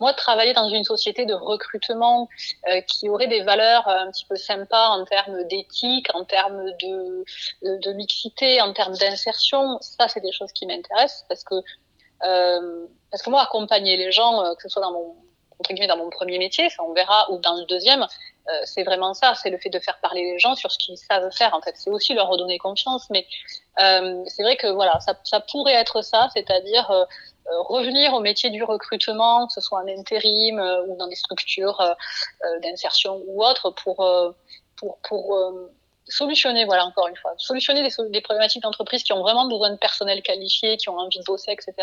moi 0.00 0.12
travailler 0.14 0.52
dans 0.52 0.68
une 0.68 0.82
société 0.82 1.26
de 1.26 1.34
recrutement 1.34 2.28
euh, 2.68 2.80
qui 2.80 3.08
aurait 3.08 3.28
des 3.28 3.42
valeurs 3.42 3.86
un 3.86 4.10
petit 4.10 4.26
peu 4.26 4.34
sympas 4.34 4.88
en 4.88 5.04
termes 5.04 5.44
d'éthique 5.44 6.08
en 6.12 6.24
termes 6.24 6.64
de 6.82 7.24
de 7.62 7.92
mixité 7.92 8.60
en 8.60 8.72
termes 8.72 8.96
d'insertion 8.96 9.78
ça 9.80 10.08
c'est 10.08 10.20
des 10.20 10.32
choses 10.32 10.50
qui 10.52 10.66
m'intéressent 10.66 11.24
parce 11.28 11.44
que 11.44 11.54
euh, 12.24 12.86
parce 13.12 13.22
que 13.22 13.30
moi 13.30 13.42
accompagner 13.42 13.96
les 13.96 14.10
gens 14.10 14.42
que 14.56 14.62
ce 14.62 14.68
soit 14.68 14.82
dans 14.82 14.92
mon 14.92 15.14
entre 15.62 15.72
guillemets 15.72 15.86
dans 15.86 15.96
mon 15.96 16.10
premier 16.10 16.38
métier, 16.38 16.68
ça 16.70 16.82
on 16.82 16.92
verra, 16.92 17.30
ou 17.30 17.38
dans 17.38 17.54
le 17.54 17.64
deuxième, 17.66 18.02
euh, 18.48 18.52
c'est 18.64 18.82
vraiment 18.82 19.14
ça, 19.14 19.34
c'est 19.40 19.50
le 19.50 19.58
fait 19.58 19.70
de 19.70 19.78
faire 19.78 19.98
parler 20.00 20.32
les 20.32 20.38
gens 20.40 20.56
sur 20.56 20.72
ce 20.72 20.78
qu'ils 20.78 20.98
savent 20.98 21.30
faire. 21.30 21.54
En 21.54 21.62
fait, 21.62 21.74
c'est 21.76 21.90
aussi 21.90 22.12
leur 22.14 22.28
redonner 22.28 22.58
confiance, 22.58 23.08
mais 23.10 23.24
euh, 23.80 24.22
c'est 24.26 24.42
vrai 24.42 24.56
que 24.56 24.66
voilà, 24.66 24.98
ça, 25.00 25.40
pourrait 25.40 25.74
être 25.74 26.02
ça, 26.02 26.28
c'est-à-dire 26.34 26.90
euh, 26.90 27.04
revenir 27.60 28.12
au 28.14 28.20
métier 28.20 28.50
du 28.50 28.64
recrutement, 28.64 29.46
que 29.46 29.52
ce 29.52 29.60
soit 29.60 29.78
en 29.78 29.86
intérim 29.86 30.58
ou 30.88 30.96
dans 30.96 31.06
des 31.06 31.14
structures 31.14 31.80
d'insertion 32.62 33.22
ou 33.26 33.44
autres, 33.44 33.70
pour 33.70 33.96
pour 34.76 34.98
pour 35.02 35.36
solutionner, 36.08 36.64
voilà, 36.64 36.84
encore 36.84 37.08
une 37.08 37.16
fois, 37.16 37.34
solutionner 37.38 37.82
des, 37.82 38.20
problématiques 38.20 38.62
d'entreprise 38.62 39.02
qui 39.02 39.12
ont 39.12 39.20
vraiment 39.20 39.46
besoin 39.48 39.70
de 39.70 39.76
personnel 39.76 40.22
qualifié, 40.22 40.76
qui 40.76 40.88
ont 40.88 40.98
envie 40.98 41.18
de 41.18 41.24
bosser, 41.24 41.52
etc. 41.52 41.74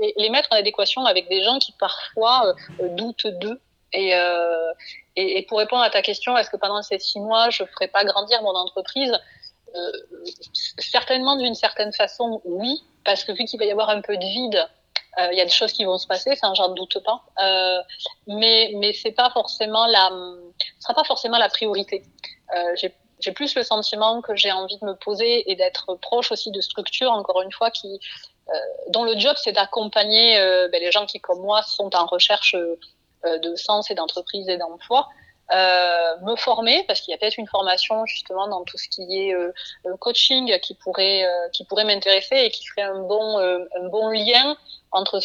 Et 0.00 0.14
les 0.16 0.30
mettre 0.30 0.48
en 0.52 0.56
adéquation 0.56 1.04
avec 1.06 1.28
des 1.28 1.42
gens 1.42 1.58
qui 1.58 1.72
parfois 1.72 2.54
euh, 2.80 2.88
doutent 2.90 3.26
d'eux. 3.26 3.60
Et, 3.92 4.14
euh, 4.14 4.72
et, 5.16 5.38
et, 5.38 5.42
pour 5.46 5.58
répondre 5.58 5.82
à 5.82 5.90
ta 5.90 6.02
question, 6.02 6.36
est-ce 6.36 6.50
que 6.50 6.56
pendant 6.56 6.82
ces 6.82 6.98
six 6.98 7.20
mois, 7.20 7.50
je 7.50 7.62
ne 7.62 7.68
ferai 7.68 7.88
pas 7.88 8.04
grandir 8.04 8.42
mon 8.42 8.54
entreprise? 8.54 9.12
Euh, 9.74 9.92
Certainement 10.78 11.36
d'une 11.36 11.54
certaine 11.54 11.92
façon, 11.92 12.40
oui, 12.44 12.82
parce 13.04 13.24
que 13.24 13.32
vu 13.32 13.44
qu'il 13.44 13.58
va 13.58 13.66
y 13.66 13.70
avoir 13.70 13.90
un 13.90 14.00
peu 14.00 14.16
de 14.16 14.24
vide, 14.24 14.68
il 15.18 15.22
euh, 15.22 15.32
y 15.34 15.40
a 15.40 15.44
des 15.44 15.50
choses 15.50 15.72
qui 15.72 15.84
vont 15.84 15.98
se 15.98 16.06
passer, 16.06 16.34
ça 16.36 16.52
j'en 16.54 16.70
doute 16.70 16.98
pas. 17.04 17.22
Euh, 17.42 17.82
mais 18.26 18.72
mais 18.76 18.92
c'est 18.92 19.12
pas 19.12 19.30
forcément 19.30 19.86
la, 19.86 20.10
ce 20.58 20.82
sera 20.82 20.94
pas 20.94 21.04
forcément 21.04 21.38
la 21.38 21.48
priorité. 21.48 22.02
Euh, 22.54 22.74
j'ai 23.24 23.32
plus 23.32 23.54
le 23.54 23.62
sentiment 23.62 24.20
que 24.20 24.36
j'ai 24.36 24.52
envie 24.52 24.76
de 24.78 24.84
me 24.84 24.94
poser 24.94 25.50
et 25.50 25.56
d'être 25.56 25.94
proche 25.94 26.30
aussi 26.30 26.50
de 26.50 26.60
structures, 26.60 27.10
encore 27.10 27.40
une 27.40 27.52
fois, 27.52 27.70
qui, 27.70 27.98
euh, 28.50 28.52
dont 28.88 29.04
le 29.04 29.18
job 29.18 29.34
c'est 29.42 29.52
d'accompagner 29.52 30.38
euh, 30.38 30.68
ben, 30.68 30.78
les 30.78 30.92
gens 30.92 31.06
qui, 31.06 31.20
comme 31.20 31.40
moi, 31.40 31.62
sont 31.62 31.96
en 31.96 32.04
recherche 32.04 32.54
euh, 32.54 33.38
de 33.38 33.56
sens 33.56 33.90
et 33.90 33.94
d'entreprise 33.94 34.46
et 34.50 34.58
d'emploi. 34.58 35.08
Euh, 35.52 36.16
me 36.22 36.36
former 36.36 36.84
parce 36.84 37.02
qu'il 37.02 37.12
y 37.12 37.14
a 37.14 37.18
peut-être 37.18 37.36
une 37.36 37.46
formation 37.46 38.06
justement 38.06 38.48
dans 38.48 38.64
tout 38.64 38.78
ce 38.78 38.88
qui 38.88 39.02
est 39.02 39.34
euh, 39.34 39.52
coaching 40.00 40.58
qui 40.60 40.72
pourrait 40.72 41.26
euh, 41.26 41.48
qui 41.52 41.66
pourrait 41.66 41.84
m'intéresser 41.84 42.36
et 42.36 42.50
qui 42.50 42.64
serait 42.64 42.80
un 42.80 43.00
bon 43.00 43.36
un 43.38 43.88
bon 43.88 44.08
lien 44.08 44.56
entre 44.90 45.20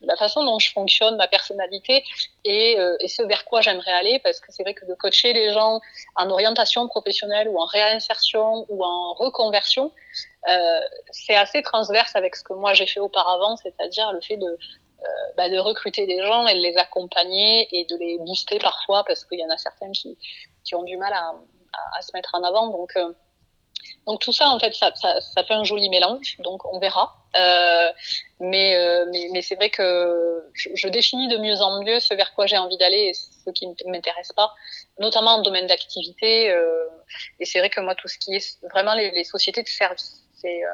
la 0.00 0.16
façon 0.16 0.44
dont 0.44 0.58
je 0.58 0.72
fonctionne, 0.72 1.16
ma 1.16 1.28
personnalité 1.28 2.04
et, 2.44 2.78
et 3.00 3.08
ce 3.08 3.22
vers 3.24 3.44
quoi 3.44 3.60
j'aimerais 3.60 3.90
aller. 3.92 4.20
Parce 4.20 4.38
que 4.38 4.52
c'est 4.52 4.62
vrai 4.62 4.72
que 4.72 4.86
de 4.86 4.94
coacher 4.94 5.32
les 5.32 5.52
gens 5.52 5.80
en 6.14 6.30
orientation 6.30 6.86
professionnelle 6.86 7.48
ou 7.48 7.58
en 7.60 7.66
réinsertion 7.66 8.66
ou 8.68 8.84
en 8.84 9.14
reconversion 9.14 9.92
c'est 11.10 11.34
assez 11.34 11.62
transverse 11.62 12.14
avec 12.16 12.36
ce 12.36 12.42
que 12.42 12.52
moi 12.52 12.74
j'ai 12.74 12.86
fait 12.86 13.00
auparavant, 13.00 13.56
c'est-à-dire 13.56 14.12
le 14.12 14.20
fait 14.20 14.36
de 14.36 14.46
euh, 14.46 14.56
bah, 15.36 15.48
de 15.48 15.58
recruter 15.58 16.06
des 16.06 16.20
gens 16.20 16.46
et 16.46 16.54
de 16.54 16.60
les 16.60 16.76
accompagner 16.76 17.68
et 17.72 17.84
de 17.84 17.96
les 17.96 18.18
booster 18.18 18.58
parfois 18.58 19.04
parce 19.04 19.24
qu'il 19.24 19.38
y 19.38 19.44
en 19.44 19.50
a 19.50 19.58
certaines 19.58 19.92
qui, 19.92 20.18
qui 20.64 20.74
ont 20.74 20.82
du 20.82 20.96
mal 20.96 21.12
à, 21.12 21.34
à, 21.96 22.02
se 22.02 22.10
mettre 22.14 22.34
en 22.34 22.42
avant. 22.42 22.68
Donc, 22.68 22.96
euh, 22.96 23.12
donc 24.06 24.20
tout 24.20 24.32
ça, 24.32 24.48
en 24.48 24.58
fait, 24.58 24.74
ça, 24.74 24.92
ça, 24.94 25.20
ça, 25.20 25.44
fait 25.44 25.54
un 25.54 25.64
joli 25.64 25.88
mélange. 25.88 26.36
Donc 26.40 26.64
on 26.72 26.78
verra. 26.78 27.14
Euh, 27.36 27.92
mais, 28.40 28.76
euh, 28.76 29.06
mais, 29.10 29.28
mais 29.32 29.42
c'est 29.42 29.54
vrai 29.54 29.70
que 29.70 30.50
je, 30.54 30.88
définis 30.88 31.28
de 31.28 31.36
mieux 31.36 31.60
en 31.60 31.82
mieux 31.82 32.00
ce 32.00 32.14
vers 32.14 32.34
quoi 32.34 32.46
j'ai 32.46 32.56
envie 32.56 32.78
d'aller 32.78 33.10
et 33.10 33.14
ce 33.14 33.50
qui 33.50 33.66
ne 33.66 33.74
m'intéresse 33.86 34.32
pas, 34.32 34.54
notamment 34.98 35.32
en 35.32 35.42
domaine 35.42 35.66
d'activité. 35.66 36.50
Euh, 36.50 36.86
et 37.38 37.44
c'est 37.44 37.58
vrai 37.58 37.70
que 37.70 37.80
moi, 37.80 37.94
tout 37.94 38.08
ce 38.08 38.18
qui 38.18 38.34
est 38.34 38.58
vraiment 38.70 38.94
les, 38.94 39.10
les 39.10 39.24
sociétés 39.24 39.62
de 39.62 39.68
services, 39.68 40.22
c'est 40.34 40.64
euh, 40.64 40.68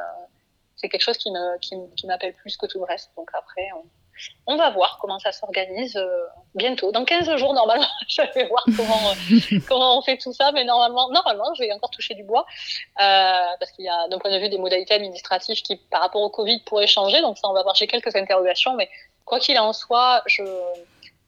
c'est 0.76 0.88
quelque 0.88 1.02
chose 1.02 1.18
qui 1.18 1.30
me 1.30 1.58
qui, 1.58 1.74
qui 1.96 2.06
m'appelle 2.06 2.34
plus 2.34 2.56
que 2.56 2.66
tout 2.66 2.78
le 2.78 2.84
reste. 2.84 3.10
Donc 3.16 3.30
après, 3.34 3.68
on, 3.76 3.84
on 4.46 4.56
va 4.56 4.70
voir 4.70 4.98
comment 5.00 5.18
ça 5.18 5.32
s'organise 5.32 5.96
euh, 5.96 6.26
bientôt. 6.54 6.92
Dans 6.92 7.04
15 7.04 7.36
jours, 7.36 7.54
normalement, 7.54 7.86
je 8.08 8.22
vais 8.34 8.46
voir 8.46 8.64
comment, 8.76 9.60
comment 9.68 9.98
on 9.98 10.02
fait 10.02 10.18
tout 10.18 10.32
ça. 10.32 10.52
Mais 10.52 10.64
normalement, 10.64 11.10
normalement, 11.10 11.52
je 11.54 11.62
vais 11.62 11.72
encore 11.72 11.90
toucher 11.90 12.14
du 12.14 12.24
bois. 12.24 12.46
Euh, 13.00 13.42
parce 13.58 13.72
qu'il 13.72 13.84
y 13.84 13.88
a, 13.88 14.08
d'un 14.08 14.18
point 14.18 14.30
de 14.30 14.38
vue 14.38 14.48
des 14.48 14.58
modalités 14.58 14.94
administratives 14.94 15.62
qui, 15.62 15.76
par 15.76 16.00
rapport 16.00 16.22
au 16.22 16.30
Covid, 16.30 16.60
pourraient 16.60 16.86
changer. 16.86 17.20
Donc 17.20 17.38
ça, 17.38 17.48
on 17.48 17.52
va 17.52 17.62
voir. 17.62 17.74
J'ai 17.74 17.86
quelques 17.86 18.14
interrogations. 18.14 18.74
Mais 18.74 18.88
quoi 19.24 19.40
qu'il 19.40 19.58
en 19.58 19.72
soit, 19.72 20.22
je, 20.26 20.42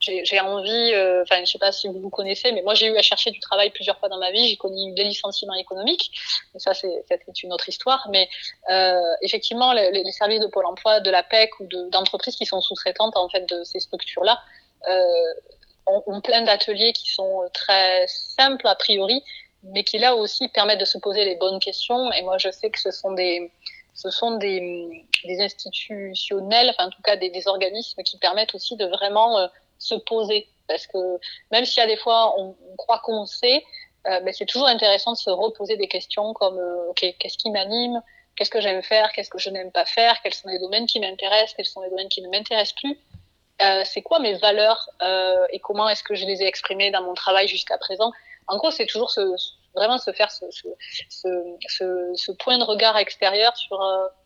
j'ai 0.07 0.41
envie, 0.41 0.93
euh, 0.95 1.23
enfin, 1.23 1.41
je 1.41 1.51
sais 1.51 1.59
pas 1.59 1.73
si 1.73 1.89
vous 1.89 2.01
vous 2.01 2.11
connaissez, 2.11 2.53
mais 2.53 2.63
moi, 2.63 2.75
j'ai 2.75 2.87
eu 2.87 2.97
à 2.97 3.03
chercher 3.03 3.31
du 3.31 3.41
travail 3.41 3.71
plusieurs 3.71 3.99
fois 3.99 4.09
dans 4.09 4.19
ma 4.19 4.31
vie. 4.31 4.49
J'ai 4.49 4.57
connu 4.57 4.93
des 4.93 5.05
licenciements 5.05 5.55
économiques. 5.55 6.11
Mais 6.55 6.61
ça, 6.61 6.75
c'est 6.75 7.43
une 7.43 7.53
autre 7.53 7.69
histoire. 7.69 8.07
Mais 8.11 8.29
euh, 8.71 9.01
effectivement, 9.23 9.73
les, 9.73 10.13
services 10.13 10.41
de 10.41 10.47
Pôle 10.47 10.67
emploi, 10.67 11.01
de 11.01 11.11
la 11.11 11.23
PEC 11.23 11.61
ou 11.61 11.67
d'entreprises 11.91 12.37
qui 12.37 12.47
sont 12.47 12.61
sous-traitantes 12.61 13.17
en 13.17 13.29
fait 13.29 13.49
de 13.49 13.65
ces 13.65 13.81
structures-là 13.81 14.41
euh, 14.89 15.03
ont, 15.87 16.21
plein 16.21 16.43
d'ateliers 16.43 16.93
qui 16.93 17.11
sont 17.13 17.49
très 17.53 18.07
simples 18.07 18.67
a 18.67 18.75
priori, 18.75 19.23
mais 19.63 19.85
qui 19.85 19.99
là 19.99 20.15
aussi 20.15 20.49
permettent 20.49 20.81
de 20.81 20.85
se 20.85 20.99
poser 20.99 21.25
les 21.25 21.37
bonnes 21.37 21.61
questions. 21.61 22.13
Et 22.13 22.23
moi, 22.23 22.39
je 22.39 22.51
sais 22.51 22.71
que 22.71 22.81
ce 22.81 22.91
sont 22.91 23.13
des 23.13 23.51
ce 23.97 24.11
sont 24.11 24.37
des, 24.37 25.07
institutionnels, 25.41 26.71
enfin 26.71 26.89
en 26.89 26.91
tout 26.91 27.03
cas 27.03 27.17
des, 27.17 27.49
organismes 27.49 28.03
qui 28.03 28.19
permettent 28.19 28.55
aussi 28.55 28.77
de 28.77 28.85
vraiment 28.85 29.39
euh, 29.39 29.47
se 29.79 29.95
poser. 29.95 30.49
Parce 30.69 30.87
que 30.87 30.99
même 31.51 31.65
s'il 31.65 31.81
y 31.81 31.85
a 31.85 31.87
des 31.87 31.97
fois, 31.97 32.35
on, 32.39 32.57
croit 32.77 32.99
qu'on 33.01 33.27
sait, 33.27 33.65
euh, 34.07 34.21
ben 34.21 34.33
c'est 34.33 34.47
toujours 34.47 34.67
intéressant 34.69 35.13
de 35.13 35.17
se 35.17 35.31
reposer 35.31 35.77
des 35.77 35.89
questions 35.89 36.33
comme, 36.35 36.59
euh, 36.59 36.93
qu'est-ce 36.95 37.39
qui 37.39 37.51
m'anime? 37.51 38.03
Qu'est-ce 38.37 38.51
que 38.51 38.61
j'aime 38.61 38.83
faire? 38.83 39.13
Qu'est-ce 39.13 39.31
que 39.31 39.39
je 39.39 39.51
n'aime 39.51 39.73
pas 39.73 39.85
faire? 39.87 40.21
Quels 40.23 40.35
sont 40.35 40.49
les 40.49 40.59
domaines 40.59 40.87
qui 40.87 41.01
m'intéressent? 41.01 41.55
Quels 41.55 41.67
sont 41.67 41.83
les 41.83 41.91
domaines 41.91 42.09
qui 42.09 42.23
ne 42.23 42.29
m'intéressent 42.29 42.75
plus? 42.75 42.99
Euh, 43.63 43.83
C'est 43.85 44.03
quoi 44.03 44.19
mes 44.19 44.35
valeurs 44.35 44.91
euh, 45.03 45.47
et 45.51 45.61
comment 45.61 45.89
est-ce 45.89 46.03
que 46.03 46.15
je 46.15 46.27
les 46.27 46.43
ai 46.43 46.47
exprimées 46.47 46.91
dans 46.91 47.03
mon 47.03 47.15
travail 47.15 47.49
jusqu'à 47.49 47.79
présent? 47.79 48.13
En 48.49 48.59
gros, 48.59 48.71
c'est 48.71 48.87
toujours 48.87 49.11
vraiment 49.75 49.99
se 49.99 50.13
faire 50.13 50.31
ce, 50.31 50.43
point 52.33 52.59
de 52.59 52.65
regard 52.65 52.99
extérieur 52.99 53.57
sur, 53.57 53.81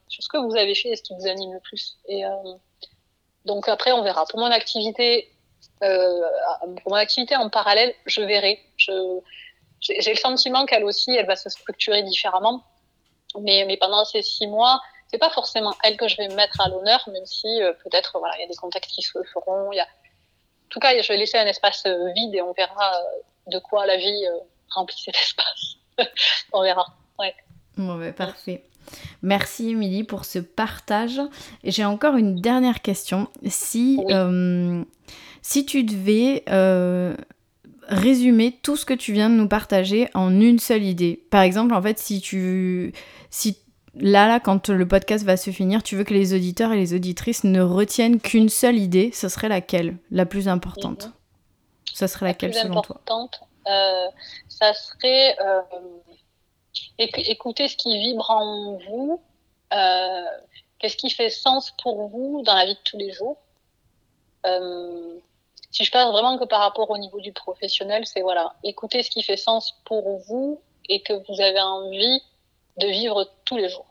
sur 0.08 0.22
ce 0.22 0.28
que 0.28 0.36
vous 0.36 0.56
avez 0.56 0.74
fait 0.74 0.90
et 0.90 0.96
ce 0.96 1.02
qui 1.02 1.14
vous 1.14 1.26
anime 1.26 1.54
le 1.54 1.60
plus. 1.60 1.96
Et 2.06 2.22
donc 3.44 3.68
après, 3.68 3.92
on 3.92 4.02
verra. 4.02 4.26
Pour 4.26 4.40
mon 4.40 4.50
activité, 4.50 5.30
pour 5.80 6.92
mon 6.92 6.96
activité 6.96 7.36
en 7.36 7.48
parallèle, 7.48 7.94
je 8.06 8.20
verrai. 8.20 8.60
J'ai 9.80 10.10
le 10.10 10.18
sentiment 10.18 10.66
qu'elle 10.66 10.84
aussi, 10.84 11.10
elle 11.14 11.26
va 11.26 11.36
se 11.36 11.48
structurer 11.48 12.02
différemment. 12.02 12.62
Mais, 13.40 13.64
mais 13.66 13.76
pendant 13.76 14.04
ces 14.04 14.22
six 14.22 14.46
mois, 14.46 14.80
c'est 15.10 15.18
pas 15.18 15.30
forcément 15.30 15.74
elle 15.82 15.96
que 15.96 16.08
je 16.08 16.16
vais 16.16 16.28
mettre 16.28 16.60
à 16.60 16.68
l'honneur, 16.68 17.02
même 17.12 17.26
si 17.26 17.62
euh, 17.62 17.72
peut-être 17.84 18.18
voilà, 18.18 18.34
il 18.38 18.42
y 18.42 18.44
a 18.44 18.48
des 18.48 18.56
contacts 18.56 18.90
qui 18.90 19.02
se 19.02 19.22
feront. 19.32 19.72
Il 19.72 19.76
y 19.76 19.80
a... 19.80 19.84
En 19.84 20.68
tout 20.68 20.80
cas, 20.80 21.00
je 21.00 21.08
vais 21.08 21.16
laisser 21.16 21.38
un 21.38 21.46
espace 21.46 21.84
euh, 21.86 22.12
vide 22.14 22.34
et 22.34 22.42
on 22.42 22.52
verra 22.52 22.94
euh, 22.94 23.50
de 23.50 23.58
quoi 23.58 23.86
la 23.86 23.96
vie 23.96 24.26
euh, 24.26 24.38
remplit 24.70 25.00
cet 25.04 25.16
espace. 25.20 25.76
on 26.52 26.62
verra. 26.62 26.86
Ouais. 27.18 27.34
Bon, 27.76 27.96
bah, 27.96 28.12
parfait. 28.12 28.64
Merci 29.22 29.70
Émilie 29.70 30.04
pour 30.04 30.24
ce 30.24 30.38
partage. 30.38 31.20
J'ai 31.64 31.84
encore 31.84 32.16
une 32.16 32.40
dernière 32.40 32.82
question. 32.82 33.28
Si, 33.46 34.00
Oui. 34.04 34.84
Si 35.42 35.64
tu 35.66 35.82
devais 35.84 36.44
euh, 36.48 37.16
résumer 37.88 38.58
tout 38.62 38.76
ce 38.76 38.84
que 38.84 38.94
tu 38.94 39.12
viens 39.12 39.30
de 39.30 39.34
nous 39.34 39.48
partager 39.48 40.08
en 40.14 40.30
une 40.40 40.58
seule 40.58 40.84
idée, 40.84 41.24
par 41.30 41.42
exemple, 41.42 41.74
en 41.74 41.82
fait, 41.82 41.98
si 41.98 42.20
tu. 42.20 42.92
Si 43.30 43.58
là, 43.94 44.28
là, 44.28 44.38
quand 44.40 44.68
le 44.68 44.86
podcast 44.86 45.24
va 45.24 45.36
se 45.36 45.50
finir, 45.50 45.82
tu 45.82 45.96
veux 45.96 46.04
que 46.04 46.14
les 46.14 46.34
auditeurs 46.34 46.72
et 46.72 46.76
les 46.76 46.94
auditrices 46.94 47.42
ne 47.44 47.60
retiennent 47.60 48.20
qu'une 48.20 48.48
seule 48.48 48.78
idée, 48.78 49.10
ce 49.12 49.28
serait 49.28 49.48
laquelle 49.48 49.96
La 50.10 50.26
plus 50.26 50.46
importante? 50.48 51.06
Mhm. 51.06 51.12
Ce 51.92 52.06
serait 52.06 52.26
La 52.26 52.30
laquelle 52.32 52.50
plus 52.52 52.60
selon 52.60 52.74
toi? 52.82 52.96
importante, 52.96 53.40
euh, 53.66 54.06
ça 54.48 54.72
serait 54.74 55.36
euh, 55.40 55.60
éc- 57.00 57.28
écouter 57.30 57.66
ce 57.66 57.76
qui 57.76 57.98
vibre 57.98 58.30
en 58.30 58.78
vous, 58.88 59.20
euh, 59.74 60.22
qu'est-ce 60.78 60.96
qui 60.96 61.10
fait 61.10 61.28
sens 61.30 61.72
pour 61.82 62.08
vous 62.08 62.42
dans 62.44 62.54
la 62.54 62.66
vie 62.66 62.74
de 62.74 62.78
tous 62.84 62.96
les 62.96 63.10
jours. 63.12 63.38
Si 65.70 65.84
je 65.84 65.90
parle 65.90 66.10
vraiment 66.12 66.36
que 66.38 66.44
par 66.44 66.60
rapport 66.60 66.90
au 66.90 66.98
niveau 66.98 67.20
du 67.20 67.32
professionnel, 67.32 68.02
c'est 68.06 68.22
voilà, 68.22 68.54
écouter 68.64 69.02
ce 69.02 69.10
qui 69.10 69.22
fait 69.22 69.36
sens 69.36 69.80
pour 69.84 70.18
vous 70.28 70.60
et 70.88 71.02
que 71.02 71.12
vous 71.12 71.40
avez 71.40 71.60
envie 71.60 72.20
de 72.78 72.86
vivre 72.88 73.28
tous 73.44 73.56
les 73.56 73.68
jours. 73.68 73.86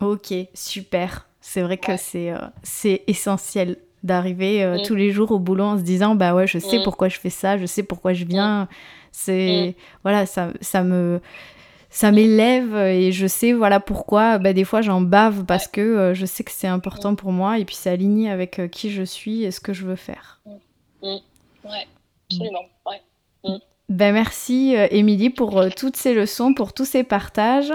Ok, 0.00 0.32
super. 0.54 1.26
C'est 1.40 1.62
vrai 1.62 1.76
que 1.78 1.92
Ouais. 1.92 1.96
c'est 1.96 2.30
euh, 2.30 2.38
c'est 2.62 3.02
essentiel 3.06 3.76
d'arriver 4.02 4.62
euh, 4.62 4.78
Mm. 4.78 4.82
tous 4.82 4.94
les 4.94 5.10
jours 5.12 5.30
au 5.32 5.38
boulot 5.38 5.64
en 5.64 5.78
se 5.78 5.82
disant 5.82 6.14
bah 6.14 6.34
ouais, 6.34 6.46
je 6.46 6.58
sais 6.58 6.78
Mm. 6.78 6.82
pourquoi 6.82 7.08
je 7.08 7.18
fais 7.18 7.30
ça, 7.30 7.58
je 7.58 7.66
sais 7.66 7.82
pourquoi 7.82 8.12
je 8.12 8.24
viens. 8.24 8.68
C'est 9.12 9.76
voilà, 10.02 10.26
ça 10.26 10.48
ça 10.60 10.82
me 10.82 11.20
ça 11.94 12.10
m'élève 12.10 12.74
et 12.74 13.12
je 13.12 13.28
sais 13.28 13.52
voilà 13.52 13.78
pourquoi 13.78 14.38
bah, 14.38 14.52
des 14.52 14.64
fois 14.64 14.82
j'en 14.82 15.00
bave 15.00 15.44
parce 15.44 15.68
que 15.68 15.80
euh, 15.80 16.12
je 16.12 16.26
sais 16.26 16.42
que 16.42 16.50
c'est 16.50 16.66
important 16.66 17.14
pour 17.14 17.30
moi 17.30 17.60
et 17.60 17.64
puis 17.64 17.76
c'est 17.76 17.88
aligné 17.88 18.28
avec 18.28 18.58
euh, 18.58 18.66
qui 18.66 18.90
je 18.90 19.04
suis 19.04 19.44
et 19.44 19.52
ce 19.52 19.60
que 19.60 19.72
je 19.72 19.86
veux 19.86 19.94
faire. 19.94 20.40
Ouais, 21.00 21.86
absolument. 22.28 22.64
Ouais. 22.84 23.60
Ben 23.88 24.12
merci 24.12 24.76
euh, 24.76 24.88
Émilie 24.90 25.30
pour 25.30 25.62
toutes 25.76 25.96
ces 25.96 26.14
leçons, 26.14 26.52
pour 26.52 26.72
tous 26.72 26.84
ces 26.84 27.04
partages. 27.04 27.72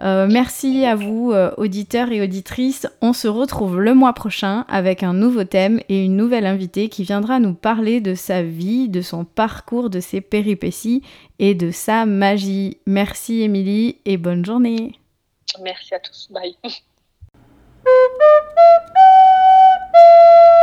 Euh, 0.00 0.28
merci 0.30 0.84
à 0.84 0.94
vous, 0.94 1.32
euh, 1.32 1.50
auditeurs 1.56 2.12
et 2.12 2.20
auditrices. 2.20 2.86
On 3.00 3.12
se 3.12 3.26
retrouve 3.26 3.80
le 3.80 3.94
mois 3.94 4.12
prochain 4.12 4.64
avec 4.68 5.02
un 5.02 5.12
nouveau 5.12 5.44
thème 5.44 5.80
et 5.88 6.04
une 6.04 6.16
nouvelle 6.16 6.46
invitée 6.46 6.88
qui 6.88 7.02
viendra 7.02 7.40
nous 7.40 7.54
parler 7.54 8.00
de 8.00 8.14
sa 8.14 8.42
vie, 8.42 8.88
de 8.88 9.02
son 9.02 9.24
parcours, 9.24 9.90
de 9.90 10.00
ses 10.00 10.20
péripéties 10.20 11.02
et 11.38 11.54
de 11.54 11.70
sa 11.70 12.06
magie. 12.06 12.78
Merci 12.86 13.42
Émilie 13.42 13.96
et 14.04 14.16
bonne 14.16 14.44
journée. 14.44 14.92
Merci 15.62 15.94
à 15.94 15.98
tous. 15.98 16.28
Bye. 16.30 16.56